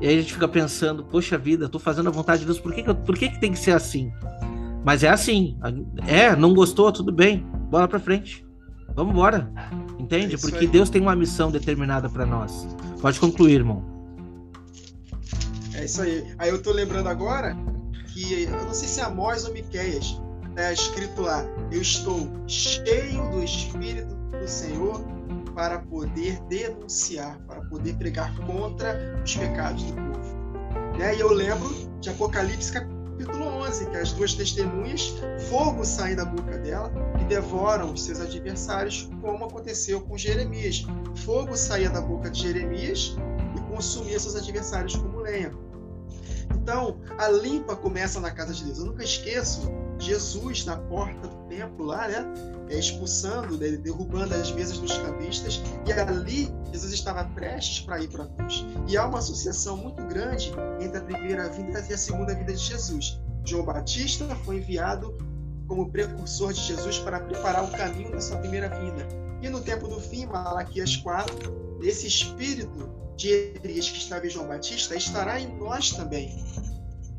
e 0.00 0.06
aí 0.06 0.18
a 0.18 0.20
gente 0.20 0.32
fica 0.32 0.46
pensando, 0.46 1.04
poxa 1.04 1.36
vida, 1.36 1.68
tô 1.68 1.78
fazendo 1.78 2.08
a 2.08 2.12
vontade 2.12 2.40
de 2.40 2.46
Deus, 2.46 2.60
por 2.60 2.72
que, 2.72 2.82
que, 2.82 2.90
eu, 2.90 2.94
por 2.94 3.16
que, 3.16 3.28
que 3.28 3.40
tem 3.40 3.52
que 3.52 3.58
ser 3.58 3.72
assim? 3.72 4.12
Mas 4.84 5.02
é 5.02 5.08
assim. 5.08 5.58
É, 6.06 6.34
não 6.34 6.54
gostou, 6.54 6.90
tudo 6.92 7.12
bem. 7.12 7.44
Bola 7.70 7.88
pra 7.88 7.98
frente. 7.98 8.46
Vamos 8.94 9.12
embora. 9.12 9.50
Entende? 9.98 10.36
É 10.36 10.38
Porque 10.38 10.60
aí. 10.60 10.66
Deus 10.66 10.88
tem 10.88 11.02
uma 11.02 11.14
missão 11.14 11.50
determinada 11.50 12.08
para 12.08 12.24
nós. 12.24 12.66
Pode 13.00 13.20
concluir, 13.20 13.54
irmão. 13.54 13.84
É 15.74 15.84
isso 15.84 16.00
aí. 16.00 16.24
Aí 16.38 16.48
eu 16.48 16.62
tô 16.62 16.72
lembrando 16.72 17.08
agora 17.08 17.56
que, 18.12 18.44
eu 18.44 18.50
não 18.50 18.72
sei 18.72 18.88
se 18.88 19.00
é 19.00 19.04
Amós 19.04 19.44
ou 19.44 19.52
Miqueias, 19.52 20.20
é 20.56 20.72
escrito 20.72 21.22
lá: 21.22 21.44
Eu 21.70 21.82
estou 21.82 22.28
cheio 22.46 23.30
do 23.30 23.42
Espírito 23.42 24.14
do 24.14 24.48
Senhor 24.48 25.04
para 25.58 25.80
poder 25.80 26.38
denunciar, 26.44 27.36
para 27.40 27.60
poder 27.62 27.92
pregar 27.96 28.32
contra 28.46 29.20
os 29.24 29.36
pecados 29.36 29.82
do 29.82 29.92
povo. 29.92 30.36
Né? 30.96 31.16
E 31.16 31.18
eu 31.18 31.32
lembro 31.32 31.68
de 31.98 32.10
Apocalipse 32.10 32.70
capítulo 32.70 33.44
11, 33.44 33.86
que 33.90 33.96
as 33.96 34.12
duas 34.12 34.34
testemunhas, 34.34 35.12
fogo 35.50 35.84
sai 35.84 36.14
da 36.14 36.24
boca 36.24 36.58
dela 36.58 36.92
e 37.20 37.24
devoram 37.24 37.92
os 37.92 38.04
seus 38.04 38.20
adversários, 38.20 39.10
como 39.20 39.46
aconteceu 39.46 40.00
com 40.00 40.16
Jeremias. 40.16 40.86
Fogo 41.24 41.56
saía 41.56 41.90
da 41.90 42.00
boca 42.00 42.30
de 42.30 42.40
Jeremias 42.40 43.16
e 43.56 43.60
consumia 43.74 44.20
seus 44.20 44.36
adversários 44.36 44.94
como 44.94 45.18
lenha. 45.22 45.50
Então, 46.54 47.00
a 47.18 47.28
limpa 47.30 47.74
começa 47.74 48.20
na 48.20 48.30
casa 48.30 48.54
de 48.54 48.64
Deus. 48.64 48.78
Eu 48.78 48.84
nunca 48.84 49.02
esqueço 49.02 49.68
Jesus 49.98 50.64
na 50.64 50.76
porta 50.76 51.26
do 51.26 51.37
templo 51.48 51.86
lá, 51.86 52.08
né? 52.08 52.24
É, 52.68 52.78
expulsando, 52.78 53.56
né? 53.56 53.70
derrubando 53.72 54.34
as 54.34 54.50
mesas 54.52 54.78
dos 54.78 54.96
cambistas, 54.98 55.60
e 55.86 55.92
ali 55.92 56.52
Jesus 56.72 56.92
estava 56.92 57.24
prestes 57.24 57.80
para 57.80 58.00
ir 58.00 58.08
para 58.08 58.24
a 58.24 58.26
cruz. 58.28 58.64
E 58.86 58.96
há 58.96 59.06
uma 59.06 59.18
associação 59.18 59.76
muito 59.76 60.02
grande 60.04 60.52
entre 60.80 60.98
a 60.98 61.02
primeira 61.02 61.48
vinda 61.48 61.84
e 61.88 61.92
a 61.92 61.98
segunda 61.98 62.34
vinda 62.34 62.52
de 62.52 62.62
Jesus. 62.62 63.20
João 63.44 63.64
Batista 63.64 64.26
foi 64.44 64.58
enviado 64.58 65.16
como 65.66 65.90
precursor 65.90 66.52
de 66.52 66.60
Jesus 66.60 66.98
para 66.98 67.20
preparar 67.20 67.64
o 67.64 67.70
caminho 67.70 68.12
da 68.12 68.20
sua 68.20 68.38
primeira 68.38 68.68
vinda. 68.68 69.06
E 69.40 69.48
no 69.48 69.60
tempo 69.60 69.86
do 69.86 70.00
fim, 70.00 70.26
Malaquias 70.26 70.96
4, 70.96 71.80
esse 71.82 72.06
espírito 72.06 72.90
de 73.16 73.52
Elias 73.62 73.90
que 73.90 73.98
estava 73.98 74.26
em 74.26 74.30
João 74.30 74.48
Batista 74.48 74.94
estará 74.94 75.40
em 75.40 75.56
nós 75.58 75.90
também 75.92 76.44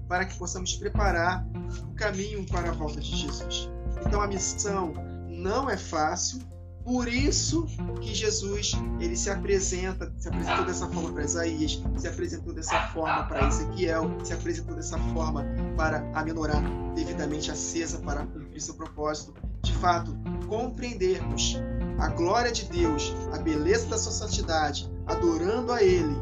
para 0.10 0.26
que 0.26 0.36
possamos 0.38 0.76
preparar 0.76 1.46
o 1.84 1.94
caminho 1.94 2.44
para 2.48 2.70
a 2.70 2.72
volta 2.72 3.00
de 3.00 3.16
Jesus. 3.16 3.70
Então 4.06 4.22
a 4.22 4.28
missão 4.28 4.94
não 5.28 5.70
é 5.70 5.78
fácil, 5.78 6.40
por 6.84 7.08
isso 7.08 7.68
que 8.02 8.14
Jesus 8.16 8.72
ele 9.00 9.16
se 9.16 9.30
apresenta, 9.30 10.12
se 10.18 10.28
apresentou 10.28 10.66
dessa 10.66 10.88
forma 10.88 11.14
para 11.14 11.24
Isaías, 11.24 11.84
se 11.98 12.08
apresentou 12.08 12.54
dessa 12.54 12.88
forma 12.88 13.24
para 13.28 13.48
Ezequiel, 13.48 14.18
se 14.24 14.34
apresentou 14.34 14.76
dessa 14.76 14.98
forma 15.14 15.46
para 15.78 16.00
a 16.14 16.24
menorá 16.24 16.62
devidamente 16.96 17.52
acesa 17.52 18.00
para 18.00 18.26
cumprir 18.26 18.62
seu 18.62 18.74
propósito. 18.74 19.34
de 19.62 19.74
fato, 19.74 20.18
compreendermos 20.48 21.58
a 22.00 22.08
glória 22.08 22.52
de 22.52 22.66
Deus, 22.66 23.14
a 23.34 23.38
beleza 23.38 23.88
da 23.88 23.98
sua 23.98 24.12
santidade, 24.12 24.90
adorando 25.06 25.72
a 25.72 25.84
Ele, 25.84 26.16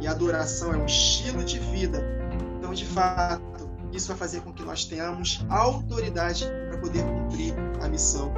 e 0.00 0.06
a 0.06 0.12
adoração 0.12 0.72
é 0.72 0.76
um 0.76 0.86
estilo 0.86 1.44
de 1.44 1.58
vida, 1.58 2.02
então, 2.58 2.72
de 2.72 2.84
fato, 2.84 3.70
isso 3.92 4.08
vai 4.08 4.16
fazer 4.16 4.40
com 4.42 4.52
que 4.52 4.62
nós 4.62 4.84
tenhamos 4.84 5.44
autoridade 5.48 6.44
poder 6.80 7.04
cumprir 7.04 7.54
a 7.82 7.88
missão 7.88 8.32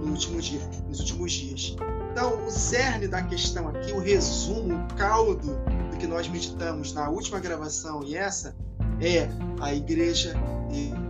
no 0.00 0.12
último 0.12 0.40
dia, 0.40 0.60
nos 0.88 1.00
últimos 1.00 1.32
dias. 1.32 1.76
Então, 2.12 2.46
o 2.46 2.50
cerne 2.50 3.06
da 3.06 3.22
questão 3.22 3.68
aqui, 3.68 3.92
o 3.92 4.00
resumo, 4.00 4.74
o 4.74 4.94
caldo 4.94 5.56
do 5.90 5.96
que 5.98 6.06
nós 6.06 6.28
meditamos 6.28 6.92
na 6.92 7.08
última 7.08 7.38
gravação 7.38 8.02
e 8.02 8.16
essa 8.16 8.56
é 9.00 9.28
a 9.60 9.74
igreja 9.74 10.34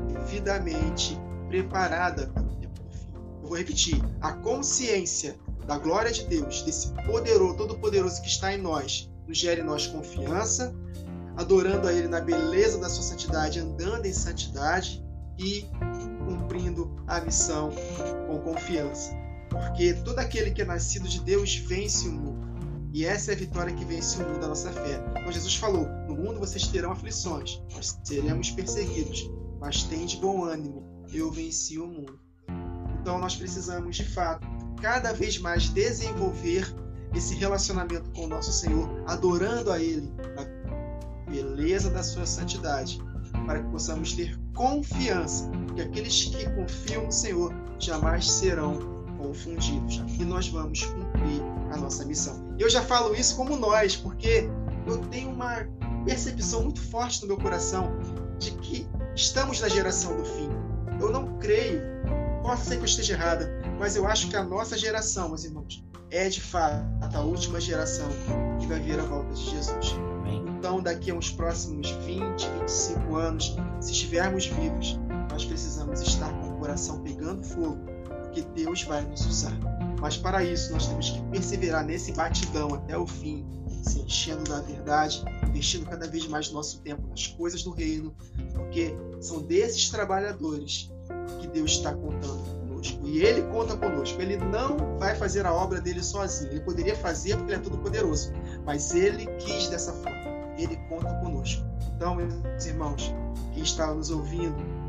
devidamente 0.09 1.19
preparada 1.49 2.27
para 2.29 2.43
o 2.43 2.57
tempo 2.57 2.81
fim. 2.91 3.09
Eu 3.43 3.49
vou 3.49 3.57
repetir: 3.57 4.01
a 4.21 4.33
consciência 4.33 5.37
da 5.67 5.79
glória 5.79 6.13
de 6.13 6.25
Deus, 6.27 6.63
desse 6.63 6.93
poderoso, 7.07 7.57
todo-poderoso 7.57 8.21
que 8.23 8.29
está 8.29 8.53
em 8.53 8.59
nós, 8.59 9.11
nos 9.27 9.39
gere 9.39 9.61
em 9.61 9.65
nós 9.65 9.87
confiança, 9.87 10.75
adorando 11.37 11.89
a 11.89 11.93
Ele 11.93 12.09
na 12.09 12.21
beleza 12.21 12.79
da 12.79 12.89
sua 12.89 13.03
santidade, 13.03 13.59
andando 13.59 14.07
em 14.07 14.13
santidade 14.13 15.05
e 15.39 15.67
cumprindo 16.31 16.91
a 17.07 17.21
missão 17.21 17.71
com 18.27 18.39
confiança. 18.41 19.13
Porque 19.49 19.95
todo 19.95 20.21
aquele 20.21 20.53
que 20.53 20.63
é 20.63 20.65
nascido 20.65 21.09
de 21.09 21.21
Deus 21.21 21.57
vence 21.57 22.09
o 22.09 22.13
mundo. 22.13 22.49
E 22.93 23.05
essa 23.05 23.33
é 23.33 23.35
a 23.35 23.39
vitória 23.39 23.75
que 23.75 23.85
vence 23.85 24.23
o 24.23 24.27
mundo 24.27 24.41
da 24.41 24.49
nossa 24.49 24.71
fé. 24.71 25.03
Então 25.11 25.33
Jesus 25.33 25.57
falou: 25.57 25.87
No 26.09 26.15
mundo 26.15 26.39
vocês 26.39 26.67
terão 26.69 26.93
aflições, 26.93 27.61
nós 27.73 27.99
seremos 28.05 28.51
perseguidos, 28.51 29.29
mas 29.61 29.83
tem 29.85 30.07
de 30.07 30.17
bom 30.17 30.45
ânimo, 30.45 31.05
eu 31.13 31.31
venci 31.31 31.79
o 31.79 31.87
mundo. 31.87 32.19
Então 33.01 33.19
nós 33.19 33.35
precisamos, 33.35 33.97
de 33.97 34.05
fato, 34.05 34.47
cada 34.81 35.13
vez 35.13 35.39
mais 35.39 35.69
desenvolver 35.69 36.73
esse 37.15 37.35
relacionamento 37.35 38.11
com 38.11 38.25
o 38.25 38.29
nosso 38.29 38.53
Senhor, 38.53 38.89
adorando 39.07 39.73
a 39.73 39.81
Ele 39.81 40.13
na 40.37 41.31
beleza 41.31 41.91
da 41.91 42.03
sua 42.03 42.27
santidade, 42.27 43.01
para 43.47 43.63
que 43.63 43.71
possamos 43.71 44.13
ter 44.13 44.39
confiança 44.55 45.51
que 45.81 45.89
aqueles 45.89 46.25
que 46.25 46.51
confiam 46.51 47.07
no 47.07 47.13
Senhor 47.13 47.55
jamais 47.79 48.31
serão 48.31 48.79
confundidos. 49.17 50.03
E 50.19 50.25
nós 50.25 50.49
vamos 50.49 50.83
cumprir 50.85 51.43
a 51.73 51.77
nossa 51.77 52.05
missão. 52.05 52.55
Eu 52.59 52.69
já 52.69 52.83
falo 52.83 53.15
isso 53.15 53.37
como 53.37 53.57
nós, 53.57 53.97
porque 53.97 54.49
eu 54.87 54.99
tenho 55.09 55.31
uma 55.31 55.67
percepção 56.05 56.65
muito 56.65 56.81
forte 56.81 57.23
no 57.23 57.29
meu 57.29 57.39
coração 57.39 57.93
de 58.39 58.53
que 58.53 58.87
estamos 59.15 59.61
na 59.61 59.69
geração 59.69 60.17
do 60.17 60.25
fim. 60.25 60.49
Eu 61.01 61.11
não 61.11 61.39
creio, 61.39 61.81
posso 62.43 62.67
ser 62.67 62.77
que 62.77 62.83
eu 62.83 62.87
esteja 62.87 63.15
errada, 63.15 63.51
mas 63.79 63.97
eu 63.97 64.07
acho 64.07 64.29
que 64.29 64.37
a 64.37 64.45
nossa 64.45 64.77
geração, 64.77 65.29
meus 65.29 65.45
irmãos, 65.45 65.83
é 66.11 66.29
de 66.29 66.41
fato 66.41 66.85
a 67.15 67.21
última 67.21 67.61
geração 67.61 68.09
que 68.59 68.67
vai 68.67 68.81
vir 68.81 68.99
a 68.99 69.05
volta 69.05 69.33
de 69.33 69.51
Jesus. 69.51 69.95
Então, 70.59 70.83
daqui 70.83 71.11
a 71.11 71.15
uns 71.15 71.31
próximos 71.31 71.91
20, 71.91 72.47
25 72.61 73.17
anos, 73.17 73.57
se 73.81 73.93
estivermos 73.93 74.47
vivos, 74.47 74.99
nós 75.41 75.47
precisamos 75.47 76.03
estar 76.03 76.31
com 76.39 76.51
o 76.51 76.59
coração 76.59 77.01
pegando 77.01 77.43
fogo, 77.43 77.79
porque 78.23 78.43
Deus 78.55 78.83
vai 78.83 79.01
nos 79.03 79.25
usar. 79.25 79.57
Mas 79.99 80.19
para 80.19 80.45
isso, 80.45 80.71
nós 80.71 80.87
temos 80.87 81.11
que 81.11 81.23
perseverar 81.29 81.85
nesse 81.85 82.13
batidão 82.13 82.75
até 82.75 82.99
o 82.99 83.07
fim, 83.07 83.47
se 83.83 84.01
enchendo 84.01 84.45
da 84.45 84.61
verdade, 84.61 85.25
investindo 85.49 85.87
cada 85.87 86.07
vez 86.07 86.27
mais 86.27 86.51
nosso 86.51 86.83
tempo 86.83 87.09
nas 87.09 87.27
coisas 87.27 87.63
do 87.63 87.71
reino, 87.71 88.15
porque 88.53 88.95
são 89.19 89.41
desses 89.41 89.89
trabalhadores 89.89 90.93
que 91.41 91.47
Deus 91.47 91.71
está 91.71 91.95
contando 91.95 92.43
conosco. 92.67 93.07
E 93.07 93.23
Ele 93.23 93.41
conta 93.51 93.75
conosco. 93.79 94.21
Ele 94.21 94.37
não 94.37 94.99
vai 94.99 95.15
fazer 95.15 95.47
a 95.47 95.55
obra 95.55 95.81
dele 95.81 96.03
sozinho. 96.03 96.51
Ele 96.51 96.61
poderia 96.61 96.97
fazer 96.97 97.37
porque 97.37 97.53
Ele 97.53 97.61
é 97.61 97.65
todo 97.65 97.79
poderoso, 97.79 98.31
mas 98.67 98.95
Ele 98.95 99.27
quis 99.39 99.69
dessa 99.69 99.93
forma. 99.95 100.21
Ele 100.59 100.77
conta 100.91 101.15
conosco. 101.15 101.65
Então, 101.97 102.15
meus 102.15 102.67
irmãos, 102.67 103.15
quem 103.55 103.63
está 103.63 103.93
nos 103.95 104.11
ouvindo, 104.11 104.80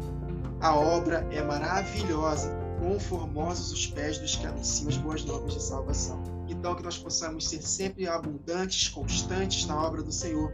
a 0.62 0.76
obra 0.76 1.28
é 1.32 1.42
maravilhosa. 1.42 2.56
Quão 2.80 3.00
formosos 3.00 3.72
os 3.72 3.88
pés 3.88 4.18
dos 4.18 4.36
que 4.36 4.46
anunciam 4.48 4.90
as 4.90 4.98
boas 4.98 5.24
novas 5.24 5.54
de 5.54 5.62
salvação. 5.62 6.24
Então, 6.48 6.76
que 6.76 6.84
nós 6.84 6.98
possamos 6.98 7.48
ser 7.48 7.62
sempre 7.62 8.08
abundantes, 8.08 8.90
constantes 8.90 9.68
na 9.68 9.80
obra 9.80 10.02
do 10.02 10.12
Senhor, 10.12 10.52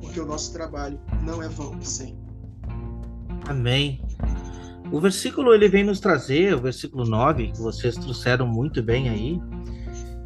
porque 0.00 0.18
o 0.18 0.26
nosso 0.26 0.52
trabalho 0.52 0.98
não 1.22 1.42
é 1.42 1.48
vão, 1.48 1.80
Senhor. 1.82 2.16
Amém. 3.46 4.02
O 4.90 5.00
versículo 5.00 5.52
ele 5.52 5.68
vem 5.68 5.84
nos 5.84 6.00
trazer, 6.00 6.54
o 6.54 6.60
versículo 6.60 7.04
9, 7.04 7.52
que 7.52 7.60
vocês 7.60 7.94
trouxeram 7.94 8.46
muito 8.46 8.82
bem 8.82 9.08
aí, 9.08 9.40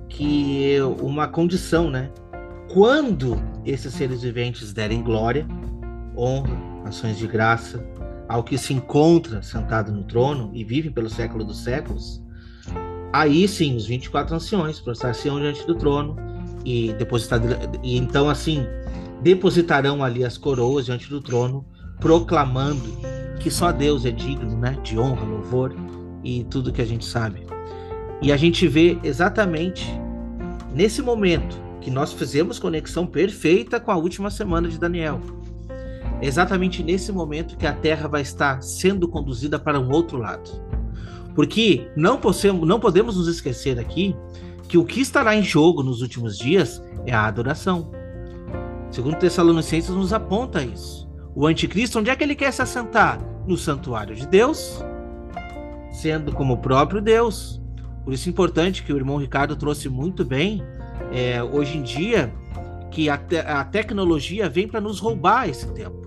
que 0.09 0.75
é 0.75 0.85
uma 0.85 1.27
condição, 1.27 1.91
né? 1.91 2.11
Quando 2.73 3.41
esses 3.65 3.93
seres 3.95 4.23
viventes 4.23 4.73
derem 4.73 5.03
glória, 5.03 5.47
honra, 6.17 6.57
ações 6.85 7.19
de 7.19 7.27
graça, 7.27 7.85
ao 8.31 8.45
que 8.45 8.57
se 8.57 8.73
encontra 8.73 9.43
sentado 9.43 9.91
no 9.91 10.05
trono 10.05 10.53
e 10.55 10.63
vive 10.63 10.89
pelo 10.89 11.11
século 11.11 11.43
dos 11.43 11.65
séculos, 11.65 12.23
aí 13.13 13.49
sim 13.49 13.75
os 13.75 13.87
24 13.87 14.37
anciões 14.37 14.79
prostrar-se-ão 14.79 15.41
diante 15.41 15.67
do 15.67 15.75
trono 15.75 16.15
e 16.65 16.93
depositar 16.93 17.41
e 17.83 17.97
então 17.97 18.31
assim 18.31 18.65
depositarão 19.21 20.05
ali 20.05 20.25
as 20.25 20.39
coroas 20.39 20.87
diante 20.87 21.11
do 21.11 21.21
trono, 21.21 21.67
proclamando 21.99 22.97
que 23.41 23.51
só 23.51 23.73
Deus 23.73 24.05
é 24.07 24.13
digno, 24.13 24.57
né, 24.57 24.79
de 24.85 24.97
honra, 24.97 25.25
louvor 25.25 25.75
e 26.23 26.45
tudo 26.45 26.73
que 26.73 26.81
a 26.81 26.87
gente 26.87 27.05
sabe. 27.05 27.45
E 28.23 28.31
a 28.31 28.37
gente 28.37 28.69
vê 28.69 28.97
exatamente 29.03 29.91
nesse 30.73 31.03
momento 31.03 31.59
que 31.81 31.91
nós 31.91 32.13
fizemos 32.13 32.61
conexão 32.61 33.07
perfeita 33.07 33.81
com 33.81 33.91
a 33.91 33.97
última 33.97 34.31
semana 34.31 34.69
de 34.69 34.79
Daniel 34.79 35.21
exatamente 36.21 36.83
nesse 36.83 37.13
momento 37.13 37.57
que 37.57 37.67
a 37.67 37.73
Terra 37.73 38.09
vai 38.09 38.23
estar 38.23 38.63
sendo 38.63 39.09
conduzida 39.09 39.59
para 39.59 39.81
um 39.81 39.91
outro 39.91 40.19
lado. 40.19 40.51
Porque 41.35 41.91
não, 41.97 42.19
possamos, 42.19 42.67
não 42.67 42.81
podemos 42.81 43.17
nos 43.17 43.29
esquecer 43.29 43.79
aqui 43.79 44.15
que 44.69 44.77
o 44.77 44.85
que 44.85 45.01
estará 45.01 45.35
em 45.35 45.43
jogo 45.43 45.83
nos 45.83 46.03
últimos 46.03 46.37
dias 46.37 46.83
é 47.07 47.13
a 47.13 47.25
adoração. 47.25 47.91
Segundo 48.91 49.17
Tessalonicenses 49.17 49.91
nos 49.91 50.13
aponta 50.13 50.63
isso. 50.63 51.09
O 51.35 51.47
anticristo, 51.47 51.99
onde 51.99 52.11
é 52.11 52.17
que 52.17 52.25
ele 52.25 52.35
quer 52.35 52.53
se 52.53 52.61
assentar? 52.61 53.21
No 53.47 53.57
santuário 53.57 54.15
de 54.15 54.27
Deus, 54.27 54.85
sendo 55.93 56.33
como 56.33 56.55
o 56.55 56.59
próprio 56.59 57.01
Deus. 57.01 57.61
Por 58.05 58.13
isso 58.13 58.29
é 58.29 58.31
importante 58.31 58.83
que 58.83 58.93
o 58.93 58.97
irmão 58.97 59.17
Ricardo 59.17 59.57
trouxe 59.57 59.89
muito 59.89 60.25
bem, 60.25 60.63
é, 61.13 61.43
hoje 61.43 61.79
em 61.79 61.83
dia, 61.83 62.33
que 62.91 63.09
a, 63.09 63.17
te 63.17 63.39
a 63.39 63.65
tecnologia 63.65 64.49
vem 64.49 64.69
para 64.69 64.81
nos 64.81 64.99
roubar 64.99 65.49
esse 65.49 65.67
tempo 65.73 66.00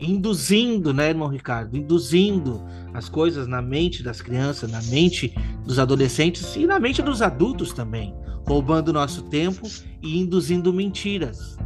induzindo, 0.00 0.94
né, 0.94 1.10
irmão 1.10 1.28
Ricardo? 1.28 1.76
Induzindo 1.76 2.62
as 2.94 3.08
coisas 3.08 3.46
na 3.46 3.60
mente 3.60 4.02
das 4.02 4.20
crianças, 4.20 4.70
na 4.70 4.82
mente 4.82 5.34
dos 5.64 5.78
adolescentes 5.78 6.56
e 6.56 6.66
na 6.66 6.80
mente 6.80 7.02
dos 7.02 7.20
adultos 7.22 7.72
também, 7.72 8.14
roubando 8.46 8.92
nosso 8.92 9.22
tempo 9.24 9.68
e 10.02 10.18
induzindo 10.18 10.72
mentiras. 10.72 11.58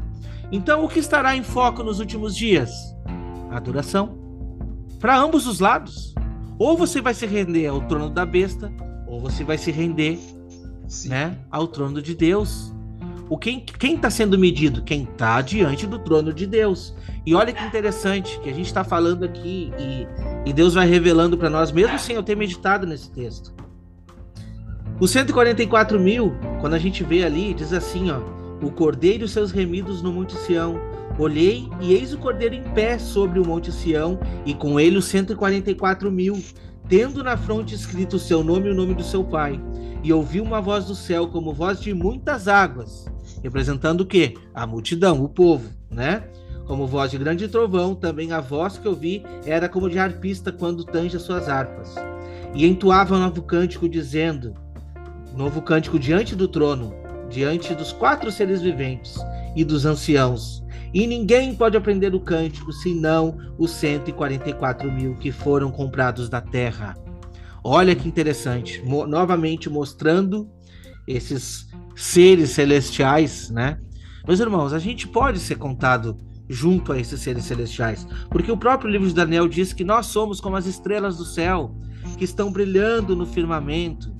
Então, 0.50 0.84
o 0.84 0.88
que 0.88 0.98
estará 0.98 1.36
em 1.36 1.42
foco 1.42 1.82
nos 1.82 2.00
últimos 2.00 2.36
dias? 2.36 2.70
A 3.50 3.56
adoração. 3.56 4.18
Para 5.00 5.18
ambos 5.18 5.46
os 5.46 5.60
lados. 5.60 6.14
Ou 6.58 6.76
você 6.76 7.00
vai 7.00 7.14
se 7.14 7.26
render 7.26 7.66
ao 7.66 7.80
trono 7.88 8.08
da 8.08 8.24
besta, 8.24 8.72
ou 9.08 9.20
você 9.20 9.42
vai 9.42 9.58
se 9.58 9.72
render 9.72 10.18
né, 11.06 11.36
ao 11.50 11.66
trono 11.66 12.00
de 12.00 12.14
Deus. 12.14 12.72
O 13.28 13.38
quem 13.38 13.64
está 13.80 14.10
sendo 14.10 14.38
medido? 14.38 14.82
Quem 14.82 15.04
está 15.04 15.40
diante 15.40 15.86
do 15.86 15.98
trono 15.98 16.32
de 16.32 16.46
Deus. 16.46 16.94
E 17.24 17.34
olha 17.34 17.52
que 17.52 17.64
interessante 17.64 18.38
que 18.40 18.50
a 18.50 18.52
gente 18.52 18.66
está 18.66 18.84
falando 18.84 19.24
aqui 19.24 19.72
e, 19.78 20.06
e 20.48 20.52
Deus 20.52 20.74
vai 20.74 20.86
revelando 20.86 21.38
para 21.38 21.48
nós, 21.48 21.72
mesmo 21.72 21.98
sem 21.98 22.16
eu 22.16 22.22
ter 22.22 22.36
meditado 22.36 22.86
nesse 22.86 23.10
texto. 23.10 23.54
Os 25.00 25.10
144 25.10 25.98
mil, 25.98 26.34
quando 26.60 26.74
a 26.74 26.78
gente 26.78 27.02
vê 27.02 27.24
ali, 27.24 27.54
diz 27.54 27.72
assim: 27.72 28.10
ó, 28.10 28.20
o 28.64 28.70
cordeiro 28.70 29.24
e 29.24 29.28
seus 29.28 29.50
remidos 29.50 30.02
no 30.02 30.12
Monte 30.12 30.36
Sião. 30.36 30.78
Olhei 31.18 31.68
e 31.80 31.92
eis 31.92 32.12
o 32.12 32.18
cordeiro 32.18 32.56
em 32.56 32.62
pé 32.62 32.98
sobre 32.98 33.38
o 33.38 33.46
Monte 33.46 33.70
Sião, 33.70 34.18
e 34.44 34.52
com 34.52 34.78
ele 34.78 34.98
os 34.98 35.04
144 35.06 36.10
mil, 36.10 36.42
tendo 36.88 37.22
na 37.22 37.36
fronte 37.36 37.74
escrito 37.74 38.16
o 38.16 38.18
seu 38.18 38.42
nome 38.42 38.68
e 38.68 38.72
o 38.72 38.74
nome 38.74 38.94
do 38.94 39.02
seu 39.02 39.22
pai. 39.22 39.60
E 40.04 40.12
ouvi 40.12 40.38
uma 40.38 40.60
voz 40.60 40.84
do 40.84 40.94
céu, 40.94 41.26
como 41.28 41.54
voz 41.54 41.80
de 41.80 41.94
muitas 41.94 42.46
águas, 42.46 43.06
representando 43.42 44.02
o 44.02 44.06
quê? 44.06 44.34
A 44.52 44.66
multidão, 44.66 45.24
o 45.24 45.30
povo, 45.30 45.70
né? 45.90 46.24
Como 46.66 46.86
voz 46.86 47.10
de 47.10 47.16
grande 47.16 47.48
trovão, 47.48 47.94
também 47.94 48.30
a 48.30 48.38
voz 48.38 48.76
que 48.76 48.86
eu 48.86 48.94
vi 48.94 49.24
era 49.46 49.66
como 49.66 49.88
de 49.88 49.98
harpista 49.98 50.52
quando 50.52 50.84
tange 50.84 51.16
as 51.16 51.22
suas 51.22 51.48
harpas. 51.48 51.94
E 52.54 52.66
entoava 52.66 53.16
um 53.16 53.20
novo 53.20 53.40
cântico, 53.40 53.88
dizendo: 53.88 54.54
Novo 55.34 55.62
cântico 55.62 55.98
diante 55.98 56.36
do 56.36 56.48
trono, 56.48 56.94
diante 57.30 57.74
dos 57.74 57.90
quatro 57.90 58.30
seres 58.30 58.60
viventes 58.60 59.16
e 59.56 59.64
dos 59.64 59.86
anciãos. 59.86 60.62
E 60.92 61.06
ninguém 61.06 61.54
pode 61.54 61.78
aprender 61.78 62.14
o 62.14 62.20
cântico 62.20 62.74
senão 62.74 63.38
os 63.58 63.70
144 63.70 64.92
mil 64.92 65.14
que 65.14 65.32
foram 65.32 65.70
comprados 65.70 66.28
da 66.28 66.42
terra. 66.42 66.94
Olha 67.66 67.96
que 67.96 68.06
interessante, 68.06 68.82
Mo 68.84 69.06
novamente 69.06 69.70
mostrando 69.70 70.50
esses 71.08 71.66
seres 71.96 72.50
celestiais, 72.50 73.48
né? 73.48 73.78
Meus 74.26 74.38
irmãos, 74.38 74.74
a 74.74 74.78
gente 74.78 75.08
pode 75.08 75.38
ser 75.38 75.56
contado 75.56 76.18
junto 76.46 76.92
a 76.92 76.98
esses 76.98 77.18
seres 77.20 77.44
celestiais, 77.44 78.06
porque 78.30 78.52
o 78.52 78.56
próprio 78.56 78.90
livro 78.90 79.08
de 79.08 79.14
Daniel 79.14 79.48
diz 79.48 79.72
que 79.72 79.82
nós 79.82 80.06
somos 80.06 80.42
como 80.42 80.56
as 80.56 80.66
estrelas 80.66 81.16
do 81.16 81.24
céu, 81.24 81.74
que 82.18 82.24
estão 82.24 82.52
brilhando 82.52 83.16
no 83.16 83.24
firmamento, 83.24 84.14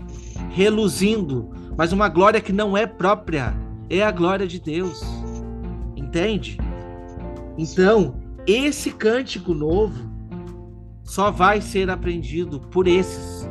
reluzindo, 0.51 1.51
mas 1.77 1.93
uma 1.93 2.09
glória 2.09 2.41
que 2.41 2.53
não 2.53 2.75
é 2.75 2.87
própria, 2.87 3.55
é 3.91 4.03
a 4.03 4.11
glória 4.11 4.47
de 4.47 4.59
Deus. 4.59 5.03
Entende? 5.95 6.57
Então, 7.59 8.19
esse 8.47 8.91
cântico 8.91 9.53
novo 9.53 10.14
só 11.15 11.31
vai 11.31 11.61
ser 11.61 11.89
aprendido 11.91 12.59
por 12.59 12.89
esses. 12.89 13.49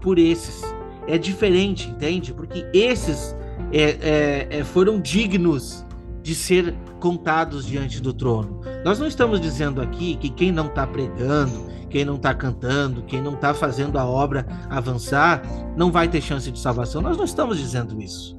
Por 0.00 0.16
esses. 0.16 0.62
É 1.08 1.18
diferente, 1.18 1.90
entende? 1.90 2.32
Porque 2.32 2.64
esses 2.72 3.34
é, 3.72 3.82
é, 3.82 4.58
é, 4.58 4.64
foram 4.64 5.00
dignos 5.00 5.84
de 6.22 6.36
ser 6.36 6.72
contados 7.00 7.66
diante 7.66 8.00
do 8.00 8.14
trono. 8.14 8.60
Nós 8.84 9.00
não 9.00 9.08
estamos 9.08 9.40
dizendo 9.40 9.82
aqui 9.82 10.14
que 10.14 10.30
quem 10.30 10.52
não 10.52 10.66
está 10.66 10.86
pregando, 10.86 11.66
quem 11.90 12.04
não 12.04 12.14
está 12.14 12.32
cantando, 12.32 13.02
quem 13.02 13.20
não 13.20 13.34
está 13.34 13.52
fazendo 13.52 13.98
a 13.98 14.06
obra 14.06 14.46
avançar, 14.70 15.42
não 15.76 15.90
vai 15.90 16.06
ter 16.06 16.20
chance 16.20 16.48
de 16.48 16.60
salvação. 16.60 17.02
Nós 17.02 17.16
não 17.16 17.24
estamos 17.24 17.58
dizendo 17.58 18.00
isso. 18.00 18.38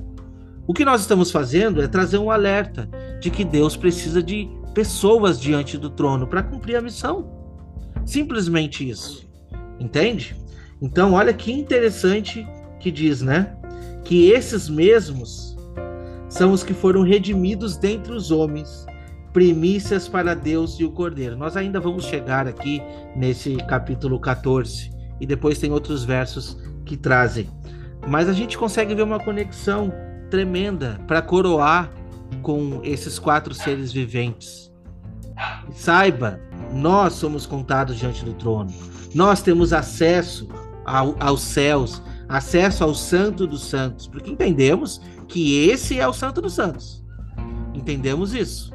O 0.65 0.74
que 0.74 0.86
nós 0.86 1.01
estamos 1.01 1.30
fazendo 1.30 1.82
é 1.82 1.89
trazer 1.89 2.19
um 2.19 2.32
alerta 2.32 2.89
de 3.19 3.30
que 3.30 3.43
Deus 3.43 3.76
precisa 3.76 4.24
de 4.24 4.49
pessoas 4.74 5.38
diante 5.38 5.78
do 5.78 5.89
trono 5.89 6.26
para 6.26 6.41
cumprir 6.41 6.78
a 6.78 6.82
missão. 6.82 7.43
Simplesmente 8.06 8.88
isso. 8.88 9.28
Entende? 9.80 10.36
Então, 10.82 11.14
olha 11.14 11.34
que 11.34 11.51
interessante 11.51 12.45
que 12.80 12.91
diz, 12.91 13.22
né? 13.22 13.56
Que 14.04 14.30
esses 14.32 14.70
mesmos 14.70 15.58
são 16.28 16.51
os 16.51 16.64
que 16.64 16.74
foram 16.74 17.04
redimidos 17.04 17.78
dentre 17.78 18.12
os 18.12 18.32
homens, 18.32 18.86
primícias 19.32 20.08
para 20.08 20.34
Deus 20.34 20.80
e 20.80 20.84
o 20.84 20.91
Cordeiro. 20.91 21.38
Nós 21.38 21.56
ainda 21.56 21.80
vamos 21.80 22.06
chegar 22.06 22.47
aqui 22.47 22.82
nesse 23.16 23.56
capítulo 23.68 24.20
14 24.20 24.91
e 25.22 25.26
depois 25.26 25.60
tem 25.60 25.72
outros 25.72 26.04
versos 26.04 26.58
que 26.86 26.97
trazem. 26.97 27.49
Mas 28.08 28.28
a 28.28 28.34
gente 28.34 28.58
consegue 28.58 28.93
ver 28.93 29.04
uma 29.04 29.20
conexão 29.20 29.93
tremenda 30.30 30.99
para 31.08 31.22
coroar 31.22 31.91
com 32.41 32.82
esses 32.84 33.18
quatro 33.20 33.54
seres 33.54 33.93
viventes. 33.93 34.72
Saiba, 35.72 36.39
nós 36.74 37.13
somos 37.13 37.45
contados 37.45 37.97
diante 37.97 38.26
do 38.26 38.34
trono. 38.34 38.74
Nós 39.13 39.41
temos 39.41 39.74
acesso 39.74 40.47
ao, 40.86 41.15
aos 41.19 41.41
céus, 41.41 42.01
acesso 42.28 42.84
ao 42.84 42.93
Santo 42.93 43.45
dos 43.45 43.63
Santos, 43.65 44.07
porque 44.07 44.32
entendemos 44.32 45.01
que 45.28 45.67
esse 45.69 45.99
é 45.99 46.07
o 46.07 46.13
Santo 46.13 46.41
dos 46.41 46.53
Santos. 46.53 47.03
Entendemos 47.74 48.34
isso. 48.34 48.71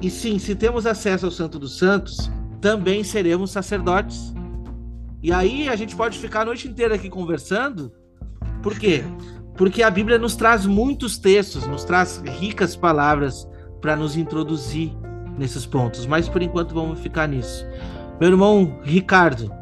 E 0.00 0.10
sim, 0.10 0.38
se 0.38 0.54
temos 0.54 0.86
acesso 0.86 1.26
ao 1.26 1.32
Santo 1.32 1.58
dos 1.58 1.78
Santos, 1.78 2.30
também 2.60 3.02
seremos 3.02 3.50
sacerdotes. 3.50 4.34
E 5.22 5.32
aí 5.32 5.68
a 5.68 5.76
gente 5.76 5.96
pode 5.96 6.18
ficar 6.18 6.42
a 6.42 6.44
noite 6.44 6.68
inteira 6.68 6.94
aqui 6.94 7.08
conversando. 7.08 7.92
Por 8.62 8.78
quê? 8.78 9.02
Porque 9.56 9.82
a 9.82 9.90
Bíblia 9.90 10.18
nos 10.18 10.36
traz 10.36 10.66
muitos 10.66 11.16
textos, 11.18 11.66
nos 11.66 11.84
traz 11.84 12.22
ricas 12.38 12.76
palavras 12.76 13.48
para 13.80 13.96
nos 13.96 14.16
introduzir 14.16 14.92
nesses 15.38 15.66
pontos. 15.66 16.06
Mas 16.06 16.28
por 16.28 16.42
enquanto 16.42 16.74
vamos 16.74 17.00
ficar 17.00 17.26
nisso. 17.26 17.66
Meu 18.20 18.30
irmão 18.30 18.78
Ricardo, 18.82 19.52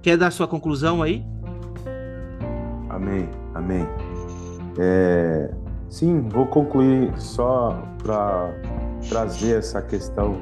quer 0.00 0.16
dar 0.16 0.30
sua 0.30 0.46
conclusão 0.46 1.02
aí? 1.02 1.24
Amém, 2.88 3.28
amém. 3.54 3.88
É, 4.78 5.50
sim, 5.88 6.20
vou 6.28 6.46
concluir 6.46 7.12
só 7.18 7.82
para 8.02 8.54
trazer 9.08 9.58
essa 9.58 9.80
questão 9.80 10.36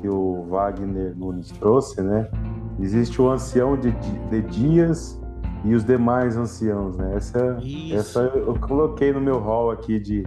que 0.00 0.08
o 0.08 0.46
Wagner 0.48 1.14
Nunes 1.16 1.50
trouxe, 1.52 2.00
né? 2.02 2.28
Existe 2.80 3.20
o 3.20 3.30
ancião 3.30 3.76
de, 3.76 3.92
de 3.92 4.42
dias 4.42 5.21
e 5.64 5.74
os 5.74 5.84
demais 5.84 6.36
anciãos, 6.36 6.96
né? 6.96 7.14
Essa, 7.16 7.58
essa 7.92 8.20
eu 8.20 8.58
coloquei 8.60 9.12
no 9.12 9.20
meu 9.20 9.38
hall 9.38 9.70
aqui 9.70 9.98
de, 9.98 10.24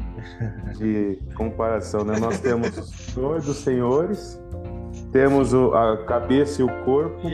de 0.77 1.19
comparação, 1.35 2.03
né? 2.05 2.17
Nós 2.19 2.39
temos 2.39 2.77
o 2.77 2.83
Senhor 2.83 3.41
dos 3.41 3.57
Senhores, 3.57 4.41
temos 5.11 5.53
o, 5.53 5.73
a 5.73 6.05
cabeça 6.05 6.61
e 6.61 6.65
o 6.65 6.83
corpo, 6.85 7.27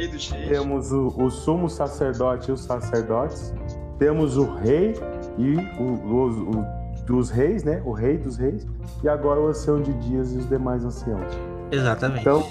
temos 0.48 0.92
o, 0.92 1.08
o 1.08 1.30
sumo 1.30 1.70
sacerdote 1.70 2.50
e 2.50 2.54
os 2.54 2.64
sacerdotes, 2.64 3.54
temos 4.00 4.36
o 4.38 4.46
rei 4.56 4.96
e 5.38 5.56
o, 5.80 5.94
o 5.94 6.82
dos 7.06 7.30
reis, 7.30 7.64
né? 7.64 7.82
O 7.86 7.92
rei 7.92 8.18
dos 8.18 8.38
reis, 8.38 8.66
e 9.04 9.10
agora 9.10 9.40
o 9.40 9.48
ancião 9.48 9.82
de 9.82 9.94
dias 9.94 10.34
e 10.34 10.38
os 10.38 10.48
demais 10.48 10.84
anciãos. 10.86 11.28
Exatamente. 11.72 12.22
Então, 12.22 12.44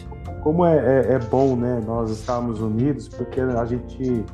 como 0.43 0.65
é, 0.65 0.77
é, 0.77 1.13
é 1.15 1.19
bom, 1.19 1.57
né? 1.57 1.81
Nós 1.87 2.11
estarmos 2.11 2.61
unidos, 2.61 3.09
porque 3.09 3.41
a 3.41 3.65
gente 3.65 4.25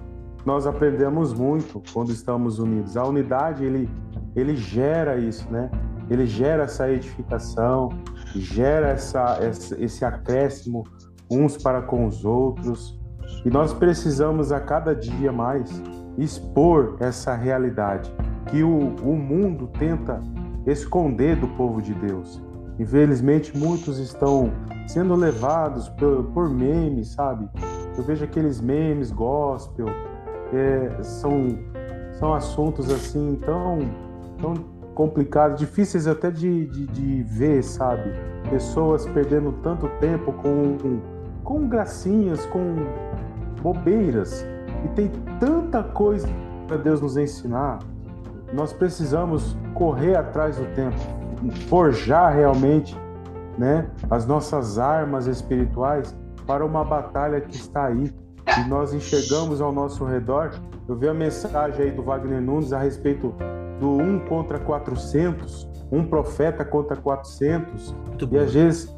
nós 0.46 0.66
aprendemos 0.66 1.34
muito 1.34 1.82
quando 1.92 2.10
estamos 2.10 2.58
unidos. 2.58 2.96
A 2.96 3.04
unidade 3.04 3.64
ele 3.64 3.90
ele 4.36 4.54
gera 4.54 5.16
isso, 5.16 5.50
né? 5.50 5.70
Ele 6.10 6.26
gera 6.26 6.64
essa 6.64 6.90
edificação, 6.90 7.88
gera 8.34 8.88
essa, 8.88 9.38
esse 9.78 10.04
acréscimo 10.04 10.84
uns 11.30 11.56
para 11.56 11.82
com 11.82 12.06
os 12.06 12.24
outros. 12.24 13.00
E 13.44 13.50
nós 13.50 13.72
precisamos 13.72 14.52
a 14.52 14.60
cada 14.60 14.94
dia 14.94 15.32
mais 15.32 15.82
expor 16.18 16.96
essa 17.00 17.34
realidade 17.34 18.14
que 18.50 18.62
o, 18.62 18.94
o 19.02 19.16
mundo 19.16 19.68
tenta 19.78 20.20
esconder 20.66 21.36
do 21.36 21.48
povo 21.48 21.80
de 21.80 21.94
Deus. 21.94 22.42
Infelizmente, 22.78 23.56
muitos 23.56 23.98
estão 23.98 24.52
sendo 24.86 25.14
levados 25.14 25.88
por, 25.88 26.24
por 26.24 26.50
memes, 26.50 27.12
sabe? 27.12 27.48
Eu 27.96 28.04
vejo 28.04 28.22
aqueles 28.22 28.60
memes 28.60 29.10
gospel, 29.10 29.86
é, 30.52 31.02
são, 31.02 31.58
são 32.18 32.34
assuntos 32.34 32.90
assim 32.90 33.38
tão, 33.44 33.78
tão 34.40 34.54
complicados, 34.94 35.58
difíceis 35.58 36.06
até 36.06 36.30
de, 36.30 36.66
de, 36.66 36.86
de, 36.86 37.22
ver, 37.22 37.62
sabe? 37.62 38.12
Pessoas 38.50 39.06
perdendo 39.06 39.52
tanto 39.62 39.88
tempo 40.00 40.32
com, 40.32 41.00
com 41.44 41.68
gracinhas, 41.68 42.46
com 42.46 42.76
bobeiras. 43.62 44.46
E 44.84 44.88
tem 44.88 45.10
tanta 45.40 45.82
coisa 45.82 46.28
para 46.66 46.76
Deus 46.76 47.00
nos 47.00 47.16
ensinar 47.16 47.78
nós 48.52 48.72
precisamos 48.72 49.56
correr 49.74 50.16
atrás 50.16 50.56
do 50.56 50.64
tempo, 50.74 50.96
forjar 51.68 52.34
realmente 52.34 52.96
né, 53.58 53.88
as 54.10 54.26
nossas 54.26 54.78
armas 54.78 55.26
espirituais 55.26 56.16
para 56.46 56.64
uma 56.64 56.84
batalha 56.84 57.40
que 57.40 57.56
está 57.56 57.86
aí. 57.86 58.12
E 58.58 58.68
nós 58.68 58.94
enxergamos 58.94 59.60
ao 59.60 59.72
nosso 59.72 60.04
redor. 60.04 60.52
Eu 60.88 60.96
vi 60.96 61.08
a 61.08 61.14
mensagem 61.14 61.86
aí 61.86 61.90
do 61.90 62.02
Wagner 62.02 62.40
Nunes 62.40 62.72
a 62.72 62.78
respeito 62.78 63.34
do 63.80 63.90
1 63.98 64.20
contra 64.20 64.58
400, 64.58 65.68
um 65.90 66.04
profeta 66.04 66.64
contra 66.64 66.96
400. 66.96 67.94
Muito 68.06 68.28
e 68.32 68.38
às 68.38 68.52
vezes 68.52 68.96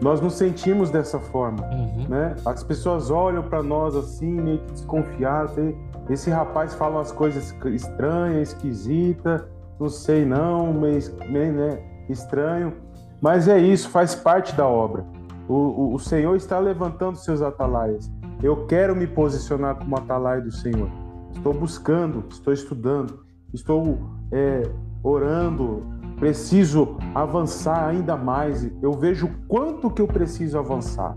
nós 0.00 0.20
nos 0.20 0.34
sentimos 0.34 0.90
dessa 0.90 1.18
forma. 1.18 1.64
Uhum. 1.66 2.06
Né? 2.08 2.36
As 2.44 2.62
pessoas 2.62 3.10
olham 3.10 3.42
para 3.42 3.62
nós 3.62 3.94
assim, 3.96 4.30
meio 4.30 4.58
que 4.60 4.72
desconfiadas. 4.72 5.74
Esse 6.08 6.30
rapaz 6.30 6.74
fala 6.74 6.96
umas 6.96 7.12
coisas 7.12 7.54
estranhas, 7.66 8.50
esquisitas, 8.50 9.42
não 9.78 9.88
sei 9.88 10.24
não, 10.24 10.72
meio, 10.72 11.00
meio 11.28 11.52
né, 11.52 11.78
estranho. 12.08 12.72
Mas 13.20 13.48
é 13.48 13.58
isso, 13.58 13.90
faz 13.90 14.14
parte 14.14 14.54
da 14.54 14.66
obra. 14.66 15.04
O, 15.48 15.54
o, 15.54 15.94
o, 15.94 15.98
Senhor 15.98 16.34
está 16.36 16.58
levantando 16.58 17.16
seus 17.16 17.40
atalaias. 17.40 18.10
Eu 18.42 18.66
quero 18.66 18.94
me 18.94 19.06
posicionar 19.06 19.76
como 19.76 19.96
atalaia 19.96 20.40
do 20.40 20.52
Senhor. 20.52 20.90
Estou 21.34 21.54
buscando, 21.54 22.24
estou 22.28 22.52
estudando, 22.52 23.20
estou 23.52 23.98
é, 24.32 24.62
orando. 25.02 25.82
Preciso 26.18 26.96
avançar 27.14 27.88
ainda 27.88 28.16
mais. 28.16 28.70
Eu 28.82 28.92
vejo 28.92 29.30
quanto 29.46 29.90
que 29.90 30.00
eu 30.00 30.06
preciso 30.06 30.58
avançar. 30.58 31.16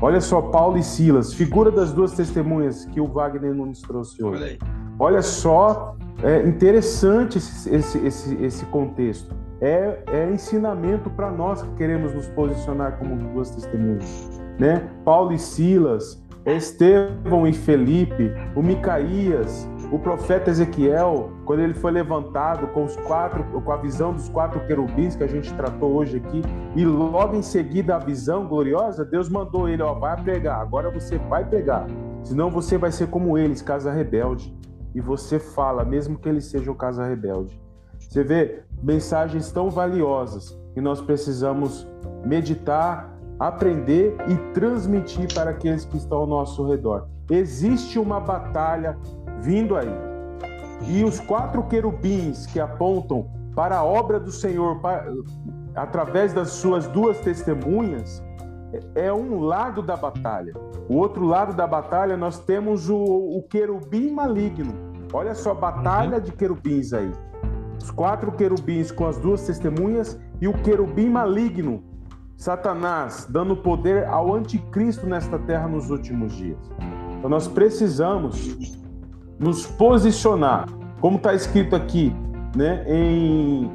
Olha 0.00 0.20
só, 0.20 0.42
Paulo 0.42 0.76
e 0.76 0.82
Silas, 0.82 1.32
figura 1.32 1.70
das 1.70 1.92
duas 1.92 2.12
testemunhas 2.12 2.84
que 2.84 3.00
o 3.00 3.06
Wagner 3.06 3.54
nos 3.54 3.80
trouxe 3.80 4.22
hoje. 4.22 4.58
Olha 4.98 5.22
só, 5.22 5.96
é 6.22 6.46
interessante 6.46 7.38
esse, 7.38 7.74
esse, 7.74 7.98
esse, 8.06 8.34
esse 8.44 8.66
contexto. 8.66 9.34
É, 9.60 10.02
é 10.08 10.30
ensinamento 10.30 11.08
para 11.08 11.30
nós 11.30 11.62
que 11.62 11.74
queremos 11.76 12.12
nos 12.12 12.28
posicionar 12.28 12.98
como 12.98 13.16
duas 13.32 13.50
testemunhas. 13.50 14.30
Né? 14.58 14.86
Paulo 15.02 15.32
e 15.32 15.38
Silas, 15.38 16.22
Estevão 16.46 17.44
e 17.44 17.52
Felipe, 17.52 18.32
o 18.54 18.62
Micaías, 18.62 19.68
o 19.90 19.98
profeta 19.98 20.50
Ezequiel, 20.50 21.32
quando 21.44 21.60
ele 21.60 21.74
foi 21.74 21.90
levantado 21.90 22.68
com 22.68 22.84
os 22.84 22.96
quatro, 22.96 23.44
com 23.44 23.72
a 23.72 23.76
visão 23.76 24.12
dos 24.12 24.28
quatro 24.28 24.64
querubins 24.66 25.16
que 25.16 25.24
a 25.24 25.26
gente 25.26 25.52
tratou 25.54 25.94
hoje 25.94 26.18
aqui, 26.18 26.42
e 26.76 26.84
logo 26.84 27.34
em 27.34 27.42
seguida 27.42 27.96
a 27.96 27.98
visão 27.98 28.46
gloriosa, 28.46 29.04
Deus 29.04 29.28
mandou 29.28 29.68
ele, 29.68 29.82
ó, 29.82 29.94
vai 29.94 30.16
pregar. 30.22 30.60
Agora 30.60 30.88
você 30.88 31.18
vai 31.18 31.44
pregar. 31.44 31.86
Senão 32.22 32.48
você 32.48 32.78
vai 32.78 32.92
ser 32.92 33.08
como 33.08 33.36
eles, 33.36 33.60
casa 33.60 33.92
rebelde. 33.92 34.56
E 34.94 35.00
você 35.00 35.38
fala, 35.38 35.84
mesmo 35.84 36.16
que 36.18 36.28
eles 36.28 36.46
sejam 36.46 36.74
casa 36.74 37.04
rebelde. 37.04 37.60
Você 37.98 38.22
vê 38.22 38.62
mensagens 38.82 39.50
tão 39.50 39.68
valiosas 39.68 40.56
que 40.74 40.80
nós 40.80 41.00
precisamos 41.00 41.86
meditar, 42.24 43.15
aprender 43.38 44.16
e 44.28 44.36
transmitir 44.52 45.32
para 45.34 45.50
aqueles 45.50 45.84
que 45.84 45.96
estão 45.96 46.18
ao 46.18 46.26
nosso 46.26 46.66
redor. 46.66 47.08
Existe 47.30 47.98
uma 47.98 48.20
batalha 48.20 48.96
vindo 49.40 49.76
aí. 49.76 49.92
E 50.88 51.04
os 51.04 51.20
quatro 51.20 51.62
querubins 51.64 52.46
que 52.46 52.60
apontam 52.60 53.30
para 53.54 53.78
a 53.78 53.84
obra 53.84 54.20
do 54.20 54.30
Senhor 54.30 54.80
para, 54.80 55.10
através 55.74 56.32
das 56.32 56.50
suas 56.50 56.86
duas 56.86 57.18
testemunhas 57.20 58.22
é 58.94 59.12
um 59.12 59.40
lado 59.40 59.82
da 59.82 59.96
batalha. 59.96 60.52
O 60.88 60.96
outro 60.96 61.24
lado 61.24 61.54
da 61.54 61.66
batalha 61.66 62.16
nós 62.16 62.38
temos 62.38 62.90
o, 62.90 62.96
o 62.96 63.42
querubim 63.48 64.10
maligno. 64.10 64.74
Olha 65.12 65.34
só, 65.34 65.54
batalha 65.54 66.18
uhum. 66.18 66.22
de 66.22 66.32
querubins 66.32 66.92
aí. 66.92 67.10
Os 67.80 67.90
quatro 67.90 68.32
querubins 68.32 68.90
com 68.90 69.06
as 69.06 69.16
duas 69.18 69.46
testemunhas 69.46 70.18
e 70.40 70.48
o 70.48 70.52
querubim 70.52 71.08
maligno, 71.08 71.82
Satanás, 72.36 73.26
dando 73.30 73.56
poder 73.56 74.06
ao 74.06 74.34
anticristo 74.34 75.06
nesta 75.06 75.38
terra 75.38 75.66
nos 75.66 75.90
últimos 75.90 76.34
dias. 76.36 76.58
Então 77.18 77.30
nós 77.30 77.48
precisamos 77.48 78.78
nos 79.38 79.66
posicionar, 79.66 80.66
como 81.00 81.16
está 81.16 81.34
escrito 81.34 81.74
aqui, 81.74 82.14
né, 82.54 82.84
em 82.88 83.70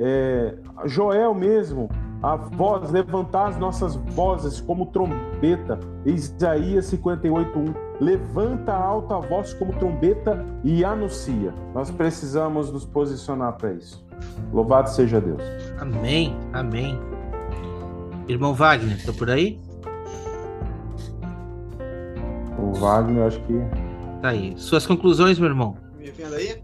é, 0.00 0.54
Joel 0.86 1.34
mesmo, 1.34 1.88
a 2.22 2.36
voz, 2.36 2.90
levantar 2.90 3.48
as 3.48 3.58
nossas 3.58 3.96
vozes 3.96 4.58
como 4.58 4.86
trombeta. 4.86 5.78
Isaías 6.06 6.86
58:1. 6.86 7.74
Levanta 8.00 8.72
a 8.72 8.82
alta 8.82 9.20
voz 9.20 9.52
como 9.52 9.74
trombeta 9.74 10.44
e 10.64 10.82
anuncia. 10.84 11.52
Nós 11.74 11.90
precisamos 11.90 12.72
nos 12.72 12.86
posicionar 12.86 13.52
para 13.58 13.74
isso. 13.74 14.04
Louvado 14.52 14.88
seja 14.88 15.20
Deus. 15.20 15.42
Amém. 15.78 16.34
Amém. 16.52 16.98
Irmão 18.28 18.54
Wagner, 18.54 19.04
tá 19.04 19.12
por 19.12 19.30
aí? 19.30 19.60
O 22.58 22.72
Wagner, 22.72 23.24
acho 23.24 23.40
que. 23.42 23.52
Tá 24.22 24.30
aí. 24.30 24.54
Suas 24.56 24.86
conclusões, 24.86 25.38
meu 25.38 25.48
irmão? 25.48 25.76
Me 25.98 26.10
vendo 26.10 26.34
aí? 26.34 26.62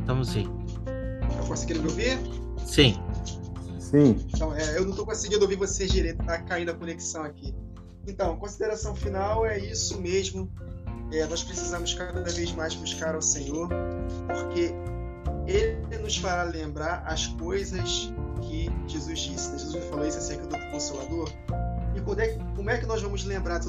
Estamos 0.00 0.30
sim. 0.30 0.48
Tá 0.84 1.46
conseguindo 1.46 1.82
me 1.82 1.88
ouvir? 1.88 2.18
Sim. 2.64 2.96
Sim. 3.78 4.16
Então, 4.34 4.54
é, 4.54 4.76
eu 4.76 4.82
não 4.82 4.90
estou 4.90 5.06
conseguindo 5.06 5.42
ouvir 5.42 5.56
vocês 5.56 5.90
direito, 5.92 6.24
tá 6.24 6.38
caindo 6.42 6.70
a 6.70 6.74
conexão 6.74 7.22
aqui. 7.22 7.54
Então, 8.06 8.36
consideração 8.36 8.94
final 8.94 9.46
é 9.46 9.58
isso 9.58 10.00
mesmo. 10.00 10.50
É, 11.12 11.24
nós 11.26 11.44
precisamos 11.44 11.94
cada 11.94 12.22
vez 12.22 12.52
mais 12.52 12.74
buscar 12.74 13.14
ao 13.14 13.22
Senhor, 13.22 13.68
porque 14.26 14.74
Ele 15.46 15.98
nos 16.02 16.16
fará 16.16 16.42
lembrar 16.42 17.04
as 17.06 17.28
coisas 17.28 18.12
que 18.56 18.70
Jesus 18.88 19.20
disse. 19.20 19.58
Jesus 19.58 19.84
falou 19.86 20.06
isso 20.06 20.18
acerca 20.18 20.46
do 20.46 20.70
Consolador. 20.70 21.30
E 21.94 22.00
como 22.00 22.20
é, 22.20 22.38
como 22.54 22.70
é 22.70 22.78
que 22.78 22.86
nós 22.86 23.02
vamos 23.02 23.24
lembrar 23.24 23.60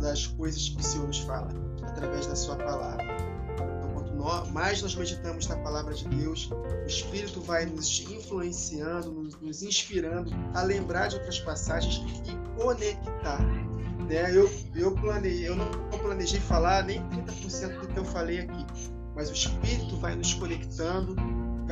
das 0.00 0.26
coisas 0.26 0.68
que 0.68 0.80
o 0.80 0.84
Senhor 0.84 1.06
nos 1.06 1.18
fala? 1.18 1.48
Através 1.82 2.26
da 2.26 2.36
Sua 2.36 2.56
palavra 2.56 3.32
nós, 4.22 4.48
mais 4.50 4.80
nós 4.80 4.94
meditamos 4.94 5.48
na 5.48 5.56
palavra 5.56 5.92
de 5.94 6.06
Deus, 6.08 6.48
o 6.50 6.86
Espírito 6.86 7.40
vai 7.40 7.66
nos 7.66 8.00
influenciando, 8.00 9.10
nos, 9.10 9.40
nos 9.40 9.62
inspirando 9.62 10.30
a 10.54 10.62
lembrar 10.62 11.08
de 11.08 11.16
outras 11.16 11.40
passagens 11.40 12.02
e 12.24 12.62
conectar. 12.62 13.40
Né? 14.08 14.30
Eu, 14.30 14.50
eu, 14.74 14.96
eu 15.24 15.56
não 15.56 15.98
planejei 15.98 16.40
falar 16.40 16.84
nem 16.84 17.02
30% 17.08 17.80
do 17.80 17.88
que 17.88 17.98
eu 17.98 18.04
falei 18.04 18.40
aqui, 18.40 18.64
mas 19.14 19.28
o 19.28 19.32
Espírito 19.32 19.96
vai 19.96 20.14
nos 20.14 20.34
conectando, 20.34 21.16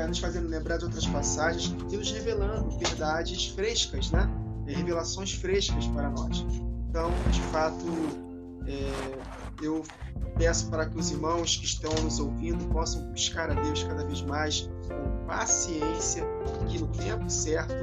vai 0.00 0.08
nos 0.08 0.18
fazendo 0.18 0.48
lembrar 0.48 0.78
de 0.78 0.84
outras 0.84 1.06
passagens 1.06 1.74
e 1.90 1.96
nos 1.96 2.10
revelando 2.10 2.70
verdades 2.78 3.48
frescas, 3.48 4.10
né? 4.10 4.28
revelações 4.66 5.32
frescas 5.32 5.86
para 5.88 6.08
nós. 6.08 6.46
Então, 6.88 7.10
de 7.30 7.40
fato, 7.52 7.84
é, 8.66 9.62
eu 9.62 9.84
peço 10.38 10.70
para 10.70 10.86
que 10.86 10.98
os 10.98 11.10
irmãos 11.10 11.56
que 11.56 11.66
estão 11.66 11.92
nos 12.02 12.18
ouvindo 12.18 12.64
possam 12.72 13.02
buscar 13.10 13.50
a 13.50 13.54
Deus 13.54 13.82
cada 13.82 14.04
vez 14.04 14.22
mais 14.22 14.70
com 14.88 15.26
paciência, 15.26 16.24
que 16.68 16.78
no 16.78 16.88
tempo 16.88 17.28
certo 17.28 17.74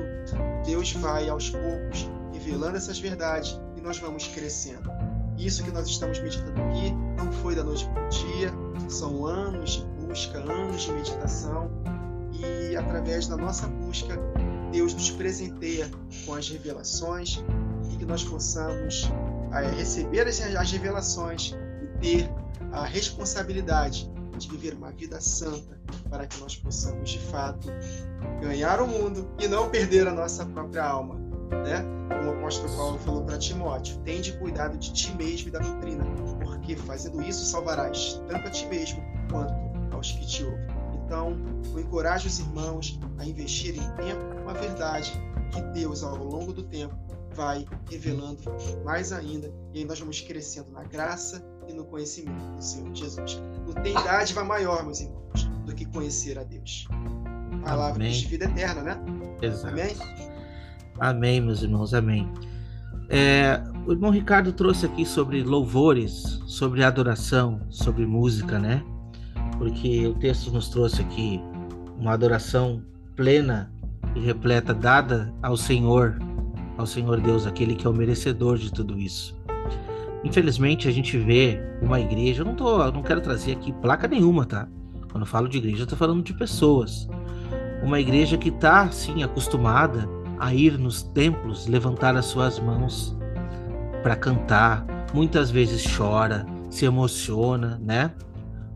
Deus 0.65 0.91
vai 0.93 1.30
aos 1.30 1.51
poucos 1.51 2.09
revelando 2.34 2.78
essas 2.78 2.97
verdades 2.97 3.59
e 3.76 3.82
nós 3.82 3.99
vamos 3.99 4.28
crescendo. 4.28 4.89
Isso 5.38 5.63
que 5.63 5.70
nós 5.70 5.88
estamos 5.88 6.20
meditando 6.20 6.59
aqui 6.63 6.91
não 7.15 7.32
foi 7.32 7.53
da 7.53 7.63
noite 7.63 7.88
para 7.89 8.05
o 8.05 8.09
dia, 8.09 8.51
são 8.89 9.24
anos 9.24 9.72
de 9.74 9.86
busca, 10.07 10.39
anos 10.39 10.82
de 10.82 10.91
meditação 10.91 11.70
e 12.43 12.75
através 12.75 13.27
da 13.27 13.38
nossa 13.38 13.67
busca 13.67 14.17
Deus 14.71 14.93
nos 14.93 15.11
presenteia 15.11 15.89
com 16.25 16.33
as 16.33 16.49
revelações 16.49 17.43
e 17.91 17.97
que 17.97 18.05
nós 18.05 18.23
possamos 18.23 19.09
eh, 19.53 19.71
receber 19.75 20.27
as 20.27 20.71
revelações 20.71 21.55
e 21.81 21.99
ter 21.99 22.29
a 22.71 22.85
responsabilidade 22.85 24.11
de 24.38 24.49
viver 24.49 24.73
uma 24.75 24.91
vida 24.91 25.19
santa 25.19 25.77
para 26.09 26.27
que 26.27 26.39
nós 26.39 26.55
possamos 26.55 27.09
de 27.09 27.19
fato 27.19 27.69
ganhar 28.41 28.81
o 28.81 28.88
mundo 28.88 29.29
e 29.39 29.47
não 29.47 29.69
perder 29.69 30.07
a 30.07 30.13
nossa 30.13 30.45
própria 30.45 30.83
alma, 30.83 31.15
né? 31.63 31.83
Como 32.09 32.31
o 32.31 32.38
apóstolo 32.38 32.75
Paulo 32.75 32.99
falou 32.99 33.23
para 33.23 33.38
Timóteo: 33.38 33.97
tende 34.03 34.33
cuidado 34.33 34.77
de 34.77 34.93
ti 34.93 35.13
mesmo 35.15 35.47
e 35.47 35.51
da 35.51 35.59
doutrina, 35.59 36.05
porque 36.43 36.75
fazendo 36.75 37.21
isso 37.21 37.45
salvarás 37.45 38.21
tanto 38.27 38.47
a 38.47 38.51
ti 38.51 38.65
mesmo 38.67 39.03
quanto 39.31 39.53
aos 39.95 40.11
que 40.11 40.25
te 40.25 40.43
ouvem. 40.43 40.76
Então, 41.08 41.38
eu 41.72 41.80
encorajo 41.80 42.28
os 42.28 42.38
irmãos 42.38 42.99
a 43.18 43.26
investirem 43.26 43.82
tempo 43.95 44.43
com 44.43 44.49
a 44.49 44.53
verdade 44.53 45.14
que 45.53 45.62
Deus, 45.74 46.03
ao 46.03 46.18
longo 46.18 46.51
do 46.51 46.64
tempo, 46.64 46.93
vai 47.34 47.66
revelando 47.89 48.41
mais 48.84 49.14
ainda, 49.14 49.49
e 49.74 49.80
aí 49.80 49.86
nós 49.86 50.01
vamos 50.01 50.20
crescendo 50.20 50.70
na 50.72 50.84
graça 50.84 51.41
e 51.66 51.72
no 51.72 51.86
conhecimento 51.86 52.55
do 52.58 52.62
Senhor 52.62 52.93
Jesus. 52.93 53.41
Não 53.66 53.74
tem 53.82 53.93
dádiva 53.93 54.43
maior, 54.43 54.84
meus 54.84 54.99
irmãos, 54.99 55.45
do 55.66 55.74
que 55.74 55.86
conhecer 55.86 56.38
a 56.38 56.43
Deus. 56.43 56.86
Palavra 57.64 58.03
amém. 58.03 58.12
de 58.12 58.28
vida 58.28 58.43
eterna, 58.43 58.82
né? 58.82 58.99
Exato. 59.41 59.68
Amém? 59.68 59.95
Amém, 60.99 61.39
meus 61.39 61.64
irmãos, 61.64 61.93
amém. 61.93 62.30
É, 63.10 63.64
o 63.86 63.93
irmão 63.93 64.12
Ricardo 64.12 64.51
trouxe 64.51 64.86
aqui 64.86 65.05
sobre 65.05 65.41
louvores, 65.41 66.41
sobre 66.47 66.84
adoração, 66.84 67.62
sobre 67.70 68.05
música, 68.05 68.60
né? 68.60 68.84
Porque 69.58 70.05
o 70.08 70.14
texto 70.14 70.51
nos 70.51 70.70
trouxe 70.70 71.01
aqui 71.01 71.41
uma 71.99 72.14
adoração 72.14 72.84
plena 73.16 73.72
e 74.16 74.20
repleta 74.20 74.74
dada 74.74 75.34
ao 75.41 75.58
Senhor, 75.58 76.20
ao 76.78 76.86
Senhor 76.86 77.20
Deus, 77.20 77.47
aquele 77.47 77.76
que 77.76 77.88
é 77.88 77.89
o 77.89 77.93
merecedor 77.93 78.58
de 78.58 78.72
tudo 78.72 78.97
isso. 78.97 79.36
Infelizmente, 80.24 80.88
a 80.88 80.91
gente 80.91 81.18
vê 81.18 81.60
uma 81.82 81.99
igreja, 81.99 82.41
eu 82.41 82.45
não, 82.45 82.55
tô, 82.55 82.82
eu 82.82 82.91
não 82.91 83.01
quero 83.01 83.22
trazer 83.22 83.53
aqui 83.53 83.72
placa 83.72 84.08
nenhuma, 84.08 84.45
tá? 84.45 84.68
Quando 85.12 85.24
eu 85.24 85.28
falo 85.28 85.47
de 85.47 85.58
igreja, 85.58 85.84
eu 85.84 85.88
tô 85.88 85.95
falando 85.95 86.24
de 86.24 86.34
pessoas. 86.34 87.08
Uma 87.82 87.99
igreja 87.99 88.38
que 88.38 88.49
está, 88.49 88.89
sim, 88.91 89.24
acostumada 89.24 90.08
a 90.39 90.53
ir 90.53 90.78
nos 90.78 91.01
templos, 91.01 91.68
levantar 91.68 92.16
as 92.16 92.26
suas 92.26 92.60
mãos 92.60 93.16
para 94.03 94.16
cantar, 94.16 94.86
muitas 95.14 95.49
vezes 95.49 95.86
chora, 95.95 96.45
se 96.70 96.86
emociona, 96.86 97.80
né? 97.82 98.12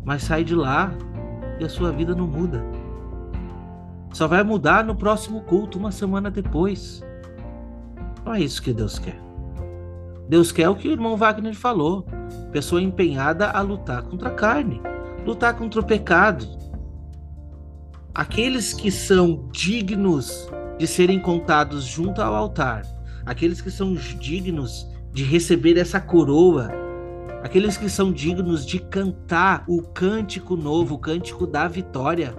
Mas 0.04 0.24
sai 0.24 0.44
de 0.44 0.56
lá 0.56 0.92
e 1.60 1.64
a 1.64 1.70
sua 1.70 1.92
vida 1.92 2.16
não 2.16 2.28
muda. 2.28 2.64
Só 4.14 4.28
vai 4.28 4.44
mudar 4.44 4.84
no 4.84 4.96
próximo 4.96 5.42
culto, 5.42 5.78
uma 5.78 5.92
semana 5.92 6.30
depois. 6.30 7.02
Não 8.26 8.34
é 8.34 8.42
isso 8.42 8.62
que 8.62 8.74
Deus 8.74 9.00
quer. 9.00 9.20
Deus 10.28 10.52
quer 10.52 10.70
o 10.70 10.76
que 10.76 10.88
o 10.88 10.92
irmão 10.92 11.16
Wagner 11.16 11.56
falou: 11.56 12.06
pessoa 12.52 12.82
empenhada 12.82 13.50
a 13.50 13.62
lutar 13.62 14.04
contra 14.04 14.30
a 14.30 14.34
carne, 14.34 14.82
lutar 15.26 15.56
contra 15.56 15.80
o 15.80 15.86
pecado. 15.86 16.46
Aqueles 18.14 18.74
que 18.74 18.92
são 18.92 19.50
dignos 19.52 20.50
de 20.78 20.86
serem 20.86 21.20
contados 21.20 21.86
junto 21.86 22.22
ao 22.22 22.36
altar, 22.36 22.84
aqueles 23.26 23.62
que 23.62 23.72
são 23.72 23.94
dignos 23.94 24.88
de 25.14 25.24
receber 25.24 25.78
essa 25.78 26.02
coroa, 26.02 26.70
aqueles 27.44 27.78
que 27.78 27.90
são 27.90 28.12
dignos 28.12 28.66
de 28.66 28.80
cantar 28.80 29.64
o 29.68 29.82
cântico 29.82 30.56
novo, 30.56 30.96
o 30.96 31.00
cântico 31.00 31.46
da 31.46 31.68
vitória. 31.68 32.36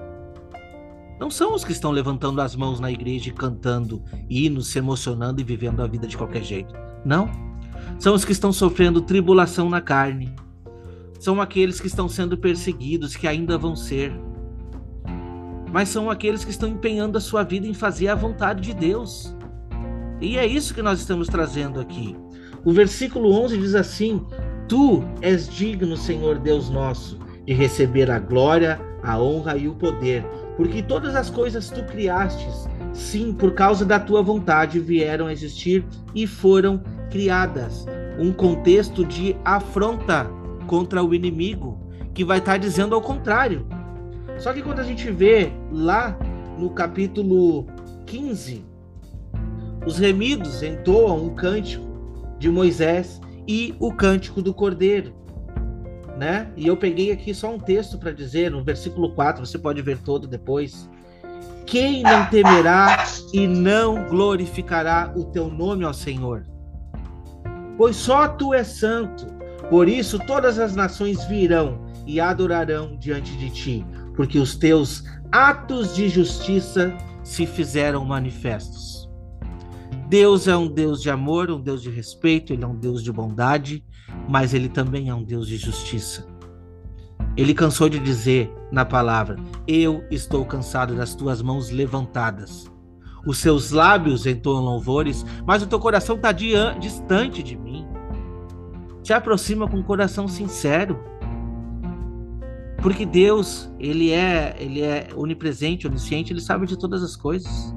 Não 1.20 1.30
são 1.30 1.54
os 1.54 1.64
que 1.64 1.72
estão 1.72 1.90
levantando 1.90 2.40
as 2.40 2.56
mãos 2.56 2.80
na 2.80 2.90
igreja 2.90 3.28
e 3.28 3.32
cantando 3.32 4.02
hinos, 4.28 4.68
se 4.68 4.78
emocionando 4.78 5.40
e 5.40 5.44
vivendo 5.44 5.80
a 5.80 5.86
vida 5.86 6.06
de 6.06 6.16
qualquer 6.16 6.42
jeito. 6.42 6.74
Não 7.04 7.52
são 7.98 8.14
os 8.14 8.24
que 8.24 8.32
estão 8.32 8.52
sofrendo 8.52 9.00
tribulação 9.00 9.68
na 9.68 9.80
carne. 9.80 10.34
São 11.20 11.40
aqueles 11.40 11.80
que 11.80 11.86
estão 11.86 12.08
sendo 12.08 12.36
perseguidos, 12.36 13.14
que 13.14 13.28
ainda 13.28 13.56
vão 13.56 13.76
ser. 13.76 14.12
Mas 15.70 15.88
são 15.88 16.10
aqueles 16.10 16.44
que 16.44 16.50
estão 16.50 16.68
empenhando 16.68 17.16
a 17.16 17.20
sua 17.20 17.44
vida 17.44 17.66
em 17.66 17.74
fazer 17.74 18.08
a 18.08 18.14
vontade 18.14 18.60
de 18.60 18.74
Deus. 18.74 19.34
E 20.20 20.36
é 20.36 20.46
isso 20.46 20.74
que 20.74 20.82
nós 20.82 20.98
estamos 20.98 21.28
trazendo 21.28 21.80
aqui. 21.80 22.16
O 22.64 22.72
versículo 22.72 23.32
11 23.32 23.58
diz 23.58 23.74
assim: 23.74 24.24
tu 24.72 25.04
és 25.20 25.50
digno, 25.50 25.98
Senhor 25.98 26.38
Deus 26.38 26.70
nosso, 26.70 27.18
de 27.44 27.52
receber 27.52 28.10
a 28.10 28.18
glória, 28.18 28.80
a 29.02 29.20
honra 29.20 29.54
e 29.54 29.68
o 29.68 29.74
poder, 29.74 30.24
porque 30.56 30.82
todas 30.82 31.14
as 31.14 31.28
coisas 31.28 31.68
tu 31.68 31.84
criastes, 31.84 32.66
sim, 32.94 33.34
por 33.34 33.52
causa 33.52 33.84
da 33.84 34.00
tua 34.00 34.22
vontade 34.22 34.80
vieram 34.80 35.26
a 35.26 35.32
existir 35.32 35.84
e 36.14 36.26
foram 36.26 36.82
criadas. 37.10 37.84
Um 38.18 38.32
contexto 38.32 39.04
de 39.04 39.36
afronta 39.44 40.26
contra 40.66 41.04
o 41.04 41.14
inimigo, 41.14 41.78
que 42.14 42.24
vai 42.24 42.38
estar 42.38 42.56
dizendo 42.56 42.94
ao 42.94 43.02
contrário. 43.02 43.66
Só 44.38 44.54
que 44.54 44.62
quando 44.62 44.78
a 44.78 44.84
gente 44.84 45.10
vê 45.10 45.52
lá 45.70 46.18
no 46.58 46.70
capítulo 46.70 47.66
15, 48.06 48.64
os 49.84 49.98
remidos 49.98 50.62
entoam 50.62 51.26
um 51.26 51.34
cântico 51.34 51.84
de 52.38 52.48
Moisés 52.48 53.20
e 53.46 53.74
o 53.78 53.92
cântico 53.92 54.40
do 54.42 54.54
Cordeiro. 54.54 55.14
Né? 56.18 56.50
E 56.56 56.66
eu 56.66 56.76
peguei 56.76 57.10
aqui 57.10 57.34
só 57.34 57.52
um 57.52 57.58
texto 57.58 57.98
para 57.98 58.12
dizer, 58.12 58.50
no 58.50 58.62
versículo 58.62 59.14
4, 59.14 59.44
você 59.44 59.58
pode 59.58 59.80
ver 59.82 59.98
todo 59.98 60.28
depois. 60.28 60.88
Quem 61.66 62.02
não 62.02 62.26
temerá 62.26 63.04
e 63.32 63.46
não 63.46 64.08
glorificará 64.08 65.12
o 65.16 65.24
teu 65.24 65.48
nome, 65.48 65.84
ó 65.84 65.92
Senhor? 65.92 66.44
Pois 67.76 67.96
só 67.96 68.28
tu 68.28 68.52
és 68.52 68.66
santo. 68.66 69.26
Por 69.70 69.88
isso 69.88 70.18
todas 70.18 70.58
as 70.58 70.76
nações 70.76 71.24
virão 71.24 71.80
e 72.06 72.20
adorarão 72.20 72.96
diante 72.98 73.36
de 73.36 73.48
ti, 73.50 73.86
porque 74.14 74.38
os 74.38 74.54
teus 74.54 75.04
atos 75.30 75.94
de 75.94 76.08
justiça 76.08 76.94
se 77.24 77.46
fizeram 77.46 78.04
manifestos. 78.04 78.91
Deus 80.12 80.46
é 80.46 80.54
um 80.54 80.68
Deus 80.68 81.00
de 81.00 81.08
amor, 81.08 81.50
um 81.50 81.58
Deus 81.58 81.80
de 81.80 81.88
respeito, 81.88 82.52
ele 82.52 82.62
é 82.62 82.66
um 82.66 82.76
Deus 82.76 83.02
de 83.02 83.10
bondade, 83.10 83.82
mas 84.28 84.52
ele 84.52 84.68
também 84.68 85.08
é 85.08 85.14
um 85.14 85.24
Deus 85.24 85.48
de 85.48 85.56
justiça. 85.56 86.26
Ele 87.34 87.54
cansou 87.54 87.88
de 87.88 87.98
dizer 87.98 88.52
na 88.70 88.84
palavra: 88.84 89.38
Eu 89.66 90.04
estou 90.10 90.44
cansado 90.44 90.94
das 90.94 91.14
tuas 91.14 91.40
mãos 91.40 91.70
levantadas. 91.70 92.70
Os 93.26 93.38
seus 93.38 93.70
lábios 93.70 94.26
entoam 94.26 94.62
louvores, 94.62 95.24
mas 95.46 95.62
o 95.62 95.66
teu 95.66 95.80
coração 95.80 96.16
está 96.16 96.30
distante 96.30 97.42
de 97.42 97.56
mim. 97.56 97.86
Te 99.02 99.14
aproxima 99.14 99.66
com 99.66 99.78
um 99.78 99.82
coração 99.82 100.28
sincero. 100.28 101.02
Porque 102.82 103.06
Deus, 103.06 103.72
ele 103.80 104.10
é, 104.10 104.54
ele 104.58 104.82
é 104.82 105.08
onipresente, 105.16 105.86
onisciente, 105.86 106.34
ele 106.34 106.40
sabe 106.42 106.66
de 106.66 106.76
todas 106.76 107.02
as 107.02 107.16
coisas. 107.16 107.74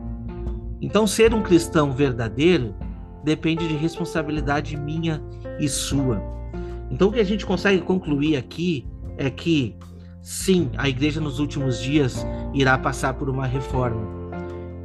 Então, 0.86 1.08
ser 1.08 1.34
um 1.34 1.42
cristão 1.42 1.92
verdadeiro 1.92 2.76
depende 3.24 3.68
de 3.68 3.74
responsabilidade 3.74 4.78
minha 4.78 5.20
e 5.60 5.68
sua. 5.68 6.22
Então, 6.92 7.08
o 7.08 7.12
que 7.12 7.20
a 7.20 7.24
gente 7.24 7.44
consegue 7.44 7.82
concluir 7.82 8.38
aqui 8.38 8.88
é 9.18 9.32
que, 9.32 9.76
sim, 10.22 10.70
a 10.78 10.88
igreja 10.88 11.20
nos 11.20 11.40
últimos 11.40 11.82
dias 11.82 12.24
irá 12.54 12.78
passar 12.78 13.16
por 13.16 13.32
uma 13.32 13.48
reforma, 13.48 14.00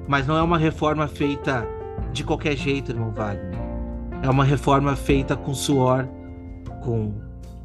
mas 0.09 0.27
não 0.27 0.39
é 0.39 0.43
uma 0.43 0.57
reforma 0.57 1.07
feita 1.07 1.69
de 2.15 2.25
qualquer 2.25 2.57
jeito, 2.57 2.93
irmão 2.93 3.13
Wagner. 3.13 3.59
É 4.23 4.31
uma 4.31 4.43
reforma 4.43 4.97
feita 4.97 5.37
com 5.37 5.53
suor, 5.53 6.09
com 6.83 7.13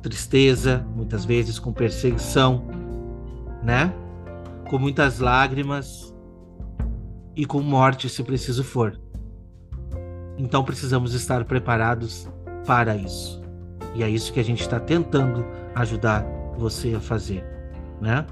tristeza, 0.02 0.86
muitas 0.94 1.24
vezes 1.24 1.58
com 1.58 1.72
perseguição, 1.72 2.66
né? 3.64 3.94
Com 4.70 4.78
muitas 4.78 5.20
lágrimas 5.20 6.14
e 7.36 7.46
com 7.46 7.62
morte, 7.62 8.10
se 8.10 8.24
preciso 8.24 8.64
for. 8.64 9.00
Então 10.38 10.64
precisamos 10.64 11.14
estar 11.14 11.46
preparados 11.46 12.28
para 12.66 12.96
isso. 12.96 13.42
E 13.94 14.04
é 14.04 14.10
isso 14.10 14.34
que 14.34 14.40
a 14.40 14.44
gente 14.44 14.62
está 14.62 14.80
tentando 14.80 15.46
ajudar 15.76 16.26
você 16.58 16.94
a 16.96 17.00
fazer, 17.00 17.44
né? 18.02 18.26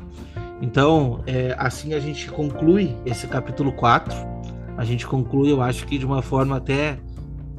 Então, 0.62 1.22
é, 1.26 1.56
assim 1.58 1.93
a 1.93 1.99
gente 1.99 2.30
conclui 2.32 2.95
esse 3.06 3.28
capítulo 3.28 3.72
4. 3.74 4.16
A 4.78 4.86
gente 4.86 5.06
conclui, 5.06 5.51
eu 5.51 5.62
acho 5.62 5.86
que 5.86 5.97
de 5.97 6.06
uma 6.06 6.22
forma 6.22 6.58
até 6.58 6.97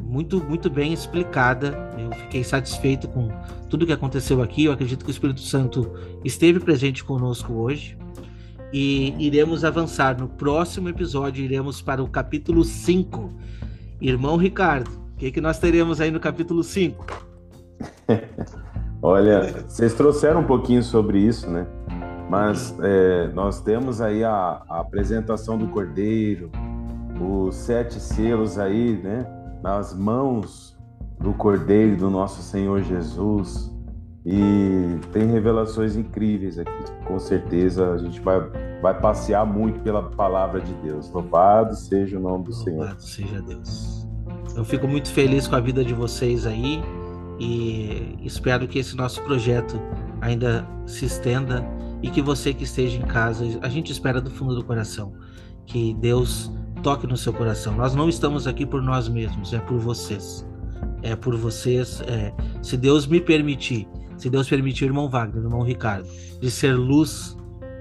muito, 0.01 0.43
muito 0.43 0.71
bem 0.71 0.93
explicada. 0.93 1.77
Eu 1.99 2.11
fiquei 2.13 2.45
satisfeito 2.45 3.09
com 3.09 3.29
tudo 3.69 3.87
que 3.87 3.93
aconteceu 3.93 4.43
aqui. 4.43 4.65
Eu 4.65 4.73
acredito 4.73 5.05
que 5.05 5.11
o 5.11 5.13
Espírito 5.13 5.41
Santo 5.41 5.93
esteve 6.25 6.61
presente 6.61 7.05
conosco 7.05 7.53
hoje. 7.53 7.97
E 8.77 9.15
iremos 9.25 9.65
avançar 9.65 10.19
no 10.19 10.27
próximo 10.27 10.89
episódio. 10.89 11.45
Iremos 11.45 11.81
para 11.81 12.03
o 12.03 12.09
capítulo 12.09 12.65
5. 12.65 13.31
Irmão 14.01 14.37
Ricardo, 14.37 14.91
o 15.15 15.17
que, 15.17 15.31
que 15.31 15.41
nós 15.41 15.61
teremos 15.61 16.01
aí 16.01 16.11
no 16.11 16.19
capítulo 16.19 16.65
5? 16.65 17.07
Olha, 19.01 19.65
vocês 19.69 19.95
trouxeram 19.95 20.41
um 20.41 20.45
pouquinho 20.45 20.83
sobre 20.83 21.21
isso, 21.21 21.49
né? 21.49 21.69
Mas 22.29 22.77
é, 22.83 23.29
nós 23.29 23.61
temos 23.61 24.01
aí 24.01 24.25
a, 24.25 24.61
a 24.69 24.81
apresentação 24.81 25.57
do 25.57 25.69
Cordeiro, 25.69 26.51
os 27.21 27.55
sete 27.55 28.01
selos 28.01 28.59
aí, 28.59 29.01
né? 29.01 29.25
nas 29.63 29.95
mãos 29.95 30.77
do 31.21 31.33
Cordeiro 31.33 31.97
do 31.97 32.11
nosso 32.11 32.43
Senhor 32.43 32.83
Jesus. 32.83 33.73
E 34.27 34.99
tem 35.13 35.27
revelações 35.27 35.97
incríveis 35.97 36.59
aqui. 36.59 36.73
Com 37.07 37.19
certeza 37.19 37.93
a 37.93 37.99
gente 37.99 38.21
vai, 38.21 38.41
vai 38.81 38.99
passear 38.99 39.45
muito 39.45 39.81
pela 39.81 40.03
palavra 40.03 40.61
de 40.61 40.73
Deus. 40.75 41.11
Louvado 41.11 41.75
seja 41.75 42.19
o 42.19 42.21
nome 42.21 42.45
do 42.45 42.51
Louvado 42.51 42.65
Senhor. 42.65 42.79
Louvado 42.79 43.03
seja 43.03 43.43
Deus. 43.43 44.09
Eu 44.57 44.65
fico 44.65 44.89
muito 44.89 45.11
feliz 45.11 45.47
com 45.47 45.57
a 45.57 45.61
vida 45.61 45.85
de 45.85 45.93
vocês 45.93 46.47
aí 46.47 46.81
e 47.39 48.17
espero 48.23 48.67
que 48.69 48.79
esse 48.79 48.97
nosso 48.97 49.21
projeto 49.23 49.79
ainda 50.21 50.67
se 50.87 51.05
estenda 51.05 51.67
e 52.03 52.11
que 52.11 52.23
você 52.23 52.55
que 52.55 52.65
esteja 52.65 52.97
em 52.97 53.03
casa, 53.03 53.45
a 53.63 53.69
gente 53.69 53.91
espera 53.91 54.21
do 54.21 54.31
fundo 54.31 54.55
do 54.55 54.65
coração 54.65 55.13
que 55.67 55.95
Deus 55.95 56.53
toque 56.83 57.07
no 57.07 57.17
seu 57.17 57.33
coração. 57.33 57.75
Nós 57.75 57.95
não 57.95 58.09
estamos 58.09 58.47
aqui 58.47 58.67
por 58.67 58.83
nós 58.83 59.09
mesmos, 59.09 59.53
é 59.53 59.59
por 59.59 59.79
vocês. 59.79 60.47
É 61.03 61.17
por 61.17 61.35
vocês. 61.37 62.03
É, 62.07 62.33
se 62.63 62.77
Deus 62.77 63.07
me 63.07 63.21
permitir, 63.21 63.89
se 64.17 64.31
Deus 64.31 64.49
permitir, 64.49 64.87
irmão 64.87 65.09
Wagner, 65.09 65.43
irmão 65.43 65.63
Ricardo, 65.63 66.09
de 66.41 66.51
ser 66.51 66.73
luz 66.73 67.37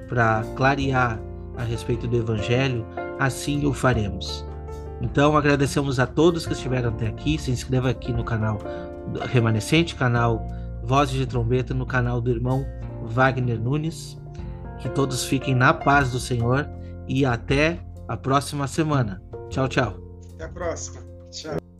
para 0.07 0.43
clarear 0.55 1.19
a 1.57 1.63
respeito 1.63 2.07
do 2.07 2.17
Evangelho, 2.17 2.85
assim 3.19 3.65
o 3.65 3.73
faremos. 3.73 4.45
Então 5.01 5.35
agradecemos 5.35 5.99
a 5.99 6.07
todos 6.07 6.45
que 6.45 6.53
estiveram 6.53 6.89
até 6.89 7.07
aqui. 7.07 7.37
Se 7.37 7.51
inscreva 7.51 7.89
aqui 7.89 8.11
no 8.11 8.23
canal 8.23 8.59
Remanescente, 9.29 9.95
canal 9.95 10.47
Vozes 10.83 11.15
de 11.15 11.25
Trombeta, 11.25 11.73
no 11.73 11.85
canal 11.85 12.21
do 12.21 12.31
irmão 12.31 12.65
Wagner 13.03 13.59
Nunes. 13.59 14.17
Que 14.79 14.89
todos 14.89 15.25
fiquem 15.25 15.55
na 15.55 15.73
paz 15.73 16.11
do 16.11 16.19
Senhor 16.19 16.69
e 17.07 17.25
até 17.25 17.79
a 18.07 18.17
próxima 18.17 18.67
semana. 18.67 19.21
Tchau, 19.49 19.67
tchau. 19.67 19.97
Até 20.35 20.45
a 20.45 20.49
próxima. 20.49 21.01
Tchau. 21.31 21.72